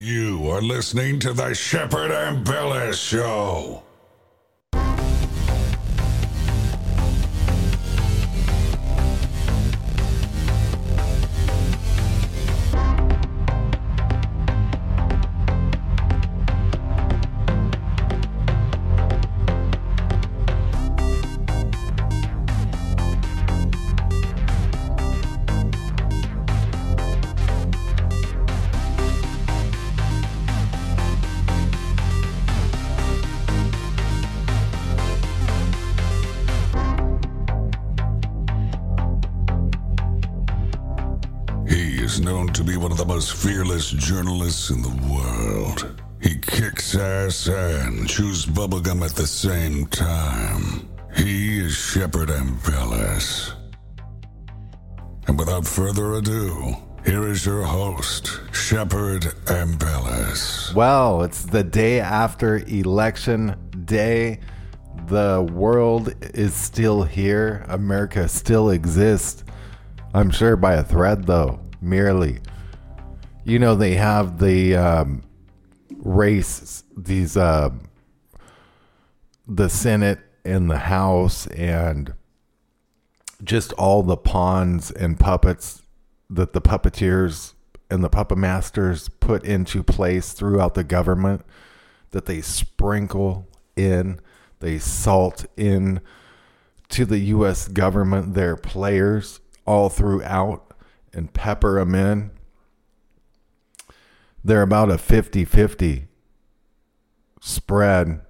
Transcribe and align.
You 0.00 0.48
are 0.50 0.62
listening 0.62 1.18
to 1.18 1.32
the 1.32 1.52
Shepard 1.54 2.12
Ambellas 2.12 2.94
Show. 2.94 3.82
Most 43.18 43.34
fearless 43.34 43.90
journalists 43.90 44.70
in 44.70 44.80
the 44.80 45.12
world. 45.12 46.00
He 46.22 46.38
kicks 46.38 46.94
ass 46.94 47.48
and 47.48 48.08
chews 48.08 48.46
bubblegum 48.46 49.04
at 49.04 49.16
the 49.16 49.26
same 49.26 49.86
time. 49.86 50.88
He 51.16 51.58
is 51.58 51.74
Shepard 51.74 52.28
Ambellas. 52.28 53.54
And 55.26 55.36
without 55.36 55.66
further 55.66 56.12
ado, 56.12 56.76
here 57.04 57.26
is 57.26 57.44
your 57.44 57.64
host, 57.64 58.40
Shepard 58.52 59.22
Ambellas. 59.46 60.72
Well, 60.72 61.24
it's 61.24 61.42
the 61.42 61.64
day 61.64 61.98
after 61.98 62.58
election 62.68 63.56
day. 63.84 64.38
The 65.08 65.44
world 65.52 66.14
is 66.34 66.54
still 66.54 67.02
here. 67.02 67.66
America 67.66 68.28
still 68.28 68.70
exists. 68.70 69.42
I'm 70.14 70.30
sure 70.30 70.54
by 70.54 70.74
a 70.74 70.84
thread, 70.84 71.26
though, 71.26 71.58
merely. 71.80 72.38
You 73.48 73.58
know, 73.58 73.74
they 73.74 73.94
have 73.94 74.40
the 74.40 74.76
um, 74.76 75.22
race, 75.96 76.84
these, 76.94 77.34
uh, 77.34 77.70
the 79.46 79.70
Senate 79.70 80.18
and 80.44 80.70
the 80.70 80.76
House, 80.76 81.46
and 81.46 82.12
just 83.42 83.72
all 83.72 84.02
the 84.02 84.18
pawns 84.18 84.90
and 84.90 85.18
puppets 85.18 85.80
that 86.28 86.52
the 86.52 86.60
puppeteers 86.60 87.54
and 87.90 88.04
the 88.04 88.10
puppet 88.10 88.36
masters 88.36 89.08
put 89.08 89.44
into 89.44 89.82
place 89.82 90.34
throughout 90.34 90.74
the 90.74 90.84
government 90.84 91.40
that 92.10 92.26
they 92.26 92.42
sprinkle 92.42 93.48
in, 93.76 94.20
they 94.60 94.78
salt 94.78 95.46
in 95.56 96.02
to 96.90 97.06
the 97.06 97.18
US 97.20 97.66
government, 97.66 98.34
their 98.34 98.56
players 98.56 99.40
all 99.66 99.88
throughout 99.88 100.74
and 101.14 101.32
pepper 101.32 101.78
them 101.78 101.94
in. 101.94 102.30
They're 104.48 104.62
about 104.62 104.90
a 104.90 104.96
50 104.96 105.44
50 105.44 106.08
spread. 107.38 108.22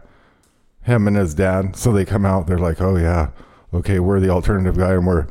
Him 0.82 1.06
and 1.06 1.16
his 1.16 1.34
dad. 1.34 1.76
So 1.76 1.92
they 1.92 2.04
come 2.04 2.24
out, 2.24 2.46
they're 2.46 2.58
like, 2.58 2.80
"Oh 2.80 2.96
yeah, 2.96 3.30
okay, 3.74 3.98
we're 3.98 4.20
the 4.20 4.30
alternative 4.30 4.76
guy, 4.76 4.92
and 4.92 5.06
we're 5.06 5.26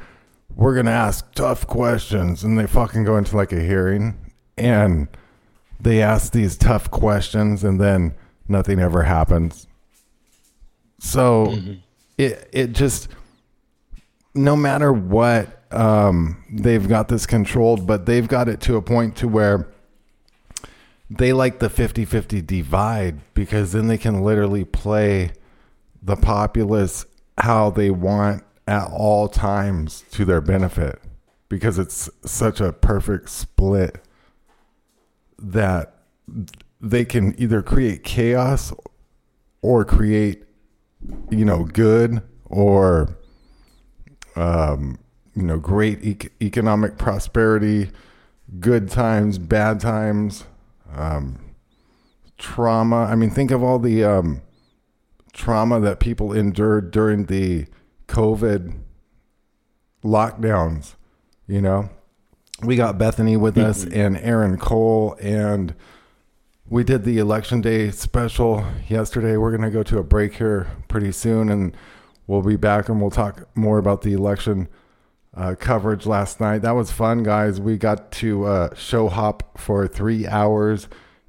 we're 0.54 0.76
gonna 0.76 0.92
ask 0.92 1.32
tough 1.34 1.66
questions." 1.66 2.44
And 2.44 2.60
they 2.60 2.68
fucking 2.68 3.06
go 3.06 3.16
into 3.16 3.38
like 3.38 3.54
a 3.54 3.62
hearing, 3.62 4.18
and 4.58 5.08
they 5.80 6.02
ask 6.02 6.34
these 6.34 6.58
tough 6.58 6.92
questions, 6.92 7.64
and 7.64 7.80
then 7.80 8.16
nothing 8.50 8.80
ever 8.80 9.04
happens. 9.04 9.68
So 11.00 11.48
mm-hmm. 11.48 11.74
It 12.18 12.50
it 12.52 12.72
just 12.74 13.08
no 14.34 14.56
matter 14.56 14.92
what 14.92 15.64
um, 15.72 16.44
they've 16.52 16.88
got 16.88 17.08
this 17.08 17.26
controlled, 17.26 17.88
but 17.88 18.06
they've 18.06 18.28
got 18.28 18.48
it 18.48 18.62
to 18.62 18.76
a 18.76 18.82
point 18.82 19.16
to 19.18 19.28
where 19.28 19.68
they 21.10 21.34
like 21.34 21.60
the 21.60 21.70
50-50 21.70 22.46
divide 22.46 23.20
because 23.34 23.72
then 23.72 23.88
they 23.88 23.98
can 23.98 24.24
literally 24.24 24.66
play 24.66 25.32
the 26.02 26.16
populace 26.16 27.06
how 27.38 27.70
they 27.70 27.90
want 27.90 28.44
at 28.68 28.88
all 28.92 29.28
times 29.28 30.04
to 30.12 30.26
their 30.26 30.42
benefit 30.42 31.00
because 31.50 31.78
it's 31.78 32.10
such 32.26 32.60
a 32.60 32.74
perfect 32.74 33.30
split 33.30 34.04
that 35.38 35.96
they 36.82 37.06
can 37.06 37.40
either 37.40 37.62
create 37.62 38.04
chaos 38.04 38.74
or 39.62 39.86
create 39.86 40.45
you 41.30 41.46
know 41.46 41.64
good 41.64 42.22
or 42.46 43.18
um, 44.36 44.98
you 45.36 45.44
know 45.44 45.60
great 45.60 46.04
ec- 46.04 46.32
economic 46.42 46.98
prosperity 46.98 47.90
good 48.60 48.90
times 48.90 49.38
bad 49.38 49.80
times 49.80 50.46
um, 50.94 51.40
trauma. 52.38 53.04
I 53.06 53.16
mean 53.16 53.30
think 53.30 53.52
of 53.52 53.64
all 53.64 53.80
the 53.80 54.04
um, 54.04 54.42
trauma 55.34 55.80
that 55.80 56.00
people 56.00 56.34
endured 56.34 56.92
during 56.92 57.26
the 57.26 57.66
covid 58.08 58.78
lockdowns 60.04 60.96
you 61.48 61.62
know? 61.62 61.90
We 62.62 62.76
got 62.76 62.98
bethany 62.98 63.36
with 63.36 63.58
us 63.58 63.84
and 63.84 64.18
aaron 64.18 64.58
cole 64.58 65.18
and 65.22 65.76
we 66.68 66.84
did 66.84 67.04
the 67.04 67.20
election 67.20 67.62
day 67.62 67.92
special 67.92 68.66
yesterday. 68.88 69.38
We're 69.38 69.56
going 69.56 69.70
to 69.70 69.72
go 69.72 69.84
to 69.84 70.00
a 70.00 70.04
break 70.04 70.36
here 70.36 70.68
pretty 70.88 71.12
soon 71.12 71.50
and 71.50 71.78
we'll 72.26 72.42
be 72.42 72.56
back 72.56 72.90
and 72.90 73.00
we'll 73.00 73.12
talk 73.12 73.48
more 73.56 73.78
about 73.78 74.02
the 74.02 74.14
election 74.14 74.68
uh, 75.36 75.54
coverage 75.60 76.08
last 76.08 76.40
night. 76.40 76.64
That 76.64 76.72
was 76.72 76.92
fun, 76.92 77.22
guys. 77.22 77.62
We 77.62 77.78
got 77.78 78.12
to 78.14 78.46
uh, 78.46 78.76
show 78.76 79.10
hop 79.10 79.60
for 79.60 79.88
three 79.88 80.26
hours 80.26 80.88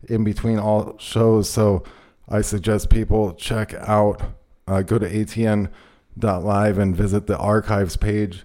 in 0.08 0.24
between 0.24 0.58
all 0.58 0.96
shows. 0.98 1.50
So 1.50 1.84
I 2.28 2.40
suggest 2.40 2.88
people 2.88 3.34
check 3.34 3.74
out, 3.74 4.22
uh, 4.66 4.82
go 4.82 4.98
to 4.98 5.08
atn.live 5.08 6.78
and 6.78 6.96
visit 6.96 7.26
the 7.26 7.36
archives 7.36 7.96
page 7.96 8.44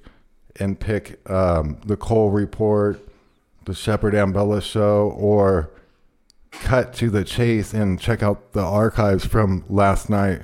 and 0.60 0.78
pick 0.78 1.22
um, 1.30 1.80
the 1.86 1.96
Cole 1.96 2.32
Report, 2.32 3.00
the 3.64 3.74
Shepard 3.74 4.14
Ambellas 4.14 4.64
Show, 4.64 5.16
or 5.16 5.72
cut 6.52 6.94
to 6.96 7.10
the 7.10 7.24
chase 7.24 7.74
and 7.74 8.00
check 8.00 8.22
out 8.22 8.54
the 8.54 8.62
archives 8.62 9.26
from 9.26 9.64
last 9.70 10.10
night. 10.10 10.42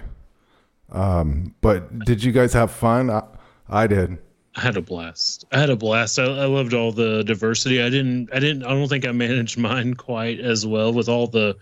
Um, 0.91 1.53
but 1.61 1.99
did 1.99 2.23
you 2.23 2.31
guys 2.31 2.53
have 2.53 2.71
fun? 2.71 3.09
I, 3.09 3.23
I 3.69 3.87
did. 3.87 4.17
I 4.55 4.61
had 4.61 4.77
a 4.77 4.81
blast. 4.81 5.45
I 5.51 5.59
had 5.59 5.69
a 5.69 5.75
blast. 5.75 6.17
I, 6.17 6.23
I 6.23 6.45
loved 6.45 6.73
all 6.73 6.91
the 6.91 7.23
diversity. 7.23 7.81
I 7.81 7.89
didn't. 7.89 8.29
I 8.33 8.39
didn't. 8.39 8.63
I 8.63 8.69
don't 8.69 8.87
think 8.87 9.05
I 9.05 9.11
managed 9.13 9.57
mine 9.57 9.93
quite 9.93 10.39
as 10.39 10.65
well 10.65 10.91
with 10.93 11.09
all 11.09 11.27
the 11.27 11.55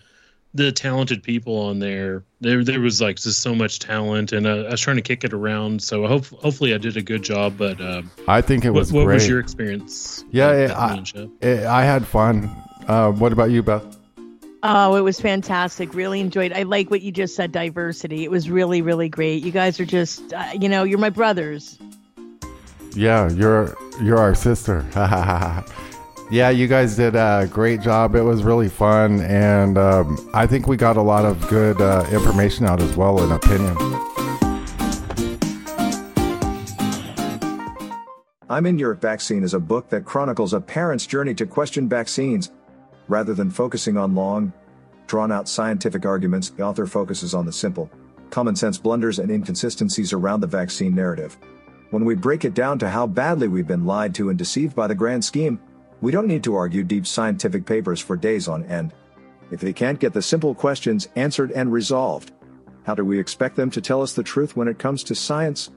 the 0.54 0.72
talented 0.72 1.22
people 1.22 1.58
on 1.58 1.78
there. 1.78 2.24
There 2.40 2.64
there 2.64 2.80
was 2.80 3.02
like 3.02 3.16
just 3.16 3.40
so 3.40 3.54
much 3.54 3.80
talent, 3.80 4.32
and 4.32 4.46
uh, 4.46 4.64
I 4.68 4.70
was 4.70 4.80
trying 4.80 4.96
to 4.96 5.02
kick 5.02 5.24
it 5.24 5.34
around. 5.34 5.82
So 5.82 6.06
hope, 6.06 6.26
hopefully 6.26 6.72
I 6.72 6.78
did 6.78 6.96
a 6.96 7.02
good 7.02 7.22
job. 7.22 7.58
But 7.58 7.80
uh, 7.80 8.02
I 8.26 8.40
think 8.40 8.64
it 8.64 8.70
was 8.70 8.92
what, 8.92 9.06
what 9.06 9.14
was 9.14 9.28
your 9.28 9.40
experience? 9.40 10.24
yeah, 10.30 10.52
it, 10.52 10.70
I, 10.70 11.04
it, 11.42 11.64
I 11.64 11.84
had 11.84 12.06
fun. 12.06 12.50
Uh, 12.88 13.10
what 13.10 13.32
about 13.32 13.50
you, 13.50 13.62
Beth? 13.62 13.96
Oh, 14.68 14.96
it 14.96 15.02
was 15.02 15.20
fantastic. 15.20 15.94
Really 15.94 16.18
enjoyed. 16.18 16.52
I 16.52 16.64
like 16.64 16.90
what 16.90 17.00
you 17.00 17.12
just 17.12 17.36
said. 17.36 17.52
Diversity. 17.52 18.24
It 18.24 18.32
was 18.32 18.50
really, 18.50 18.82
really 18.82 19.08
great. 19.08 19.44
You 19.44 19.52
guys 19.52 19.78
are 19.78 19.84
just, 19.84 20.32
uh, 20.32 20.44
you 20.60 20.68
know, 20.68 20.82
you're 20.82 20.98
my 20.98 21.08
brothers. 21.08 21.78
Yeah, 22.96 23.30
you're 23.30 23.76
you're 24.02 24.18
our 24.18 24.34
sister. 24.34 24.84
yeah, 26.32 26.50
you 26.50 26.66
guys 26.66 26.96
did 26.96 27.14
a 27.14 27.48
great 27.48 27.80
job. 27.80 28.16
It 28.16 28.22
was 28.22 28.42
really 28.42 28.68
fun, 28.68 29.20
and 29.20 29.78
um, 29.78 30.30
I 30.34 30.48
think 30.48 30.66
we 30.66 30.76
got 30.76 30.96
a 30.96 31.02
lot 31.02 31.24
of 31.24 31.46
good 31.46 31.80
uh, 31.80 32.04
information 32.10 32.66
out 32.66 32.82
as 32.82 32.96
well, 32.96 33.22
and 33.22 33.34
opinion. 33.34 33.76
I'm 38.50 38.66
in 38.66 38.80
Your 38.80 38.94
Vaccine 38.94 39.44
is 39.44 39.54
a 39.54 39.60
book 39.60 39.90
that 39.90 40.04
chronicles 40.04 40.52
a 40.52 40.60
parent's 40.60 41.06
journey 41.06 41.34
to 41.34 41.46
question 41.46 41.88
vaccines. 41.88 42.50
Rather 43.08 43.34
than 43.34 43.50
focusing 43.50 43.96
on 43.96 44.14
long, 44.14 44.52
drawn 45.06 45.30
out 45.30 45.48
scientific 45.48 46.04
arguments, 46.04 46.50
the 46.50 46.62
author 46.62 46.86
focuses 46.86 47.34
on 47.34 47.46
the 47.46 47.52
simple, 47.52 47.90
common 48.30 48.56
sense 48.56 48.78
blunders 48.78 49.18
and 49.18 49.30
inconsistencies 49.30 50.12
around 50.12 50.40
the 50.40 50.46
vaccine 50.46 50.94
narrative. 50.94 51.38
When 51.90 52.04
we 52.04 52.16
break 52.16 52.44
it 52.44 52.54
down 52.54 52.78
to 52.80 52.88
how 52.88 53.06
badly 53.06 53.48
we've 53.48 53.66
been 53.66 53.86
lied 53.86 54.14
to 54.16 54.28
and 54.28 54.38
deceived 54.38 54.74
by 54.74 54.88
the 54.88 54.94
grand 54.94 55.24
scheme, 55.24 55.60
we 56.00 56.12
don't 56.12 56.26
need 56.26 56.44
to 56.44 56.56
argue 56.56 56.82
deep 56.82 57.06
scientific 57.06 57.64
papers 57.64 58.00
for 58.00 58.16
days 58.16 58.48
on 58.48 58.64
end. 58.64 58.92
If 59.50 59.60
they 59.60 59.72
can't 59.72 60.00
get 60.00 60.12
the 60.12 60.22
simple 60.22 60.54
questions 60.54 61.08
answered 61.14 61.52
and 61.52 61.72
resolved, 61.72 62.32
how 62.84 62.94
do 62.94 63.04
we 63.04 63.18
expect 63.18 63.56
them 63.56 63.70
to 63.70 63.80
tell 63.80 64.02
us 64.02 64.12
the 64.12 64.22
truth 64.22 64.56
when 64.56 64.68
it 64.68 64.78
comes 64.78 65.04
to 65.04 65.14
science? 65.14 65.70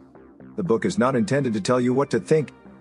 The 0.57 0.63
book 0.63 0.85
is 0.85 0.97
not 0.97 1.15
intended 1.15 1.53
to 1.53 1.61
tell 1.61 1.79
you 1.79 1.93
what 1.93 2.09
to 2.11 2.19
think. 2.19 2.51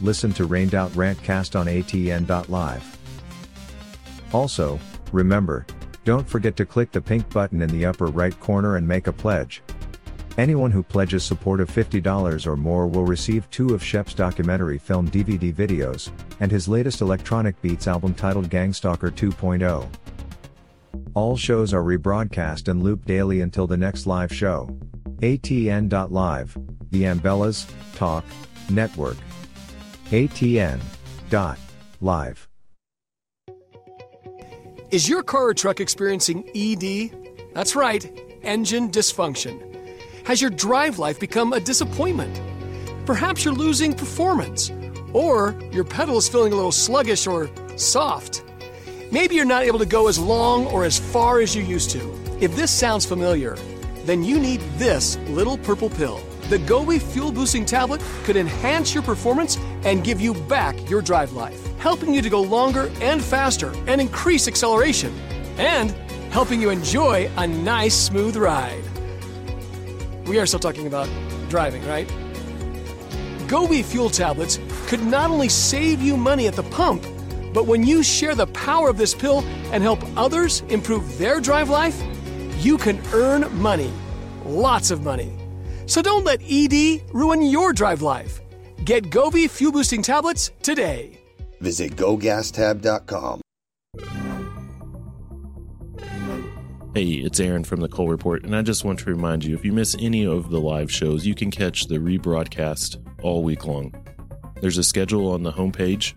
listen 0.00 0.32
to 0.32 0.46
Rained 0.46 0.74
Out 0.74 0.90
Rantcast 0.92 1.58
on 1.58 1.66
atn.live. 1.66 2.98
Also, 4.32 4.78
remember, 5.12 5.66
don't 6.04 6.28
forget 6.28 6.56
to 6.56 6.66
click 6.66 6.92
the 6.92 7.00
pink 7.00 7.28
button 7.30 7.62
in 7.62 7.70
the 7.70 7.86
upper 7.86 8.06
right 8.06 8.38
corner 8.40 8.76
and 8.76 8.86
make 8.86 9.06
a 9.06 9.12
pledge. 9.12 9.62
Anyone 10.38 10.70
who 10.70 10.84
pledges 10.84 11.24
support 11.24 11.60
of 11.60 11.68
$50 11.68 12.46
or 12.46 12.56
more 12.56 12.86
will 12.86 13.04
receive 13.04 13.50
two 13.50 13.74
of 13.74 13.82
Shep's 13.82 14.14
documentary 14.14 14.78
film 14.78 15.10
DVD 15.10 15.52
videos, 15.52 16.12
and 16.38 16.50
his 16.50 16.68
latest 16.68 17.00
electronic 17.00 17.60
beats 17.60 17.88
album 17.88 18.14
titled 18.14 18.48
Gangstalker 18.48 19.10
2.0. 19.10 19.88
All 21.14 21.36
shows 21.36 21.74
are 21.74 21.82
rebroadcast 21.82 22.68
and 22.68 22.84
looped 22.84 23.06
daily 23.06 23.40
until 23.40 23.66
the 23.66 23.76
next 23.76 24.06
live 24.06 24.32
show. 24.32 24.68
ATN.live, 25.22 26.56
the 26.90 27.02
Ambellas 27.02 27.68
Talk 27.96 28.24
Network. 28.70 29.16
ATN. 30.10 30.80
Dot. 31.28 31.58
Live. 32.00 32.48
Is 34.90 35.06
your 35.06 35.22
car 35.22 35.48
or 35.48 35.54
truck 35.54 35.80
experiencing 35.80 36.48
ED? 36.54 37.10
That's 37.52 37.76
right, 37.76 38.10
engine 38.42 38.90
dysfunction. 38.90 39.60
Has 40.26 40.40
your 40.40 40.48
drive 40.48 40.98
life 40.98 41.20
become 41.20 41.52
a 41.52 41.60
disappointment? 41.60 42.40
Perhaps 43.04 43.44
you're 43.44 43.52
losing 43.52 43.92
performance, 43.92 44.72
or 45.12 45.54
your 45.72 45.84
pedal 45.84 46.16
is 46.16 46.26
feeling 46.26 46.54
a 46.54 46.56
little 46.56 46.72
sluggish 46.72 47.26
or 47.26 47.50
soft. 47.76 48.42
Maybe 49.12 49.34
you're 49.34 49.44
not 49.44 49.64
able 49.64 49.78
to 49.78 49.86
go 49.86 50.08
as 50.08 50.18
long 50.18 50.66
or 50.68 50.86
as 50.86 50.98
far 50.98 51.40
as 51.40 51.54
you 51.54 51.62
used 51.62 51.90
to. 51.90 52.00
If 52.40 52.56
this 52.56 52.70
sounds 52.70 53.04
familiar, 53.04 53.56
then 54.06 54.24
you 54.24 54.38
need 54.38 54.60
this 54.78 55.18
little 55.28 55.58
purple 55.58 55.90
pill. 55.90 56.18
The 56.48 56.58
Gobi 56.60 56.98
Fuel 56.98 57.30
Boosting 57.30 57.66
Tablet 57.66 58.02
could 58.24 58.34
enhance 58.34 58.94
your 58.94 59.02
performance 59.02 59.58
and 59.84 60.02
give 60.02 60.18
you 60.18 60.32
back 60.32 60.88
your 60.88 61.02
drive 61.02 61.34
life, 61.34 61.76
helping 61.76 62.14
you 62.14 62.22
to 62.22 62.30
go 62.30 62.40
longer 62.40 62.90
and 63.02 63.22
faster 63.22 63.70
and 63.86 64.00
increase 64.00 64.48
acceleration, 64.48 65.14
and 65.58 65.90
helping 66.32 66.58
you 66.58 66.70
enjoy 66.70 67.30
a 67.36 67.46
nice, 67.46 67.94
smooth 67.94 68.34
ride. 68.34 68.82
We 70.26 70.38
are 70.38 70.46
still 70.46 70.58
talking 70.58 70.86
about 70.86 71.06
driving, 71.50 71.86
right? 71.86 72.10
Gobi 73.46 73.82
Fuel 73.82 74.08
Tablets 74.08 74.58
could 74.86 75.04
not 75.04 75.30
only 75.30 75.50
save 75.50 76.00
you 76.00 76.16
money 76.16 76.46
at 76.46 76.54
the 76.54 76.62
pump, 76.62 77.04
but 77.52 77.66
when 77.66 77.84
you 77.84 78.02
share 78.02 78.34
the 78.34 78.46
power 78.48 78.88
of 78.88 78.96
this 78.96 79.14
pill 79.14 79.40
and 79.70 79.82
help 79.82 80.00
others 80.16 80.62
improve 80.70 81.18
their 81.18 81.42
drive 81.42 81.68
life, 81.68 82.02
you 82.56 82.78
can 82.78 82.98
earn 83.12 83.54
money. 83.60 83.92
Lots 84.46 84.90
of 84.90 85.02
money. 85.02 85.37
So 85.88 86.02
don't 86.02 86.24
let 86.24 86.40
ED 86.48 87.02
ruin 87.12 87.42
your 87.42 87.72
drive 87.72 88.02
life. 88.02 88.40
Get 88.84 89.10
Gobi 89.10 89.48
Fuel 89.48 89.72
Boosting 89.72 90.02
Tablets 90.02 90.52
today. 90.62 91.18
Visit 91.60 91.96
gogastab.com. 91.96 93.40
Hey, 96.94 97.04
it's 97.12 97.40
Aaron 97.40 97.64
from 97.64 97.80
the 97.80 97.88
Cole 97.88 98.08
Report, 98.08 98.44
and 98.44 98.54
I 98.56 98.62
just 98.62 98.84
want 98.84 98.98
to 99.00 99.06
remind 99.06 99.44
you 99.44 99.54
if 99.54 99.64
you 99.64 99.72
miss 99.72 99.96
any 100.00 100.26
of 100.26 100.50
the 100.50 100.60
live 100.60 100.90
shows, 100.90 101.26
you 101.26 101.34
can 101.34 101.50
catch 101.50 101.86
the 101.86 101.96
rebroadcast 101.96 102.96
all 103.22 103.42
week 103.42 103.66
long. 103.66 103.94
There's 104.60 104.78
a 104.78 104.84
schedule 104.84 105.30
on 105.30 105.42
the 105.42 105.52
homepage. 105.52 106.14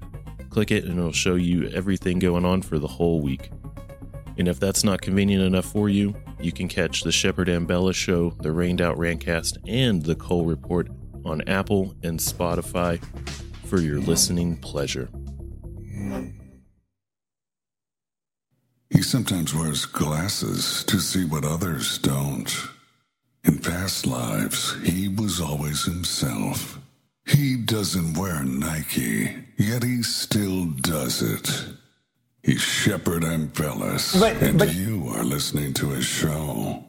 Click 0.49 0.71
it, 0.71 0.85
and 0.85 0.97
it'll 0.97 1.11
show 1.11 1.35
you 1.35 1.69
everything 1.69 2.19
going 2.19 2.45
on 2.45 2.61
for 2.61 2.77
the 2.77 2.87
whole 2.87 3.21
week. 3.21 3.51
And 4.41 4.47
if 4.47 4.59
that's 4.59 4.83
not 4.83 5.03
convenient 5.03 5.43
enough 5.43 5.65
for 5.65 5.87
you, 5.87 6.15
you 6.39 6.51
can 6.51 6.67
catch 6.67 7.03
the 7.03 7.11
Shepard 7.11 7.47
Ambellas 7.47 7.93
Show, 7.93 8.31
the 8.39 8.51
Rained 8.51 8.81
Out 8.81 8.97
Rantcast, 8.97 9.59
and 9.67 10.01
the 10.01 10.15
Cole 10.15 10.45
Report 10.45 10.89
on 11.23 11.47
Apple 11.47 11.93
and 12.01 12.17
Spotify 12.17 12.99
for 13.67 13.79
your 13.79 13.99
listening 13.99 14.57
pleasure. 14.57 15.09
He 18.89 19.03
sometimes 19.03 19.53
wears 19.53 19.85
glasses 19.85 20.83
to 20.85 20.99
see 20.99 21.23
what 21.23 21.45
others 21.45 21.99
don't. 21.99 22.51
In 23.43 23.59
past 23.59 24.07
lives, 24.07 24.75
he 24.81 25.07
was 25.07 25.39
always 25.39 25.85
himself. 25.85 26.79
He 27.27 27.57
doesn't 27.57 28.17
wear 28.17 28.43
Nike, 28.43 29.35
yet 29.59 29.83
he 29.83 30.01
still 30.01 30.65
does 30.65 31.21
it. 31.21 31.77
He's 32.43 32.61
Shepard 32.61 33.23
Ambellas, 33.23 34.19
But- 34.19 34.41
and 34.41 34.57
but- 34.57 34.73
you 34.73 35.07
are 35.09 35.23
listening 35.23 35.73
to 35.75 35.89
his 35.89 36.05
show. 36.05 36.83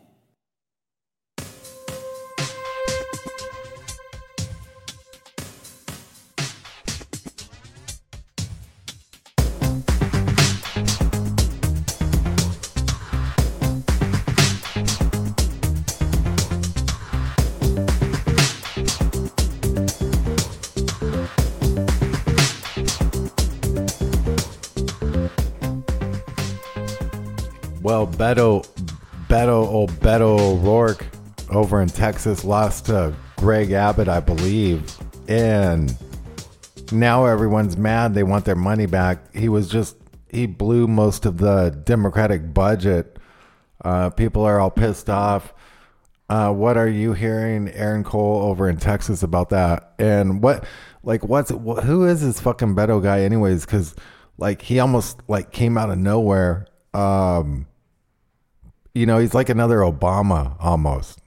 Texas 32.03 32.45
lost 32.45 32.87
to 32.87 33.15
Greg 33.37 33.71
Abbott, 33.71 34.09
I 34.09 34.19
believe. 34.19 34.93
And 35.29 35.97
now 36.91 37.27
everyone's 37.27 37.77
mad. 37.77 38.13
They 38.13 38.25
want 38.25 38.45
their 38.45 38.57
money 38.57 38.87
back. 38.87 39.33
He 39.37 39.49
was 39.49 39.69
just, 39.69 39.97
he 40.29 40.47
blew 40.47 40.89
most 40.89 41.27
of 41.27 41.39
the 41.39 41.71
Democratic 41.85 42.53
budget. 42.53 43.19
Uh, 43.85 44.11
people 44.11 44.43
are 44.43 44.59
all 44.59 44.69
pissed 44.69 45.09
off. 45.09 45.55
Uh, 46.29 46.53
what 46.53 46.77
are 46.77 46.89
you 46.89 47.13
hearing, 47.13 47.69
Aaron 47.69 48.03
Cole, 48.03 48.43
over 48.51 48.69
in 48.69 48.79
Texas 48.79 49.23
about 49.23 49.51
that? 49.51 49.93
And 50.01 50.43
what, 50.43 50.65
like, 51.05 51.23
what's, 51.23 51.53
wh- 51.53 51.85
who 51.85 52.05
is 52.05 52.21
this 52.21 52.41
fucking 52.41 52.75
Beto 52.75 53.01
guy, 53.01 53.21
anyways? 53.21 53.65
Because, 53.65 53.95
like, 54.39 54.61
he 54.61 54.81
almost, 54.81 55.21
like, 55.29 55.53
came 55.53 55.79
out 55.79 55.89
of 55.89 55.99
nowhere. 55.99 56.67
Um, 56.95 57.69
you 58.93 59.07
know, 59.07 59.19
he's 59.19 59.35
like 59.35 59.51
another 59.51 59.77
Obama 59.77 60.57
almost. 60.59 61.22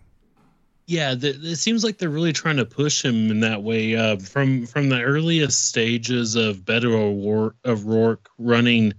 Yeah, 0.87 1.15
the, 1.15 1.29
it 1.29 1.55
seems 1.55 1.83
like 1.83 1.97
they're 1.97 2.09
really 2.09 2.33
trying 2.33 2.57
to 2.57 2.65
push 2.65 3.03
him 3.03 3.31
in 3.31 3.39
that 3.39 3.63
way. 3.63 3.95
Uh, 3.95 4.17
from 4.17 4.67
from 4.67 4.89
the 4.89 5.01
earliest 5.01 5.67
stages 5.67 6.35
of 6.35 6.57
Beto 6.57 6.93
O'Rourke, 6.93 7.55
O'Rourke 7.65 8.29
running 8.37 8.93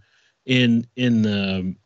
in 0.47 0.87
in 0.97 1.26
um, 1.26 1.76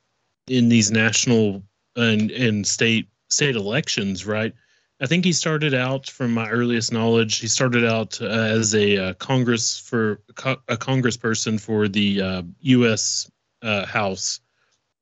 in 0.47 0.69
these 0.71 0.91
national 0.91 1.63
and 1.97 2.31
and 2.31 2.67
state 2.67 3.09
state 3.29 3.57
elections, 3.57 4.27
right? 4.27 4.55
I 5.03 5.07
think 5.07 5.25
he 5.25 5.33
started 5.33 5.73
out, 5.73 6.09
from 6.11 6.35
my 6.35 6.49
earliest 6.51 6.93
knowledge, 6.93 7.39
he 7.39 7.49
started 7.49 7.87
out 7.87 8.21
uh, 8.21 8.27
as 8.27 8.75
a 8.75 8.99
uh, 8.99 9.15
Congress 9.15 9.79
for 9.79 10.21
co- 10.35 10.61
a 10.69 10.77
Congressperson 10.77 11.59
for 11.59 11.89
the 11.89 12.21
uh, 12.21 12.43
U.S. 12.61 13.31
Uh, 13.63 13.87
House. 13.87 14.41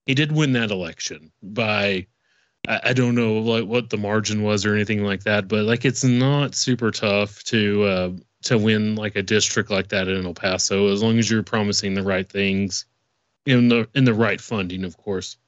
He 0.07 0.15
did 0.15 0.31
win 0.33 0.53
that 0.53 0.71
election 0.71 1.33
by 1.43 2.07
I, 2.69 2.81
I 2.85 2.93
don't 2.93 3.15
know 3.15 3.39
like 3.39 3.65
what 3.65 3.91
the 3.91 3.97
margin 3.97 4.43
was 4.43 4.65
or 4.65 4.75
anything 4.75 5.03
like 5.03 5.25
that, 5.25 5.49
but 5.49 5.65
like 5.65 5.85
it's 5.85 6.05
not 6.05 6.55
super 6.55 6.91
tough 6.91 7.43
to 7.45 7.85
uh, 7.85 8.11
to 8.43 8.59
win 8.59 8.95
like 8.95 9.17
a 9.17 9.23
district 9.23 9.71
like 9.71 9.89
that 9.89 10.07
in 10.07 10.25
El 10.25 10.35
Paso 10.35 10.93
as 10.93 11.03
long 11.03 11.19
as 11.19 11.31
you're 11.31 11.43
promising 11.43 11.95
the 11.95 12.03
right 12.03 12.29
things 12.29 12.85
in 13.47 13.69
the 13.69 13.89
in 13.95 14.05
the 14.05 14.15
right 14.15 14.41
funding, 14.41 14.85
of 14.85 14.97
course. 14.97 15.39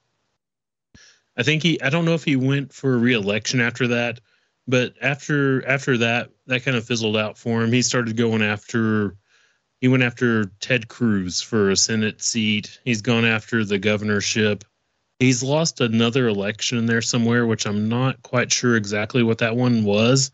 I 1.37 1.43
think 1.43 1.63
he 1.63 1.81
I 1.81 1.91
don't 1.91 2.05
know 2.05 2.15
if 2.15 2.25
he 2.25 2.37
went 2.37 2.73
for 2.73 2.99
re-election 2.99 3.61
after 3.61 3.89
that, 3.89 4.21
but 4.67 4.95
after 5.01 5.67
after 5.69 5.99
that 5.99 6.31
that 6.47 6.65
kind 6.65 6.77
of 6.77 6.85
fizzled 6.85 7.17
out 7.17 7.39
for 7.39 7.63
him. 7.63 7.73
He 7.73 7.83
started 7.83 8.17
going 8.17 8.43
after 8.43 9.17
he 9.81 9.89
went 9.89 10.03
after 10.03 10.47
Ted 10.61 10.89
Cruz 10.89 11.41
for 11.41 11.71
a 11.71 11.77
Senate 11.77 12.23
seat. 12.23 12.81
He's 12.85 13.01
gone 13.01 13.25
after 13.25 13.65
the 13.65 13.79
governorship. 13.79 14.65
He's 15.21 15.43
lost 15.43 15.83
another 15.83 16.29
election 16.29 16.79
in 16.79 16.87
there 16.87 17.03
somewhere, 17.03 17.47
which 17.47 17.67
I'm 17.67 17.91
not 17.91 18.23
quite 18.23 18.51
sure 18.51 18.75
exactly 18.75 19.23
what 19.23 19.39
that 19.39 19.55
one 19.55 19.85
was. 19.85 20.31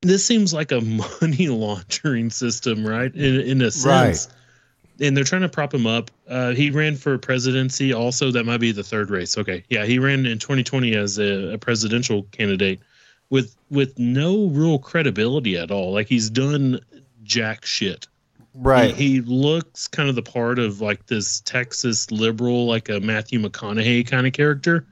This 0.00 0.24
seems 0.24 0.54
like 0.54 0.70
a 0.70 0.80
money 1.20 1.48
laundering 1.48 2.30
system, 2.30 2.86
right? 2.86 3.12
In, 3.14 3.40
in 3.40 3.60
a 3.62 3.70
sense. 3.70 4.28
Right. 4.28 5.06
And 5.06 5.16
they're 5.16 5.24
trying 5.24 5.42
to 5.42 5.48
prop 5.48 5.74
him 5.74 5.86
up. 5.86 6.12
Uh, 6.28 6.52
he 6.52 6.70
ran 6.70 6.94
for 6.94 7.18
presidency 7.18 7.92
also. 7.92 8.30
That 8.30 8.46
might 8.46 8.60
be 8.60 8.70
the 8.70 8.84
third 8.84 9.10
race. 9.10 9.36
Okay. 9.36 9.64
Yeah. 9.68 9.84
He 9.84 9.98
ran 9.98 10.24
in 10.24 10.38
2020 10.38 10.94
as 10.94 11.18
a, 11.18 11.54
a 11.54 11.58
presidential 11.58 12.22
candidate 12.30 12.80
with 13.28 13.56
with 13.70 13.98
no 13.98 14.46
real 14.48 14.78
credibility 14.78 15.58
at 15.58 15.72
all. 15.72 15.92
Like 15.92 16.06
he's 16.06 16.30
done 16.30 16.78
jack 17.24 17.64
shit. 17.64 18.06
Right. 18.54 18.94
He, 18.94 19.14
he 19.14 19.20
looks 19.20 19.88
kind 19.88 20.08
of 20.08 20.14
the 20.14 20.22
part 20.22 20.58
of 20.58 20.80
like 20.80 21.06
this 21.06 21.40
Texas 21.40 22.10
liberal, 22.10 22.66
like 22.66 22.88
a 22.88 23.00
Matthew 23.00 23.40
McConaughey 23.40 24.06
kind 24.06 24.26
of 24.26 24.32
character. 24.32 24.86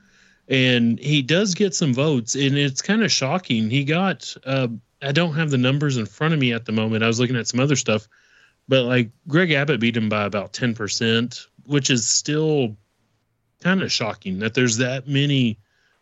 And 0.49 0.99
he 0.99 1.23
does 1.23 1.55
get 1.55 1.75
some 1.75 1.95
votes, 1.95 2.35
and 2.35 2.59
it's 2.59 2.83
kind 2.83 3.05
of 3.05 3.13
shocking. 3.13 3.71
He 3.71 3.85
got, 3.85 4.35
uh, 4.45 4.69
I 5.01 5.13
don't 5.13 5.35
have 5.35 5.51
the 5.51 5.59
numbers 5.59 5.97
in 5.97 6.07
front 6.07 6.35
of 6.35 6.41
me 6.41 6.53
at 6.53 6.65
the 6.65 6.73
moment. 6.73 7.05
I 7.05 7.07
was 7.07 7.21
looking 7.21 7.37
at 7.37 7.47
some 7.47 7.61
other 7.61 7.77
stuff, 7.77 8.09
but 8.67 8.85
like 8.85 9.11
Greg 9.29 9.53
Abbott 9.53 9.81
beat 9.81 9.97
him 9.97 10.09
by 10.09 10.25
about 10.25 10.53
10%, 10.53 11.47
which 11.67 11.89
is 11.89 12.09
still 12.09 12.77
kind 13.61 13.83
of 13.83 13.93
shocking 13.93 14.39
that 14.41 14.55
there's 14.55 14.79
that 14.79 15.07
many 15.07 15.59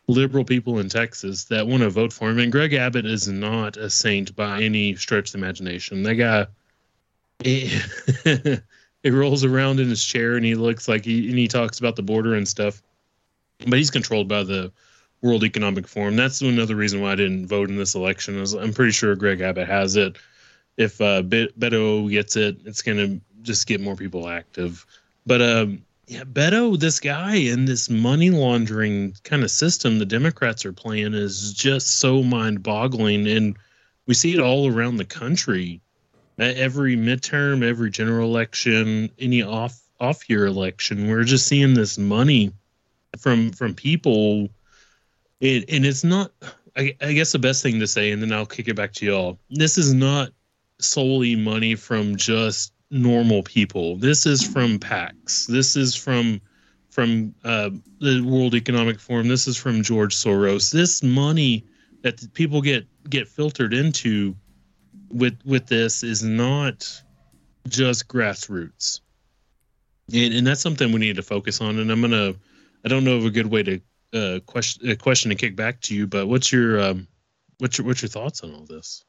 liberal 0.06 0.44
people 0.44 0.78
in 0.78 0.88
Texas 0.88 1.44
that 1.44 1.66
want 1.66 1.82
to 1.82 1.90
vote 1.90 2.12
for 2.12 2.30
him. 2.30 2.38
And 2.38 2.50
Greg 2.50 2.72
Abbott 2.72 3.04
is 3.04 3.28
not 3.28 3.76
a 3.76 3.90
saint 3.90 4.34
by 4.34 4.62
any 4.62 4.94
stretch 4.94 5.28
of 5.28 5.32
the 5.32 5.38
imagination. 5.38 6.02
That 6.04 6.14
guy 6.14 6.46
he 7.44 8.60
rolls 9.04 9.44
around 9.44 9.78
in 9.78 9.88
his 9.88 10.04
chair 10.04 10.34
and 10.36 10.44
he 10.44 10.56
looks 10.56 10.88
like 10.88 11.04
he 11.04 11.28
and 11.28 11.38
he 11.38 11.46
talks 11.46 11.78
about 11.78 11.94
the 11.94 12.02
border 12.02 12.34
and 12.34 12.48
stuff. 12.48 12.82
But 13.66 13.78
he's 13.78 13.90
controlled 13.90 14.28
by 14.28 14.42
the 14.42 14.72
World 15.22 15.44
Economic 15.44 15.86
Forum. 15.86 16.16
That's 16.16 16.40
another 16.40 16.74
reason 16.74 17.00
why 17.00 17.12
I 17.12 17.16
didn't 17.16 17.46
vote 17.46 17.70
in 17.70 17.76
this 17.76 17.94
election. 17.94 18.40
Is 18.40 18.54
I'm 18.54 18.72
pretty 18.72 18.92
sure 18.92 19.14
Greg 19.14 19.40
Abbott 19.40 19.68
has 19.68 19.96
it. 19.96 20.16
If 20.76 21.00
uh, 21.00 21.22
Be- 21.22 21.52
Beto 21.58 22.10
gets 22.10 22.36
it, 22.36 22.58
it's 22.64 22.82
gonna 22.82 23.20
just 23.42 23.66
get 23.66 23.80
more 23.80 23.96
people 23.96 24.28
active. 24.28 24.84
But 25.26 25.42
um, 25.42 25.84
yeah, 26.08 26.24
Beto, 26.24 26.78
this 26.78 26.98
guy 26.98 27.36
and 27.36 27.68
this 27.68 27.88
money 27.88 28.30
laundering 28.30 29.14
kind 29.24 29.44
of 29.44 29.50
system 29.50 29.98
the 29.98 30.06
Democrats 30.06 30.64
are 30.64 30.72
playing 30.72 31.14
is 31.14 31.52
just 31.52 31.98
so 32.00 32.22
mind-boggling, 32.22 33.28
and 33.28 33.56
we 34.06 34.14
see 34.14 34.34
it 34.34 34.40
all 34.40 34.72
around 34.72 34.96
the 34.96 35.04
country 35.04 35.80
every 36.38 36.96
midterm, 36.96 37.62
every 37.62 37.90
general 37.90 38.28
election, 38.28 39.10
any 39.18 39.42
off 39.42 39.80
off 40.00 40.28
year 40.30 40.46
election, 40.46 41.08
we're 41.08 41.24
just 41.24 41.46
seeing 41.46 41.74
this 41.74 41.98
money 41.98 42.52
from 43.18 43.50
from 43.50 43.74
people. 43.74 44.48
It, 45.40 45.64
and 45.68 45.84
it's 45.84 46.04
not. 46.04 46.32
I, 46.76 46.94
I 47.00 47.12
guess 47.12 47.32
the 47.32 47.38
best 47.38 47.62
thing 47.62 47.80
to 47.80 47.86
say, 47.86 48.12
and 48.12 48.22
then 48.22 48.32
I'll 48.32 48.46
kick 48.46 48.68
it 48.68 48.76
back 48.76 48.92
to 48.94 49.06
y'all. 49.06 49.38
This 49.50 49.78
is 49.78 49.92
not 49.92 50.30
solely 50.80 51.34
money 51.34 51.74
from 51.74 52.16
just 52.16 52.72
normal 52.90 53.42
people. 53.42 53.96
This 53.96 54.26
is 54.26 54.46
from 54.46 54.78
PACs. 54.78 55.46
This 55.46 55.76
is 55.76 55.94
from 55.94 56.40
from 56.90 57.34
uh, 57.44 57.70
the 58.00 58.22
World 58.22 58.54
Economic 58.54 58.98
Forum. 58.98 59.28
This 59.28 59.46
is 59.46 59.56
from 59.56 59.82
George 59.82 60.14
Soros. 60.14 60.72
This 60.72 61.02
money 61.02 61.64
that 62.02 62.32
people 62.34 62.60
get 62.60 62.86
get 63.08 63.28
filtered 63.28 63.74
into 63.74 64.34
with 65.10 65.38
with 65.44 65.66
this 65.66 66.02
is 66.02 66.22
not 66.22 67.02
just 67.68 68.08
grassroots. 68.08 69.00
And, 70.12 70.34
and 70.34 70.46
that's 70.46 70.60
something 70.60 70.90
we 70.92 71.00
need 71.00 71.16
to 71.16 71.22
focus 71.22 71.60
on. 71.60 71.78
And 71.78 71.90
i'm 71.90 72.00
gonna 72.00 72.34
i 72.84 72.88
don't 72.88 73.04
know 73.04 73.16
of 73.16 73.24
a 73.24 73.30
good 73.30 73.46
way 73.46 73.62
to 73.62 73.80
uh 74.14 74.40
question 74.46 74.88
a 74.88 74.96
question 74.96 75.28
to 75.28 75.34
kick 75.34 75.54
back 75.54 75.82
to 75.82 75.94
you 75.94 76.06
but 76.06 76.28
what's 76.28 76.50
your 76.50 76.80
um 76.80 77.06
what's 77.58 77.78
your 77.78 77.86
what's 77.86 78.02
your 78.02 78.08
thoughts 78.08 78.42
on 78.42 78.54
all 78.54 78.64
this? 78.64 79.04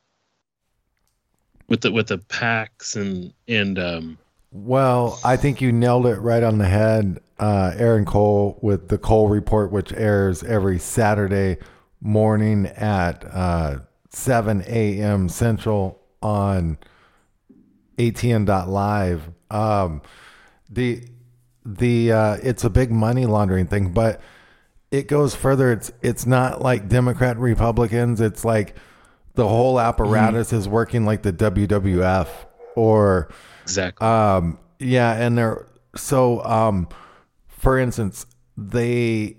With 1.68 1.82
the 1.82 1.92
with 1.92 2.08
the 2.08 2.18
PACs 2.18 2.96
and 2.96 3.34
and 3.48 3.80
um 3.80 4.18
Well, 4.52 5.20
I 5.24 5.38
think 5.38 5.62
you 5.62 5.72
nailed 5.72 6.08
it 6.08 6.20
right 6.20 6.44
on 6.44 6.58
the 6.58 6.66
head, 6.66 7.22
uh, 7.40 7.74
Aaron 7.78 8.06
Cole, 8.06 8.58
with 8.62 8.90
the 8.90 8.98
Cole 8.98 9.30
Report, 9.30 9.72
which 9.72 9.94
airs 9.94 10.44
every 10.44 10.80
Saturday 10.80 11.58
morning 12.02 12.66
at 12.66 13.24
uh, 13.32 13.80
7 14.10 14.64
a.m. 14.68 15.30
Central 15.30 16.02
on 16.22 16.78
ATN.live. 17.98 19.30
Um, 19.52 20.02
the 20.70 21.04
the 21.66 22.12
uh, 22.12 22.38
it's 22.42 22.64
a 22.64 22.70
big 22.70 22.92
money 22.92 23.26
laundering 23.26 23.68
thing, 23.68 23.94
but 23.94 24.22
it 24.92 25.08
goes 25.08 25.36
further. 25.36 25.72
It's 25.72 25.92
it's 26.02 26.26
not 26.26 26.62
like 26.62 26.88
Democrat 26.88 27.38
Republicans. 27.38 28.22
It's 28.22 28.46
like 28.46 28.76
the 29.36 29.48
whole 29.48 29.80
apparatus 29.80 30.54
is 30.54 30.68
working 30.68 31.06
like 31.06 31.22
the 31.22 31.34
WWF 31.34 32.28
or 32.76 33.30
exactly. 33.64 34.06
Um, 34.06 34.60
yeah, 34.80 35.14
and 35.14 35.38
they're 35.38 35.68
so. 35.96 36.44
Um, 36.44 36.88
for 37.48 37.78
instance, 37.78 38.26
they 38.58 39.36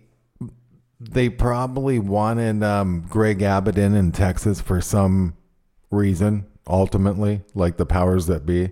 they 1.00 1.30
probably 1.30 1.99
wanted 1.99 2.62
um, 2.62 3.07
Greg 3.09 3.40
Abbott 3.40 3.78
in 3.78 3.95
in 3.95 4.12
Texas 4.12 4.61
for 4.61 4.80
some 4.80 5.35
reason. 5.90 6.47
Ultimately, 6.66 7.40
like 7.54 7.78
the 7.78 7.87
powers 7.87 8.26
that 8.26 8.45
be. 8.45 8.71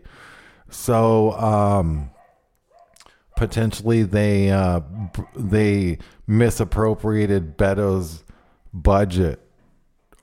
So 0.70 1.32
um, 1.32 2.11
potentially 3.37 4.02
they 4.02 4.50
uh, 4.50 4.80
they 5.35 5.99
misappropriated 6.26 7.56
Beto's 7.56 8.23
budget 8.75 9.40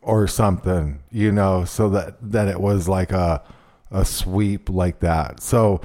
or 0.01 0.27
something, 0.27 1.01
you 1.09 1.31
know, 1.31 1.65
so 1.65 1.89
that 1.89 2.17
that 2.21 2.47
it 2.47 2.61
was 2.61 2.87
like 2.87 3.11
a 3.11 3.43
a 3.89 4.05
sweep 4.05 4.69
like 4.69 4.99
that. 4.99 5.41
So 5.41 5.81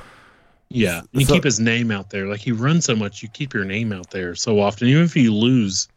yeah 0.72 1.02
you 1.12 1.26
so- 1.26 1.34
keep 1.34 1.42
his 1.42 1.58
name 1.58 1.90
out 1.90 2.10
there 2.10 2.28
like 2.28 2.38
he 2.38 2.52
runs 2.52 2.84
so 2.84 2.94
much 2.94 3.24
you 3.24 3.28
keep 3.30 3.52
your 3.52 3.64
name 3.64 3.92
out 3.92 4.08
there 4.10 4.36
so 4.36 4.60
often 4.60 4.86
even 4.86 5.02
if 5.02 5.16
you 5.16 5.34
lose 5.34 5.88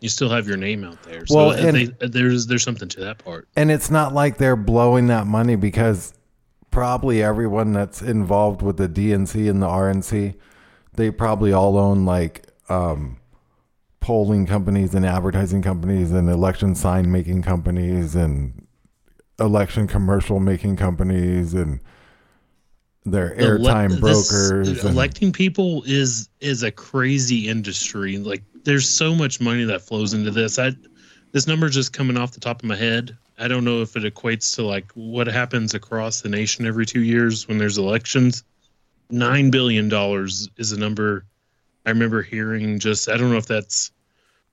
you 0.00 0.08
still 0.08 0.28
have 0.28 0.46
your 0.48 0.56
name 0.56 0.84
out 0.84 1.00
there 1.04 1.24
so 1.26 1.34
Well, 1.36 1.50
and- 1.52 1.76
they, 1.98 2.06
there's 2.08 2.46
there's 2.46 2.62
something 2.62 2.88
to 2.88 3.00
that 3.00 3.18
part 3.18 3.48
And 3.56 3.70
it's 3.70 3.90
not 3.90 4.12
like 4.12 4.38
they're 4.38 4.56
blowing 4.56 5.06
that 5.08 5.26
money 5.26 5.56
because 5.56 6.12
probably 6.70 7.22
everyone 7.22 7.72
that's 7.72 8.02
involved 8.02 8.60
with 8.60 8.76
the 8.76 8.88
DNC 8.88 9.48
and 9.48 9.62
the 9.62 9.66
RNC, 9.66 10.34
they 10.94 11.10
probably 11.10 11.52
all 11.52 11.78
own 11.78 12.04
like 12.04 12.46
um 12.68 13.18
polling 14.00 14.44
companies 14.46 14.94
and 14.94 15.06
advertising 15.06 15.62
companies 15.62 16.10
and 16.12 16.28
election 16.28 16.74
sign 16.74 17.10
making 17.10 17.40
companies 17.42 18.14
and 18.14 18.66
election 19.40 19.86
commercial 19.86 20.38
making 20.40 20.76
companies 20.76 21.54
and 21.54 21.80
their 23.06 23.34
airtime 23.36 23.92
Ele- 23.92 24.00
brokers. 24.00 24.68
this- 24.68 24.84
and- 24.84 24.94
electing 24.94 25.32
people 25.32 25.82
is 25.86 26.28
is 26.40 26.62
a 26.62 26.70
crazy 26.70 27.48
industry. 27.48 28.18
Like 28.18 28.42
there's 28.64 28.88
so 28.88 29.14
much 29.14 29.40
money 29.40 29.64
that 29.64 29.82
flows 29.82 30.14
into 30.14 30.30
this. 30.30 30.58
I 30.58 30.72
this 31.32 31.46
number's 31.46 31.74
just 31.74 31.92
coming 31.92 32.16
off 32.16 32.32
the 32.32 32.40
top 32.40 32.62
of 32.62 32.68
my 32.68 32.76
head. 32.76 33.16
I 33.38 33.48
don't 33.48 33.64
know 33.64 33.82
if 33.82 33.96
it 33.96 34.02
equates 34.02 34.54
to 34.56 34.62
like 34.62 34.90
what 34.92 35.26
happens 35.26 35.74
across 35.74 36.20
the 36.20 36.28
nation 36.28 36.66
every 36.66 36.86
two 36.86 37.02
years 37.02 37.48
when 37.48 37.58
there's 37.58 37.78
elections. 37.78 38.44
Nine 39.10 39.50
billion 39.50 39.88
dollars 39.88 40.48
is 40.56 40.72
a 40.72 40.78
number 40.78 41.24
I 41.86 41.90
remember 41.90 42.22
hearing. 42.22 42.78
Just 42.78 43.08
I 43.08 43.16
don't 43.16 43.30
know 43.30 43.36
if 43.36 43.46
that's 43.46 43.90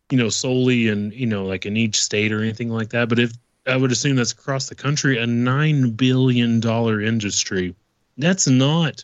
you 0.09 0.17
know 0.17 0.29
solely 0.29 0.87
in 0.87 1.11
you 1.11 1.25
know 1.25 1.45
like 1.45 1.65
in 1.65 1.77
each 1.77 2.01
state 2.01 2.31
or 2.31 2.41
anything 2.41 2.69
like 2.69 2.89
that. 2.89 3.09
But 3.09 3.19
if 3.19 3.31
I 3.67 3.77
would 3.77 3.91
assume 3.91 4.15
that's 4.15 4.31
across 4.31 4.67
the 4.67 4.75
country, 4.75 5.17
a 5.17 5.27
nine 5.27 5.91
billion 5.91 6.59
dollar 6.59 7.01
industry. 7.01 7.75
That's 8.17 8.47
not 8.47 9.03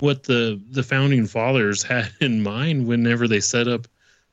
what 0.00 0.24
the 0.24 0.60
the 0.70 0.82
founding 0.82 1.26
fathers 1.26 1.82
had 1.84 2.10
in 2.20 2.42
mind 2.42 2.86
whenever 2.86 3.28
they 3.28 3.40
set 3.40 3.68
up 3.68 3.86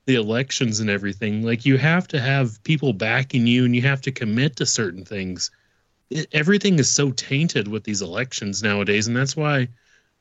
the 0.07 0.15
elections 0.15 0.79
and 0.79 0.89
everything. 0.89 1.43
Like 1.43 1.65
you 1.65 1.77
have 1.77 2.07
to 2.09 2.19
have 2.19 2.61
people 2.63 2.93
backing 2.93 3.45
you, 3.45 3.65
and 3.65 3.75
you 3.75 3.83
have 3.83 4.01
to 4.01 4.11
commit 4.11 4.55
to 4.55 4.65
certain 4.65 5.05
things. 5.05 5.51
It, 6.09 6.27
everything 6.31 6.79
is 6.79 6.89
so 6.89 7.11
tainted 7.11 7.67
with 7.67 7.83
these 7.83 8.01
elections 8.01 8.63
nowadays, 8.63 9.07
and 9.07 9.15
that's 9.15 9.35
why 9.37 9.67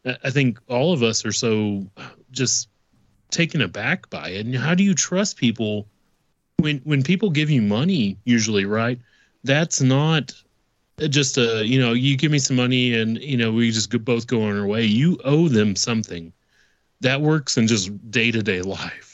I- 0.04 0.18
I 0.24 0.30
think 0.30 0.58
all 0.68 0.92
of 0.92 1.02
us 1.02 1.24
are 1.24 1.32
so 1.32 1.86
just 2.32 2.68
taken 3.30 3.62
aback 3.62 4.10
by 4.10 4.30
it. 4.30 4.44
And 4.46 4.54
how 4.54 4.74
do 4.74 4.84
you 4.84 4.94
trust 4.94 5.36
people 5.36 5.86
when 6.58 6.78
when 6.78 7.02
people 7.02 7.30
give 7.30 7.50
you 7.50 7.62
money? 7.62 8.18
Usually, 8.24 8.64
right? 8.64 8.98
That's 9.44 9.80
not 9.80 10.32
uh, 11.00 11.06
just 11.08 11.38
a 11.38 11.64
you 11.64 11.78
know 11.80 11.92
you 11.92 12.16
give 12.16 12.32
me 12.32 12.38
some 12.40 12.56
money 12.56 12.94
and 12.94 13.18
you 13.22 13.36
know 13.36 13.52
we 13.52 13.70
just 13.70 13.90
both 14.04 14.26
go 14.26 14.42
on 14.42 14.58
our 14.58 14.66
way. 14.66 14.84
You 14.84 15.18
owe 15.24 15.48
them 15.48 15.76
something. 15.76 16.32
That 17.02 17.20
works 17.20 17.56
in 17.58 17.66
just 17.66 17.90
day 18.10 18.30
to 18.32 18.42
day 18.42 18.62
life, 18.62 19.05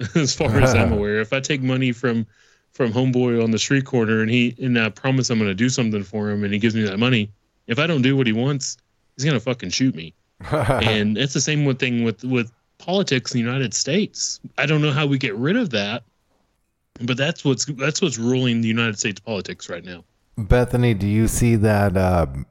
as 0.14 0.34
far 0.34 0.56
as 0.60 0.74
I'm 0.74 0.92
aware. 0.98 1.20
If 1.20 1.32
I 1.32 1.40
take 1.40 1.62
money 1.62 1.92
from 1.92 2.26
from 2.72 2.92
homeboy 2.92 3.42
on 3.42 3.50
the 3.50 3.58
street 3.58 3.84
corner 3.84 4.20
and 4.20 4.30
he 4.30 4.54
and 4.60 4.78
I 4.78 4.88
promise 4.90 5.30
I'm 5.30 5.38
going 5.38 5.50
to 5.50 5.54
do 5.54 5.68
something 5.68 6.02
for 6.02 6.30
him 6.30 6.44
and 6.44 6.52
he 6.52 6.58
gives 6.58 6.74
me 6.74 6.82
that 6.82 6.98
money, 6.98 7.30
if 7.66 7.78
I 7.78 7.86
don't 7.86 8.02
do 8.02 8.16
what 8.16 8.26
he 8.26 8.32
wants, 8.32 8.76
he's 9.16 9.24
going 9.24 9.36
to 9.36 9.40
fucking 9.40 9.70
shoot 9.70 9.94
me 9.94 10.14
and 10.50 11.18
it's 11.18 11.34
the 11.34 11.40
same 11.40 11.74
thing 11.76 12.04
with 12.04 12.24
with 12.24 12.50
politics 12.78 13.34
in 13.34 13.38
the 13.40 13.44
United 13.44 13.74
States. 13.74 14.40
I 14.56 14.66
don't 14.66 14.80
know 14.80 14.92
how 14.92 15.06
we 15.06 15.18
get 15.18 15.34
rid 15.36 15.56
of 15.56 15.70
that, 15.70 16.02
but 17.00 17.16
that's 17.16 17.44
what's 17.44 17.66
that's 17.66 18.00
what's 18.00 18.18
ruling 18.18 18.60
the 18.62 18.68
United 18.68 18.98
States 18.98 19.20
politics 19.20 19.68
right 19.68 19.84
now. 19.84 20.04
Bethany, 20.38 20.94
do 20.94 21.06
you 21.06 21.28
see 21.28 21.56
that 21.56 21.96
um, 21.96 22.46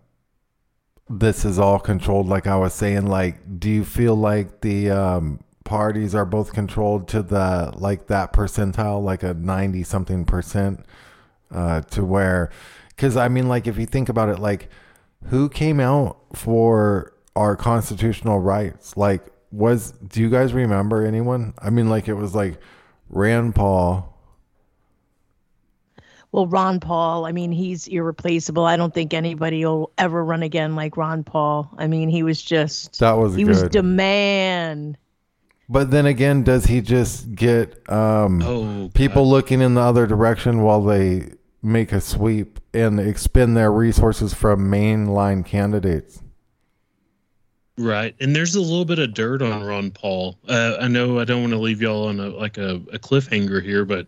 this 1.10 1.46
is 1.46 1.58
all 1.58 1.80
controlled? 1.80 2.28
Like 2.28 2.46
I 2.46 2.56
was 2.58 2.74
saying, 2.74 3.08
like, 3.08 3.60
do 3.60 3.70
you 3.70 3.84
feel 3.84 4.16
like 4.16 4.62
the 4.62 4.92
um, 4.92 5.40
parties 5.70 6.14
are 6.16 6.26
both 6.26 6.52
controlled 6.52 7.08
to 7.10 7.22
the 7.22 7.72
like 7.78 8.08
that 8.08 8.34
percentile, 8.34 9.02
like 9.02 9.24
a 9.24 9.34
ninety 9.36 9.84
something 9.84 10.26
percent, 10.26 10.86
uh, 11.52 11.82
to 11.82 12.04
where? 12.04 12.50
Because 12.90 13.16
I 13.16 13.30
mean, 13.30 13.48
like, 13.48 13.68
if 13.68 13.78
you 13.78 13.86
think 13.86 14.10
about 14.10 14.28
it, 14.28 14.40
like, 14.40 14.70
who 15.28 15.48
came 15.48 15.80
out 15.80 16.18
for 16.34 17.14
our 17.36 17.56
constitutional 17.56 18.40
rights? 18.40 18.98
Like, 18.98 19.24
was 19.52 19.92
do 19.92 20.20
you 20.20 20.30
guys 20.30 20.54
remember 20.54 21.06
anyone? 21.06 21.54
I 21.60 21.70
mean, 21.70 21.90
like, 21.90 22.08
it 22.10 22.16
was 22.16 22.36
like 22.36 22.60
Rand 23.10 23.56
Paul. 23.56 24.08
Well, 26.32 26.46
Ron 26.46 26.80
Paul, 26.80 27.26
I 27.26 27.32
mean, 27.32 27.52
he's 27.52 27.88
irreplaceable. 27.88 28.64
I 28.66 28.78
don't 28.78 28.94
think 28.94 29.14
anybody 29.16 29.66
will 29.66 29.92
ever 29.98 30.24
run 30.24 30.44
again 30.44 30.76
like 30.76 30.96
Ron 30.96 31.24
Paul. 31.24 31.72
I 31.78 31.88
mean, 31.88 32.10
he 32.10 32.22
was 32.22 32.42
just 32.42 33.00
That 33.00 33.14
was 33.14 33.34
he 33.36 33.46
was 33.46 33.64
good. 33.64 33.72
the 33.72 33.84
man. 33.84 34.98
But 35.72 35.92
then 35.92 36.08
again, 36.08 36.44
does 36.44 36.66
he 36.66 36.82
just 36.82 37.36
get 37.36 37.88
um, 37.90 38.42
Oh, 38.42 38.92
people 38.96 39.30
looking 39.30 39.62
in 39.62 39.76
the 39.76 39.82
other 39.82 40.08
direction 40.08 40.64
while 40.64 40.84
they 40.84 41.34
make 41.62 41.92
a 41.92 42.02
sweep 42.02 42.60
and 42.74 43.00
expend 43.00 43.56
their 43.56 43.72
resources 43.72 44.34
from 44.34 44.72
mainline 44.72 45.46
candidates? 45.46 46.24
Right, 47.78 48.16
and 48.20 48.36
there's 48.36 48.56
a 48.56 48.62
little 48.62 48.84
bit 48.84 49.00
of 49.00 49.14
dirt 49.14 49.42
on 49.42 49.64
Ron 49.64 49.92
Paul. 49.92 50.38
Uh, 50.48 50.78
I 50.82 50.88
know 50.90 51.20
I 51.20 51.24
don't 51.24 51.42
want 51.42 51.54
to 51.54 51.60
leave 51.60 51.82
y'all 51.82 52.08
on 52.08 52.20
a 52.20 52.28
like 52.28 52.58
a, 52.58 52.76
a 52.92 53.00
cliffhanger 53.00 53.64
here, 53.64 53.86
but 53.86 54.08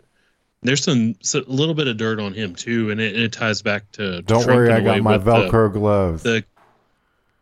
there's 0.62 0.84
some 0.84 1.14
so, 1.22 1.40
a 1.40 1.50
little 1.50 1.74
bit 1.74 1.86
of 1.88 1.96
dirt 1.96 2.20
on 2.20 2.34
him 2.34 2.54
too, 2.54 2.90
and 2.90 3.00
it, 3.00 3.16
it 3.16 3.32
ties 3.32 3.62
back 3.62 3.90
to. 3.92 4.20
Don't 4.22 4.42
Trump 4.42 4.56
worry, 4.56 4.68
in 4.68 4.74
a 4.74 4.76
I 4.76 4.80
got 4.80 5.02
my 5.02 5.16
with 5.16 5.24
the- 5.24 5.30
Velcro 5.30 5.72
gloves. 5.72 6.22
The, 6.22 6.44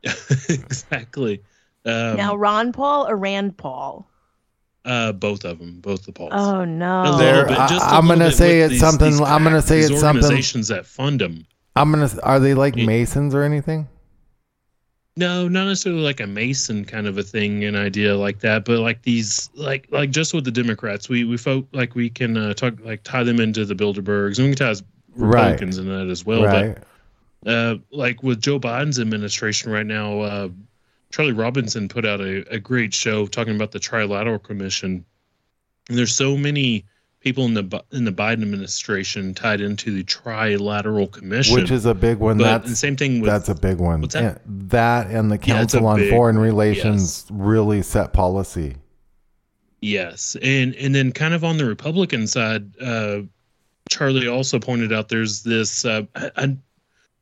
exactly. 0.48 1.42
Um, 1.84 2.16
now, 2.16 2.36
Ron 2.36 2.72
Paul 2.72 3.08
or 3.08 3.16
Rand 3.16 3.56
Paul? 3.56 4.06
Uh, 4.84 5.12
both 5.12 5.44
of 5.44 5.58
them, 5.58 5.80
both 5.80 6.04
the 6.06 6.12
Pauls. 6.12 6.30
Oh 6.34 6.64
no! 6.64 7.02
little 7.02 7.18
There- 7.18 7.46
bit, 7.46 7.58
I- 7.58 7.68
just 7.68 7.84
a 7.84 7.88
I'm 7.94 8.06
gonna 8.06 8.32
say 8.32 8.60
it's 8.60 8.72
these- 8.72 8.80
something- 8.80 9.10
these 9.10 9.20
I'm 9.20 9.44
gonna 9.44 9.60
say 9.62 9.80
these 9.80 9.90
it's 9.90 10.00
something- 10.00 10.24
Organizations 10.24 10.68
that 10.68 10.86
fund 10.86 11.20
them. 11.20 11.46
I'm 11.76 11.90
gonna. 11.92 12.10
Are 12.22 12.40
they 12.40 12.54
like 12.54 12.76
Masons 12.76 13.34
or 13.34 13.42
anything? 13.42 13.88
No, 15.16 15.48
not 15.48 15.66
necessarily 15.66 16.00
like 16.02 16.20
a 16.20 16.26
Mason 16.26 16.84
kind 16.84 17.06
of 17.06 17.18
a 17.18 17.22
thing, 17.22 17.64
an 17.64 17.76
idea 17.76 18.16
like 18.16 18.40
that, 18.40 18.64
but 18.64 18.78
like 18.78 19.02
these, 19.02 19.50
like 19.54 19.86
like 19.90 20.10
just 20.10 20.32
with 20.32 20.44
the 20.44 20.50
Democrats, 20.50 21.08
we 21.08 21.24
we 21.24 21.36
folk 21.36 21.66
like 21.72 21.94
we 21.94 22.08
can 22.08 22.36
uh, 22.36 22.54
talk 22.54 22.74
like 22.82 23.02
tie 23.02 23.22
them 23.24 23.38
into 23.40 23.64
the 23.64 23.74
Bilderbergs, 23.74 24.38
and 24.38 24.48
we 24.48 24.54
can 24.54 24.66
tie 24.74 24.80
Republicans 25.14 25.78
in 25.78 25.88
that 25.88 26.08
as 26.08 26.24
well. 26.24 26.44
right. 26.44 26.78
But 27.42 27.50
uh, 27.50 27.76
like 27.90 28.22
with 28.22 28.40
Joe 28.40 28.58
Biden's 28.60 28.98
administration 29.00 29.70
right 29.70 29.86
now, 29.86 30.20
uh, 30.20 30.48
Charlie 31.10 31.32
Robinson 31.32 31.88
put 31.88 32.04
out 32.04 32.20
a, 32.20 32.48
a 32.52 32.58
great 32.58 32.94
show 32.94 33.26
talking 33.26 33.54
about 33.54 33.72
the 33.72 33.80
Trilateral 33.80 34.42
Commission, 34.42 35.04
and 35.88 35.98
there's 35.98 36.14
so 36.14 36.36
many 36.36 36.84
people 37.20 37.44
in 37.44 37.54
the 37.54 37.84
in 37.92 38.04
the 38.04 38.12
Biden 38.12 38.42
administration 38.42 39.34
tied 39.34 39.60
into 39.60 39.92
the 39.92 40.04
Trilateral 40.04 41.10
Commission, 41.10 41.54
Which 41.54 41.70
is 41.70 41.84
a 41.84 41.94
big 41.94 42.18
one. 42.18 42.38
But 42.38 42.44
That's 42.44 42.66
and 42.68 42.76
same 42.76 42.96
thing 42.96 43.20
with 43.20 43.30
that's 43.30 43.48
a 43.48 43.54
big 43.54 43.78
one. 43.78 44.00
What's 44.00 44.14
that? 44.14 44.42
And 44.44 44.70
that 44.70 45.08
and 45.08 45.30
the 45.30 45.36
Yeah, 45.36 45.56
Council 45.56 45.86
on 45.86 45.98
big 45.98 46.10
Foreign 46.10 46.38
Relations 46.38 47.26
really 47.30 47.82
set 47.82 48.12
policy. 48.12 48.76
Yes, 49.80 50.36
and 50.42 50.74
and 50.76 50.94
then 50.94 51.12
kind 51.12 51.34
of 51.34 51.42
on 51.42 51.56
the 51.56 51.64
Republican 51.64 52.26
side, 52.26 52.70
uh, 52.80 53.22
Charlie 53.88 54.28
also 54.28 54.58
pointed 54.58 54.92
out 54.92 55.08
there's 55.08 55.42
this. 55.42 55.84
Uh, 55.84 56.02
I, 56.14 56.56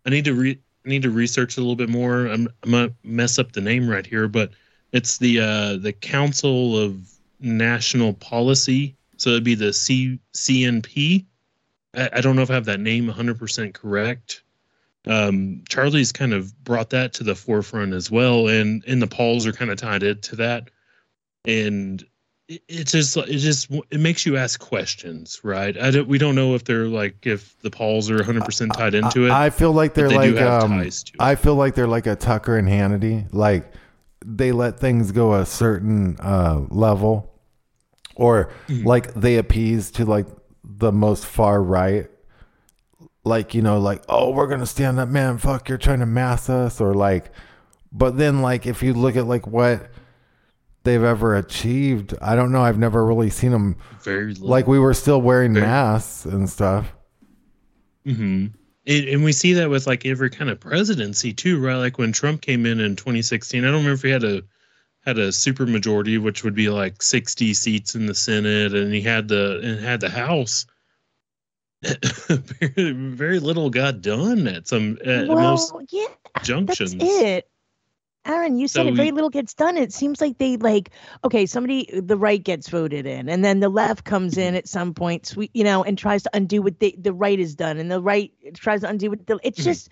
I 0.05 0.11
need 0.11 0.25
to 0.25 0.35
re 0.35 0.59
need 0.89 1.03
to 1.03 1.11
research 1.11 1.57
a 1.57 1.61
little 1.61 1.77
bit 1.77 1.89
more. 1.89 2.27
I'm 2.27 2.49
I'm 2.63 2.71
gonna 2.71 2.93
mess 3.05 3.39
up 3.39 3.53
the 3.53 3.61
name 3.61 3.89
right 3.89 4.07
here, 4.07 4.29
but 4.29 4.53
it's 4.93 5.19
the 5.19 5.41
uh, 5.41 5.77
the 5.77 5.93
Council 5.93 6.79
of 6.79 6.97
National 7.41 8.15
Policy. 8.15 8.97
So 9.17 9.31
it'd 9.31 9.45
be 9.45 9.55
the 9.55 9.73
C 9.73 10.19
CNP. 10.35 11.25
I, 11.95 12.11
I 12.15 12.21
don't 12.21 12.37
know 12.37 12.43
if 12.43 12.51
I 12.51 12.55
have 12.55 12.65
that 12.67 12.81
name 12.81 13.07
100 13.07 13.39
percent 13.39 13.75
correct. 13.75 14.43
Um, 15.07 15.63
Charlie's 15.69 16.13
kind 16.13 16.35
of 16.35 16.53
brought 16.65 16.91
that 16.91 17.15
to 17.15 17.25
the 17.25 17.35
forefront 17.35 17.95
as 17.95 18.11
well, 18.11 18.49
and 18.49 18.85
and 18.87 19.01
the 19.01 19.07
Pauls 19.07 19.47
are 19.47 19.53
kind 19.53 19.71
of 19.71 19.79
tied 19.79 20.03
into 20.03 20.37
that, 20.37 20.71
and 21.45 22.05
it's 22.49 22.93
just 22.93 23.17
it 23.17 23.39
just 23.39 23.71
it 23.91 24.01
makes 24.01 24.25
you 24.25 24.37
ask 24.37 24.59
questions, 24.59 25.41
right? 25.43 25.77
I 25.79 25.91
don't 25.91 26.09
we 26.09 26.17
don't 26.17 26.35
know 26.35 26.55
if 26.55 26.65
they're 26.65 26.87
like 26.87 27.27
if 27.27 27.59
the 27.61 27.71
Pauls 27.71 28.11
are 28.11 28.17
100 28.17 28.45
percent 28.45 28.73
tied 28.75 28.95
into 28.95 29.27
it. 29.27 29.31
I, 29.31 29.51
feel 29.51 29.73
like 29.73 29.95
they're 29.95 30.09
they 30.09 30.33
like 30.33 30.41
um, 30.41 30.71
ties 30.71 31.03
to 31.05 31.13
it. 31.13 31.21
I 31.21 31.35
feel 31.35 31.57
like 31.57 31.75
they're 31.75 31.87
like 31.87 32.07
a 32.07 32.17
Tucker 32.17 32.57
and 32.57 32.67
Hannity. 32.67 33.27
Like 33.33 33.71
they 34.25 34.53
let 34.53 34.81
things 34.81 35.13
go 35.13 35.35
a 35.35 35.45
certain 35.45 36.17
uh, 36.21 36.63
level, 36.71 37.39
or 38.17 38.51
Mm-hmm. 38.69 38.87
like 38.87 39.13
they 39.15 39.37
appease 39.37 39.91
to 39.93 40.05
like 40.07 40.27
the 40.65 40.91
most 40.91 41.27
far 41.27 41.63
right. 41.63 42.09
Like 43.25 43.55
you 43.55 43.61
know, 43.61 43.79
like 43.79 44.03
oh, 44.09 44.31
we're 44.31 44.47
gonna 44.47 44.65
stand 44.65 44.99
up, 44.99 45.11
man. 45.11 45.37
Fuck, 45.37 45.69
you're 45.69 45.77
trying 45.77 46.01
to 46.01 46.07
mass 46.07 46.49
us, 46.49 46.81
or 46.81 46.95
like. 46.95 47.31
But 47.91 48.19
then, 48.19 48.43
like, 48.43 48.67
if 48.67 48.83
you 48.83 48.93
look 48.93 49.17
at 49.17 49.27
like 49.27 49.47
what 49.47 49.91
they've 50.89 51.03
ever 51.05 51.37
achieved, 51.37 52.15
I 52.21 52.35
don't 52.35 52.51
know. 52.51 52.63
I've 52.63 52.79
never 52.79 53.05
really 53.05 53.31
seen 53.31 53.53
them. 53.53 53.77
Very 54.03 54.33
little. 54.33 54.49
Like 54.49 54.67
we 54.67 54.79
were 54.79 54.95
still 54.95 55.21
wearing 55.21 55.55
Very- 55.55 55.67
masks 55.67 56.25
and 56.25 56.49
stuff. 56.49 56.93
hmm 58.05 58.47
And, 58.87 59.09
and 59.09 59.23
we 59.25 59.33
see 59.33 59.53
that 59.55 59.69
with 59.71 59.87
like 59.87 60.07
every 60.07 60.31
kind 60.31 60.51
of 60.51 60.59
presidency 60.61 61.33
too, 61.33 61.61
right? 61.61 61.77
Like 61.77 61.99
when 61.99 62.13
Trump 62.13 62.41
came 62.41 62.65
in 62.67 62.81
in 62.81 62.97
2016, 62.97 63.63
I 63.63 63.67
don't 63.67 63.77
remember 63.77 63.93
if 63.95 64.03
he 64.03 64.11
had 64.11 64.25
a 64.25 64.43
had 65.07 65.19
a 65.19 65.31
super 65.33 65.65
majority, 65.67 66.19
which 66.19 66.43
would 66.45 66.55
be 66.55 66.69
like 66.69 67.03
60 67.03 67.55
seats 67.55 67.95
in 67.95 68.07
the 68.07 68.15
Senate, 68.15 68.75
and 68.75 68.93
he 68.93 69.01
had 69.01 69.29
the 69.29 69.61
and 69.63 69.81
had 69.81 70.01
the 70.01 70.11
House. 70.11 70.67
very, 71.85 72.93
very 72.93 73.39
little 73.39 73.71
got 73.71 74.01
done 74.03 74.49
at 74.49 74.67
some 74.67 74.99
at 75.05 75.29
well, 75.29 75.39
most 75.39 75.73
yeah, 75.91 76.07
junctions. 76.43 76.95
that's 76.97 77.05
it. 77.05 77.49
Aaron, 78.27 78.59
you 78.59 78.69
said 78.69 78.83
So 78.83 78.89
it, 78.89 78.95
very 78.95 79.11
little 79.11 79.31
gets 79.31 79.55
done. 79.55 79.77
It 79.77 79.93
seems 79.93 80.21
like 80.21 80.39
they 80.39 80.57
like 80.57 80.91
okay, 81.25 81.47
somebody 81.47 81.89
the 81.93 82.17
right 82.17 82.43
gets 82.43 82.69
voted 82.69 83.07
in, 83.07 83.29
and 83.29 83.45
then 83.45 83.61
the 83.61 83.69
left 83.69 84.05
comes 84.05 84.37
in 84.37 84.55
at 84.55 84.69
some 84.69 84.93
point, 84.95 85.35
you 85.55 85.65
know, 85.65 85.83
and 85.85 85.97
tries 85.97 86.23
to 86.25 86.31
undo 86.35 86.61
what 86.63 86.79
they, 86.81 86.93
the 86.99 87.13
right 87.13 87.39
has 87.39 87.55
done, 87.55 87.79
and 87.79 87.91
the 87.91 88.01
right 88.03 88.33
tries 88.55 88.83
to 88.83 88.89
undo 88.89 89.11
what 89.11 89.27
the. 89.27 89.39
It's 89.43 89.59
Mm-hmm. 89.61 89.65
just 89.71 89.91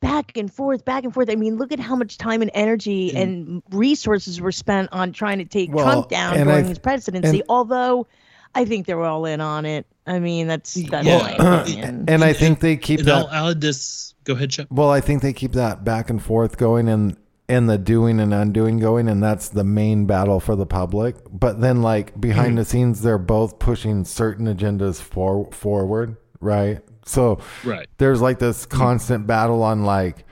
back 0.00 0.36
and 0.36 0.52
forth, 0.52 0.84
back 0.84 1.04
and 1.04 1.12
forth. 1.14 1.30
I 1.30 1.34
mean, 1.36 1.56
look 1.56 1.72
at 1.72 1.80
how 1.80 1.94
much 1.96 2.18
time 2.18 2.42
and 2.42 2.50
energy 2.54 3.14
and 3.14 3.62
resources 3.70 4.40
were 4.40 4.52
spent 4.52 4.88
on 4.92 5.12
trying 5.12 5.38
to 5.38 5.44
take 5.44 5.72
Well, 5.72 5.84
Trump 5.84 6.08
down 6.08 6.36
and 6.36 6.48
I 6.48 6.54
during 6.54 6.68
his 6.68 6.78
presidency. 6.78 7.40
and- 7.40 7.42
although, 7.48 8.06
I 8.54 8.64
think 8.64 8.86
they 8.86 8.94
were 8.94 9.04
all 9.04 9.24
in 9.26 9.40
on 9.40 9.64
it. 9.64 9.86
I 10.06 10.18
mean, 10.18 10.48
that's 10.48 10.74
that's 10.74 11.06
Yeah. 11.06 11.18
my 11.18 11.32
opinion. 11.62 12.06
and 12.08 12.24
I 12.24 12.32
think 12.32 12.60
they 12.60 12.76
keep 12.76 13.00
And 13.00 13.08
that. 13.08 13.14
I'll, 13.26 13.28
I'll 13.44 13.50
add 13.52 13.60
this. 13.60 14.14
Go 14.24 14.32
ahead, 14.34 14.50
Chuck. 14.50 14.66
Well, 14.70 14.90
I 14.90 15.00
think 15.00 15.22
they 15.22 15.32
keep 15.32 15.52
that 15.52 15.84
back 15.84 16.10
and 16.10 16.22
forth 16.22 16.56
going 16.58 16.88
and 16.88 17.16
and 17.50 17.68
the 17.68 17.76
doing 17.76 18.20
and 18.20 18.32
undoing 18.32 18.78
going, 18.78 19.08
and 19.08 19.20
that's 19.20 19.48
the 19.48 19.64
main 19.64 20.06
battle 20.06 20.38
for 20.38 20.54
the 20.54 20.66
public. 20.66 21.16
But 21.32 21.60
then, 21.60 21.82
like 21.82 22.18
behind 22.18 22.56
the 22.56 22.62
mm-hmm. 22.62 22.70
scenes, 22.70 23.02
they're 23.02 23.18
both 23.18 23.58
pushing 23.58 24.04
certain 24.04 24.46
agendas 24.46 25.02
for 25.02 25.50
forward, 25.50 26.16
right? 26.40 26.78
So 27.04 27.40
Right. 27.64 27.88
there's 27.98 28.20
like 28.20 28.38
this 28.38 28.66
mm-hmm. 28.66 28.78
constant 28.78 29.26
battle 29.26 29.64
on 29.64 29.84
like 29.84 30.24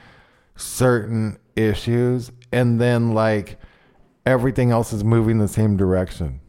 certain 0.55 1.39
issues, 1.57 2.31
and 2.53 2.81
then 2.81 3.15
like 3.15 3.59
everything 4.25 4.71
else 4.71 4.93
is 4.93 5.03
moving 5.03 5.39
the 5.39 5.49
same 5.49 5.77
direction. 5.77 6.41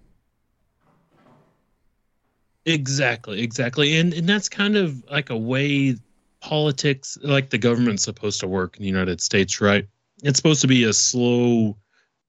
Exactly, 2.67 3.41
exactly. 3.41 3.97
And 3.97 4.13
and 4.13 4.29
that's 4.29 4.47
kind 4.47 4.77
of 4.77 5.03
like 5.10 5.32
a 5.32 5.38
way 5.38 5.95
politics 6.41 7.17
like 7.23 7.49
the 7.49 7.58
government's 7.58 8.03
supposed 8.03 8.39
to 8.41 8.47
work 8.47 8.77
in 8.77 8.84
the 8.84 8.88
United 8.88 9.19
States, 9.19 9.60
right? 9.60 9.88
It's 10.23 10.38
supposed 10.38 10.62
to 10.62 10.67
be 10.67 10.84
a 10.84 10.93
slow, 10.93 11.77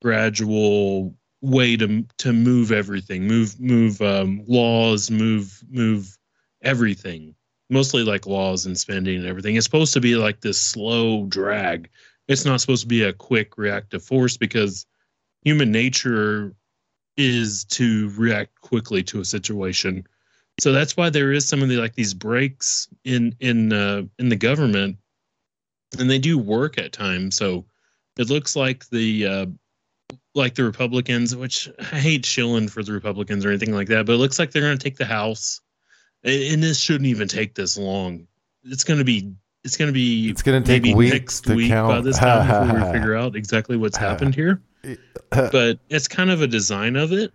gradual 0.02 1.14
way 1.42 1.76
to 1.76 2.04
to 2.18 2.32
move 2.32 2.72
everything, 2.72 3.26
move 3.26 3.58
move 3.60 4.00
um, 4.02 4.44
laws, 4.46 5.10
move 5.10 5.62
move 5.70 6.16
everything. 6.62 7.34
Mostly 7.70 8.02
like 8.02 8.26
laws 8.26 8.66
and 8.66 8.76
spending 8.76 9.18
and 9.18 9.26
everything. 9.26 9.56
It's 9.56 9.64
supposed 9.64 9.92
to 9.94 10.00
be 10.00 10.16
like 10.16 10.40
this 10.40 10.60
slow 10.60 11.26
drag. 11.26 11.88
It's 12.26 12.44
not 12.44 12.60
supposed 12.60 12.82
to 12.82 12.88
be 12.88 13.04
a 13.04 13.12
quick 13.12 13.56
reactive 13.56 14.02
force 14.02 14.36
because 14.36 14.86
human 15.42 15.70
nature 15.70 16.54
is 17.16 17.64
to 17.66 18.10
react 18.16 18.60
quickly 18.60 19.02
to 19.04 19.20
a 19.20 19.24
situation. 19.24 20.06
So 20.60 20.72
that's 20.72 20.96
why 20.96 21.10
there 21.10 21.32
is 21.32 21.46
some 21.46 21.62
of 21.62 21.68
the 21.68 21.76
like 21.76 21.94
these 21.94 22.14
breaks 22.14 22.88
in 23.04 23.34
in 23.40 23.72
uh, 23.72 24.02
in 24.18 24.28
the 24.28 24.36
government, 24.36 24.98
and 25.98 26.10
they 26.10 26.18
do 26.18 26.38
work 26.38 26.76
at 26.76 26.92
times. 26.92 27.36
So 27.36 27.66
it 28.20 28.28
looks 28.28 28.54
like 28.54 28.86
the 28.90 29.26
uh, 29.26 29.46
like 30.34 30.54
the 30.54 30.64
Republicans, 30.64 31.34
which 31.34 31.68
I 31.78 31.98
hate 31.98 32.26
shilling 32.26 32.68
for 32.68 32.82
the 32.82 32.92
Republicans 32.92 33.44
or 33.44 33.48
anything 33.48 33.74
like 33.74 33.88
that, 33.88 34.04
but 34.04 34.12
it 34.12 34.18
looks 34.18 34.38
like 34.38 34.50
they're 34.50 34.62
going 34.62 34.76
to 34.76 34.82
take 34.82 34.98
the 34.98 35.06
House, 35.06 35.60
and, 36.22 36.62
this 36.62 36.78
shouldn't 36.78 37.06
even 37.06 37.28
take 37.28 37.54
this 37.54 37.78
long. 37.78 38.26
It's 38.64 38.84
going 38.84 38.98
to 38.98 39.04
be 39.04 39.32
it's 39.64 39.76
going 39.76 39.88
to 39.88 39.92
be 39.92 40.28
It's 40.28 40.42
gonna 40.42 40.60
take 40.60 40.82
maybe 40.82 40.94
weeks 40.94 41.12
next 41.12 41.40
to 41.42 41.54
week 41.54 41.70
by 41.70 42.00
this 42.02 42.18
time 42.18 42.46
before 42.46 42.86
we 42.86 42.92
figure 42.98 43.16
out 43.16 43.36
exactly 43.36 43.76
what's 43.76 43.96
happened 43.96 44.34
here. 44.34 44.60
But 45.30 45.78
it's 45.90 46.08
kind 46.08 46.30
of 46.30 46.42
a 46.42 46.48
design 46.48 46.96
of 46.96 47.12
it 47.12 47.32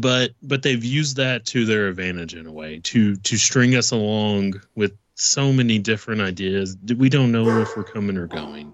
but 0.00 0.32
but 0.42 0.62
they've 0.62 0.84
used 0.84 1.16
that 1.16 1.46
to 1.46 1.64
their 1.64 1.88
advantage 1.88 2.34
in 2.34 2.46
a 2.46 2.52
way 2.52 2.80
to 2.84 3.16
to 3.16 3.36
string 3.36 3.74
us 3.74 3.90
along 3.90 4.60
with 4.74 4.92
so 5.14 5.52
many 5.52 5.78
different 5.78 6.20
ideas 6.20 6.76
that 6.84 6.98
we 6.98 7.08
don't 7.08 7.32
know 7.32 7.60
if 7.60 7.76
we're 7.76 7.84
coming 7.84 8.16
or 8.16 8.26
going 8.26 8.72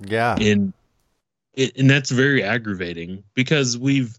Yeah. 0.00 0.36
and 0.36 0.72
and 1.56 1.88
that's 1.88 2.10
very 2.10 2.42
aggravating 2.42 3.22
because 3.34 3.78
we've 3.78 4.18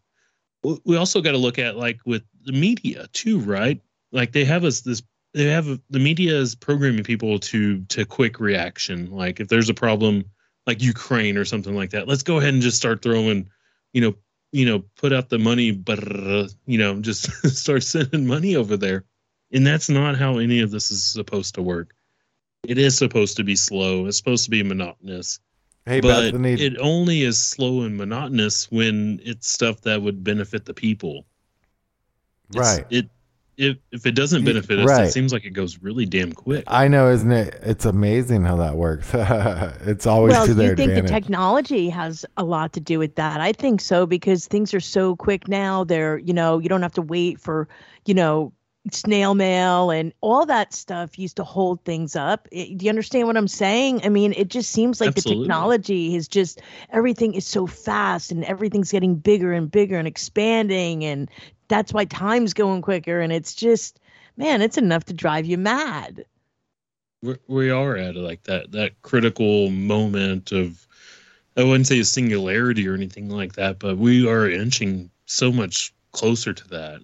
we 0.83 0.97
also 0.97 1.21
got 1.21 1.31
to 1.31 1.37
look 1.37 1.59
at 1.59 1.75
like 1.75 1.99
with 2.05 2.23
the 2.43 2.53
media 2.53 3.07
too 3.13 3.39
right? 3.39 3.81
Like 4.11 4.31
they 4.31 4.45
have 4.45 4.63
us 4.63 4.81
this 4.81 5.03
they 5.33 5.45
have 5.45 5.79
the 5.89 5.99
media 5.99 6.33
is 6.33 6.55
programming 6.55 7.03
people 7.03 7.39
to 7.39 7.81
to 7.85 8.05
quick 8.05 8.39
reaction. 8.39 9.11
Like 9.11 9.39
if 9.39 9.47
there's 9.47 9.69
a 9.69 9.73
problem 9.73 10.25
like 10.65 10.81
ukraine 10.81 11.37
or 11.37 11.45
something 11.45 11.75
like 11.75 11.91
that 11.91 12.07
let's 12.07 12.23
go 12.23 12.37
ahead 12.37 12.53
and 12.53 12.63
just 12.63 12.77
start 12.77 13.03
throwing 13.03 13.47
you 13.93 14.01
know 14.01 14.15
you 14.51 14.65
know 14.65 14.83
put 14.97 15.13
out 15.13 15.29
the 15.29 15.37
money 15.37 15.69
but 15.69 15.99
you 16.65 16.77
know 16.79 16.99
just 17.01 17.31
start 17.55 17.83
sending 17.83 18.25
money 18.25 18.55
over 18.55 18.77
there. 18.77 19.03
And 19.51 19.65
that's 19.65 19.89
not 19.89 20.17
how 20.17 20.39
any 20.39 20.59
of 20.61 20.71
this 20.71 20.89
is 20.89 21.05
supposed 21.05 21.55
to 21.55 21.61
work. 21.61 21.93
It 22.67 22.79
is 22.79 22.97
supposed 22.97 23.37
to 23.37 23.43
be 23.43 23.55
slow. 23.55 24.07
It's 24.07 24.17
supposed 24.17 24.43
to 24.45 24.49
be 24.49 24.63
monotonous 24.63 25.39
Hey, 25.85 26.01
but 26.01 26.31
Bethany. 26.31 26.53
it 26.53 26.77
only 26.79 27.21
is 27.21 27.37
slow 27.39 27.81
and 27.81 27.95
monotonous 27.95 28.71
when 28.71 29.19
it's 29.23 29.47
stuff 29.47 29.81
that 29.81 30.01
would 30.01 30.23
benefit 30.23 30.65
the 30.65 30.73
people. 30.73 31.25
It's- 32.49 32.77
Right. 32.77 32.85
It 32.89 33.09
if 33.57 33.77
if 33.91 34.05
it 34.05 34.15
doesn't 34.15 34.43
benefit 34.43 34.79
us, 34.79 34.89
right. 34.89 35.05
it 35.07 35.11
seems 35.11 35.31
like 35.31 35.45
it 35.45 35.51
goes 35.51 35.79
really 35.81 36.05
damn 36.05 36.33
quick. 36.33 36.63
I 36.67 36.87
know, 36.87 37.09
isn't 37.09 37.31
it? 37.31 37.57
It's 37.63 37.85
amazing 37.85 38.43
how 38.43 38.57
that 38.57 38.75
works. 38.75 39.09
it's 39.13 40.05
always 40.05 40.33
well, 40.33 40.45
to 40.45 40.53
their 40.53 40.71
you 40.71 40.75
think 40.75 40.91
advantage. 40.91 41.09
the 41.09 41.13
technology 41.13 41.89
has 41.89 42.25
a 42.37 42.43
lot 42.43 42.73
to 42.73 42.79
do 42.81 42.99
with 42.99 43.15
that? 43.15 43.39
I 43.39 43.53
think 43.53 43.79
so 43.79 44.05
because 44.05 44.47
things 44.47 44.73
are 44.73 44.81
so 44.81 45.15
quick 45.15 45.47
now. 45.47 45.85
They're, 45.85 46.17
you 46.17 46.33
know, 46.33 46.59
you 46.59 46.67
don't 46.67 46.81
have 46.81 46.93
to 46.95 47.01
wait 47.01 47.39
for, 47.39 47.67
you 48.05 48.13
know, 48.13 48.51
snail 48.91 49.33
mail 49.33 49.89
and 49.89 50.13
all 50.21 50.45
that 50.45 50.73
stuff 50.73 51.17
used 51.17 51.37
to 51.37 51.43
hold 51.43 51.83
things 51.83 52.15
up. 52.15 52.47
It- 52.51 52.77
do 52.77 52.85
you 52.85 52.89
understand 52.89 53.27
what 53.27 53.37
I'm 53.37 53.47
saying? 53.47 54.01
I 54.03 54.09
mean, 54.09 54.33
it 54.37 54.49
just 54.49 54.71
seems 54.71 55.01
like 55.01 55.09
Absolutely. 55.09 55.43
the 55.43 55.47
technology 55.47 56.15
is 56.15 56.27
just 56.27 56.61
everything 56.91 57.33
is 57.33 57.45
so 57.45 57.65
fast 57.67 58.31
and 58.31 58.43
everything's 58.43 58.91
getting 58.91 59.15
bigger 59.15 59.53
and 59.53 59.69
bigger 59.71 59.97
and 59.97 60.07
expanding 60.07 61.03
and 61.03 61.29
that's 61.67 61.93
why 61.93 62.05
time's 62.05 62.53
going 62.53 62.81
quicker 62.81 63.19
and 63.19 63.33
it's 63.33 63.55
just 63.55 63.99
man, 64.37 64.61
it's 64.61 64.77
enough 64.77 65.05
to 65.05 65.13
drive 65.13 65.45
you 65.45 65.57
mad. 65.57 66.25
We're, 67.21 67.39
we 67.47 67.71
are 67.71 67.95
at 67.95 68.15
like 68.15 68.43
that 68.43 68.71
that 68.73 69.01
critical 69.01 69.69
moment 69.71 70.51
of 70.51 70.85
I 71.57 71.63
wouldn't 71.63 71.87
say 71.87 71.99
a 71.99 72.05
singularity 72.05 72.87
or 72.87 72.93
anything 72.93 73.29
like 73.29 73.53
that, 73.53 73.79
but 73.79 73.97
we 73.97 74.27
are 74.27 74.49
inching 74.49 75.09
so 75.25 75.51
much 75.51 75.93
closer 76.11 76.53
to 76.53 76.67
that. 76.69 76.99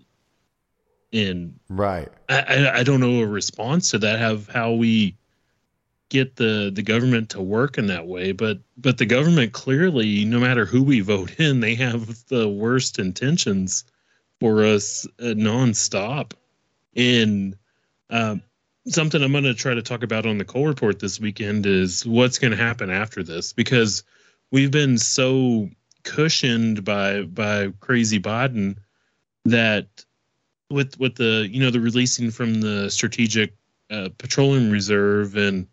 And 1.14 1.60
right. 1.70 2.10
I, 2.30 2.70
I 2.76 2.84
don't 2.84 3.02
know 3.02 3.22
a 3.22 3.28
response 3.28 3.92
to 3.92 4.00
that. 4.00 4.20
Have 4.20 4.48
how 4.48 4.74
we 4.74 5.18
get 6.10 6.36
the 6.36 6.72
the 6.74 6.82
government 6.82 7.30
to 7.32 7.42
work 7.42 7.78
in 7.78 7.88
that 7.88 8.08
way, 8.08 8.32
but 8.32 8.60
but 8.78 8.98
the 8.98 9.06
government 9.06 9.54
clearly, 9.54 10.26
no 10.26 10.40
matter 10.40 10.66
who 10.66 10.84
we 10.84 11.00
vote 11.00 11.40
in, 11.40 11.60
they 11.60 11.76
have 11.76 12.28
the 12.28 12.48
worst 12.48 13.00
intentions 13.00 13.84
for 14.40 14.64
us 14.64 15.08
uh, 15.20 15.34
nonstop. 15.34 16.34
And 16.96 17.56
um, 18.10 18.42
something 18.88 19.22
I'm 19.22 19.32
going 19.32 19.44
to 19.46 19.54
try 19.54 19.74
to 19.74 19.82
talk 19.82 20.04
about 20.04 20.26
on 20.26 20.38
the 20.38 20.46
Cole 20.46 20.68
Report 20.68 21.00
this 21.00 21.20
weekend 21.20 21.66
is 21.66 22.06
what's 22.06 22.40
going 22.40 22.52
to 22.52 22.58
happen 22.58 22.90
after 22.90 23.24
this 23.24 23.54
because 23.54 24.04
we've 24.52 24.72
been 24.72 24.98
so 24.98 25.70
cushioned 26.04 26.84
by 26.84 27.22
by 27.22 27.72
crazy 27.80 28.20
Biden 28.20 28.78
that 29.46 30.06
with 30.72 31.00
with 31.00 31.16
the 31.16 31.48
you 31.52 31.60
know 31.60 31.70
the 31.70 31.80
releasing 31.80 32.32
from 32.32 32.62
the 32.62 32.90
strategic 32.90 33.54
uh, 33.90 34.10
petroleum 34.18 34.72
reserve 34.72 35.36
and 35.36 35.68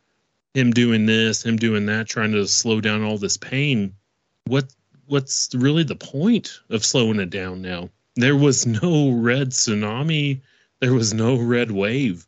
him 0.54 0.72
doing 0.72 1.06
this, 1.06 1.44
him 1.44 1.56
doing 1.56 1.86
that, 1.86 2.08
trying 2.08 2.32
to 2.32 2.46
slow 2.46 2.80
down 2.80 3.02
all 3.02 3.18
this 3.18 3.36
pain. 3.36 3.94
What 4.46 4.74
what's 5.06 5.54
really 5.54 5.84
the 5.84 5.96
point 5.96 6.60
of 6.70 6.84
slowing 6.84 7.20
it 7.20 7.30
down 7.30 7.62
now? 7.62 7.90
There 8.16 8.36
was 8.36 8.66
no 8.66 9.12
red 9.12 9.50
tsunami. 9.50 10.40
There 10.80 10.92
was 10.92 11.14
no 11.14 11.36
red 11.36 11.70
wave. 11.70 12.26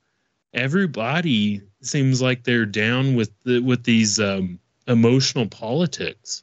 Everybody 0.54 1.62
seems 1.82 2.20
like 2.20 2.44
they're 2.44 2.66
down 2.66 3.14
with 3.14 3.30
the, 3.44 3.60
with 3.60 3.84
these 3.84 4.18
um, 4.18 4.58
emotional 4.86 5.46
politics, 5.46 6.42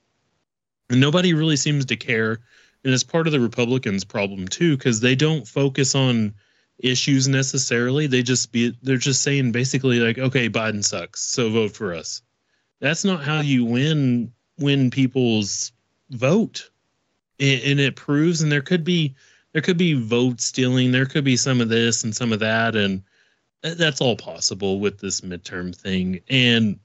and 0.90 1.00
nobody 1.00 1.34
really 1.34 1.58
seems 1.58 1.86
to 1.86 1.96
care. 1.96 2.40
And 2.88 2.94
it's 2.94 3.04
part 3.04 3.28
of 3.28 3.34
the 3.34 3.42
Republicans' 3.42 4.06
problem 4.06 4.48
too, 4.48 4.78
because 4.78 5.02
they 5.02 5.14
don't 5.14 5.46
focus 5.46 5.94
on 5.94 6.34
issues 6.80 7.28
necessarily. 7.28 8.08
They 8.08 8.24
just 8.24 8.54
be 8.54 8.78
they're 8.82 8.96
just 8.96 9.24
saying 9.24 9.52
basically 9.52 10.00
like, 10.00 10.18
okay, 10.18 10.50
Biden 10.50 10.82
sucks, 10.82 11.20
so 11.20 11.50
vote 11.50 11.76
for 11.76 11.94
us. 11.94 12.22
That's 12.80 13.04
not 13.04 13.22
how 13.22 13.42
you 13.42 13.66
win 13.66 14.32
win 14.58 14.90
people's 14.90 15.74
vote, 16.12 16.70
and, 17.42 17.62
and 17.62 17.80
it 17.82 17.98
proves. 17.98 18.42
And 18.42 18.50
there 18.50 18.62
could 18.62 18.86
be 18.86 19.16
there 19.52 19.62
could 19.62 19.78
be 19.78 19.92
vote 19.92 20.40
stealing. 20.40 20.94
There 20.94 21.06
could 21.06 21.26
be 21.26 21.36
some 21.36 21.60
of 21.60 21.68
this 21.68 22.06
and 22.06 22.16
some 22.16 22.32
of 22.32 22.40
that, 22.40 22.78
and 22.78 23.04
that's 23.64 24.00
all 24.00 24.16
possible 24.16 24.80
with 24.80 24.98
this 24.98 25.20
midterm 25.20 25.76
thing. 25.76 26.22
And 26.30 26.80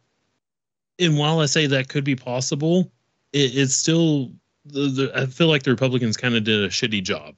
and 0.99 1.17
while 1.17 1.39
I 1.39 1.47
say 1.47 1.69
that 1.69 1.89
could 1.89 2.03
be 2.03 2.17
possible, 2.17 2.91
it, 3.33 3.55
it's 3.55 3.77
still 3.77 4.33
the, 4.65 4.89
the 4.89 5.13
I 5.15 5.27
feel 5.27 5.49
like 5.49 5.63
the 5.65 5.71
Republicans 5.71 6.17
kind 6.17 6.35
of 6.35 6.45
did 6.45 6.65
a 6.65 6.69
shitty 6.69 7.03
job. 7.03 7.37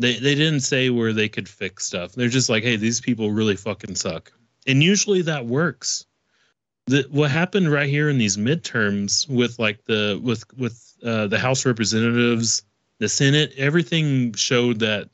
They 0.00 0.18
they 0.18 0.34
didn't 0.34 0.60
say 0.60 0.90
where 0.90 1.12
they 1.12 1.28
could 1.28 1.48
fix 1.48 1.86
stuff. 1.86 2.12
They're 2.12 2.28
just 2.28 2.48
like, 2.48 2.62
hey, 2.64 2.76
these 2.76 3.00
people 3.00 3.30
really 3.32 3.56
fucking 3.56 3.96
suck. 3.96 4.32
And 4.66 4.82
usually 4.82 5.22
that 5.22 5.46
works. 5.46 6.06
the, 6.88 7.06
what 7.10 7.30
happened 7.30 7.70
right 7.70 7.88
here 7.88 8.08
in 8.08 8.18
these 8.18 8.36
midterms 8.36 9.28
with 9.28 9.58
like 9.58 9.84
the 9.84 10.20
with 10.22 10.44
with 10.56 10.94
uh, 11.04 11.26
the 11.28 11.38
House 11.38 11.66
representatives, 11.66 12.62
the 12.98 13.08
Senate, 13.08 13.52
everything 13.56 14.32
showed 14.34 14.80
that 14.80 15.10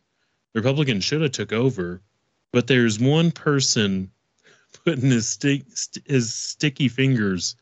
Republicans 0.55 1.05
should 1.05 1.21
have 1.23 1.33
took 1.33 1.53
over, 1.53 2.01
but 2.53 2.67
there's 2.69 2.99
one 3.01 3.33
person 3.33 4.11
putting 4.85 5.11
his 5.11 5.29
stick 5.29 5.65
his 6.07 6.35
sticky 6.35 6.89
fingers, 6.89 7.57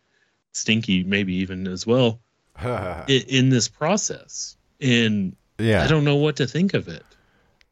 stinky 0.53 1.05
maybe 1.05 1.35
even 1.37 1.67
as 1.67 1.87
well, 1.87 2.21
in, 3.09 3.23
in 3.29 3.49
this 3.49 3.69
process, 3.69 4.57
and 4.81 5.35
Yeah. 5.59 5.85
I 5.85 5.87
don't 5.89 6.05
know 6.05 6.17
what 6.17 6.37
to 6.37 6.47
think 6.47 6.75
of 6.75 6.89
it. 6.89 7.05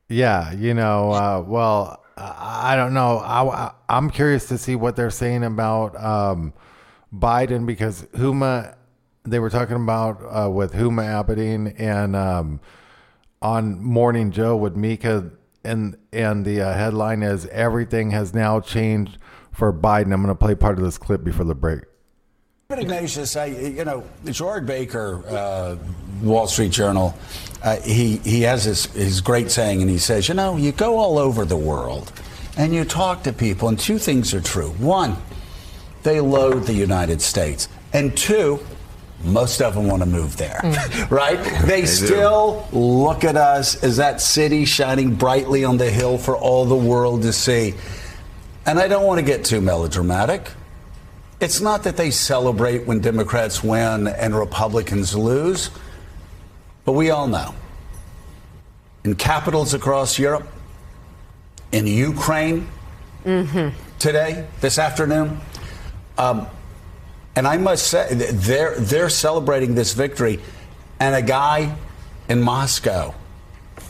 Yeah, 0.08 0.52
you 0.52 0.74
know, 0.74 1.12
uh, 1.12 1.44
well, 1.46 2.04
I 2.16 2.72
I 2.72 2.76
don't 2.76 2.94
know. 2.94 3.18
I, 3.18 3.72
am 3.88 4.10
curious 4.10 4.48
to 4.48 4.58
see 4.58 4.76
what 4.76 4.96
they're 4.96 5.10
saying 5.10 5.44
about 5.44 5.96
um, 6.02 6.52
Biden 7.14 7.66
because 7.66 8.02
Huma, 8.14 8.74
they 9.24 9.38
were 9.38 9.50
talking 9.50 9.76
about 9.76 10.20
uh, 10.22 10.50
with 10.50 10.72
Huma 10.72 11.24
Abedin 11.24 11.74
and 11.78 12.14
um, 12.16 12.60
on 13.40 13.82
Morning 13.82 14.30
Joe 14.30 14.56
with 14.56 14.76
Mika, 14.76 15.30
and 15.64 15.96
and 16.12 16.44
the 16.44 16.60
uh, 16.60 16.74
headline 16.74 17.22
is 17.22 17.46
everything 17.46 18.10
has 18.10 18.34
now 18.34 18.60
changed 18.60 19.18
for 19.52 19.72
Biden. 19.72 20.12
I'm 20.12 20.22
going 20.22 20.28
to 20.28 20.34
play 20.34 20.54
part 20.54 20.78
of 20.78 20.84
this 20.84 20.98
clip 20.98 21.24
before 21.24 21.44
the 21.44 21.54
break. 21.54 21.82
But 22.70 22.78
Ignatius, 22.78 23.34
I, 23.34 23.46
you 23.46 23.84
know, 23.84 24.04
George 24.26 24.64
Baker, 24.64 25.24
uh, 25.26 25.76
Wall 26.22 26.46
Street 26.46 26.70
Journal, 26.70 27.18
uh, 27.64 27.80
he, 27.80 28.18
he 28.18 28.42
has 28.42 28.62
his, 28.62 28.86
his 28.86 29.20
great 29.20 29.50
saying, 29.50 29.82
and 29.82 29.90
he 29.90 29.98
says, 29.98 30.28
you 30.28 30.34
know, 30.34 30.56
you 30.56 30.70
go 30.70 30.96
all 30.96 31.18
over 31.18 31.44
the 31.44 31.56
world 31.56 32.12
and 32.56 32.72
you 32.72 32.84
talk 32.84 33.24
to 33.24 33.32
people, 33.32 33.66
and 33.66 33.76
two 33.76 33.98
things 33.98 34.32
are 34.34 34.40
true. 34.40 34.68
One, 34.78 35.16
they 36.04 36.20
loathe 36.20 36.68
the 36.68 36.72
United 36.72 37.20
States. 37.20 37.68
And 37.92 38.16
two, 38.16 38.64
most 39.24 39.60
of 39.60 39.74
them 39.74 39.88
want 39.88 40.04
to 40.04 40.08
move 40.08 40.36
there, 40.36 40.60
right? 41.10 41.42
They, 41.66 41.80
do. 41.80 41.86
still 41.88 42.68
look 42.70 43.24
at 43.24 43.36
us 43.36 43.82
as 43.82 43.96
that 43.96 44.20
city 44.20 44.64
shining 44.64 45.16
brightly 45.16 45.64
on 45.64 45.76
the 45.76 45.90
hill 45.90 46.18
for 46.18 46.36
all 46.36 46.66
the 46.66 46.76
world 46.76 47.22
to 47.22 47.32
see. 47.32 47.74
And 48.64 48.78
I 48.78 48.86
don't 48.86 49.08
want 49.08 49.18
to 49.18 49.26
get 49.26 49.44
too 49.44 49.60
melodramatic. 49.60 50.52
It's 51.40 51.60
not 51.62 51.84
that 51.84 51.96
they 51.96 52.10
celebrate 52.10 52.86
when 52.86 53.00
Democrats 53.00 53.64
win 53.64 54.08
and 54.08 54.36
Republicans 54.36 55.14
lose, 55.14 55.70
but 56.84 56.92
we 56.92 57.10
all 57.10 57.26
know. 57.26 57.54
In 59.04 59.14
capitals 59.14 59.72
across 59.72 60.18
Europe, 60.18 60.46
in 61.72 61.86
Ukraine 61.86 62.68
today, 63.98 64.46
this 64.60 64.78
afternoon, 64.78 65.40
um, 66.18 66.46
and 67.36 67.46
I 67.46 67.56
must 67.56 67.86
say, 67.86 68.12
they're, 68.12 68.78
they're 68.78 69.08
celebrating 69.08 69.74
this 69.74 69.94
victory, 69.94 70.40
and 70.98 71.14
a 71.14 71.22
guy 71.22 71.74
in 72.28 72.42
Moscow 72.42 73.14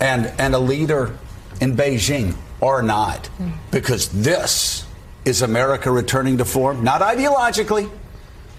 and, 0.00 0.26
and 0.38 0.54
a 0.54 0.58
leader 0.58 1.18
in 1.60 1.76
Beijing 1.76 2.36
are 2.62 2.82
not, 2.82 3.28
because 3.72 4.08
this 4.08 4.84
is 5.30 5.42
America 5.42 5.90
returning 5.90 6.36
to 6.38 6.44
form, 6.44 6.84
not 6.84 7.00
ideologically, 7.00 7.90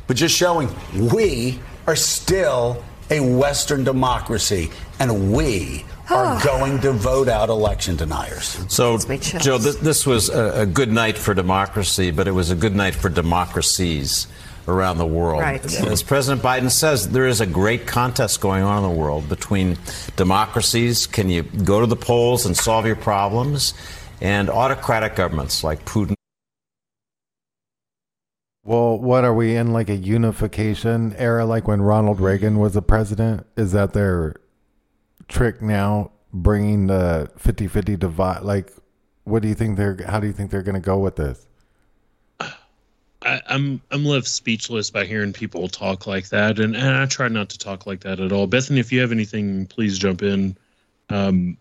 but 0.07 0.17
just 0.17 0.35
showing 0.35 0.73
we 1.13 1.59
are 1.85 1.95
still 1.95 2.83
a 3.09 3.19
Western 3.19 3.83
democracy 3.83 4.71
and 4.99 5.33
we 5.33 5.85
are 6.09 6.43
going 6.43 6.79
to 6.81 6.91
vote 6.91 7.27
out 7.27 7.49
election 7.49 7.95
deniers. 7.95 8.65
So, 8.69 8.97
Joe, 8.97 9.57
this, 9.57 9.75
this 9.77 10.05
was 10.05 10.29
a, 10.29 10.61
a 10.61 10.65
good 10.65 10.91
night 10.91 11.17
for 11.17 11.33
democracy, 11.33 12.11
but 12.11 12.27
it 12.27 12.31
was 12.31 12.51
a 12.51 12.55
good 12.55 12.75
night 12.75 12.95
for 12.95 13.09
democracies 13.09 14.27
around 14.67 14.97
the 14.97 15.05
world. 15.05 15.41
Right. 15.41 15.63
As 15.63 16.03
President 16.03 16.41
Biden 16.41 16.69
says, 16.69 17.09
there 17.09 17.27
is 17.27 17.41
a 17.41 17.45
great 17.45 17.87
contest 17.87 18.41
going 18.41 18.63
on 18.63 18.83
in 18.83 18.89
the 18.89 18.95
world 18.95 19.27
between 19.27 19.77
democracies. 20.15 21.07
Can 21.07 21.29
you 21.29 21.43
go 21.43 21.81
to 21.81 21.87
the 21.87 21.95
polls 21.95 22.45
and 22.45 22.55
solve 22.55 22.85
your 22.85 22.95
problems? 22.95 23.73
And 24.21 24.49
autocratic 24.49 25.15
governments 25.15 25.63
like 25.63 25.83
Putin. 25.85 26.15
Well, 28.63 28.99
what 28.99 29.23
are 29.23 29.33
we 29.33 29.55
in 29.55 29.73
like 29.73 29.89
a 29.89 29.95
unification 29.95 31.15
era, 31.17 31.45
like 31.45 31.67
when 31.67 31.81
Ronald 31.81 32.19
Reagan 32.19 32.59
was 32.59 32.73
the 32.73 32.81
president? 32.81 33.47
Is 33.57 33.71
that 33.71 33.93
their 33.93 34.35
trick 35.27 35.61
now, 35.61 36.11
bringing 36.31 36.87
the 36.87 37.31
50 37.37 37.67
50 37.67 37.97
divide? 37.97 38.43
Like, 38.43 38.71
what 39.23 39.41
do 39.41 39.47
you 39.47 39.55
think 39.55 39.77
they're, 39.77 39.97
how 40.07 40.19
do 40.19 40.27
you 40.27 40.33
think 40.33 40.51
they're 40.51 40.61
going 40.61 40.75
to 40.75 40.81
go 40.81 40.99
with 40.99 41.15
this? 41.15 41.47
I, 43.23 43.41
I'm 43.47 43.81
I'm 43.91 44.03
left 44.03 44.27
speechless 44.27 44.89
by 44.89 45.05
hearing 45.05 45.31
people 45.31 45.67
talk 45.67 46.07
like 46.07 46.29
that, 46.29 46.59
and, 46.59 46.75
and 46.75 46.97
I 46.97 47.05
try 47.05 47.27
not 47.27 47.49
to 47.49 47.57
talk 47.57 47.85
like 47.85 48.01
that 48.01 48.19
at 48.19 48.31
all. 48.31 48.47
Bethany, 48.47 48.79
if 48.79 48.91
you 48.91 48.99
have 49.01 49.11
anything, 49.11 49.67
please 49.67 49.99
jump 49.99 50.23
in. 50.23 50.57
Um, 51.09 51.57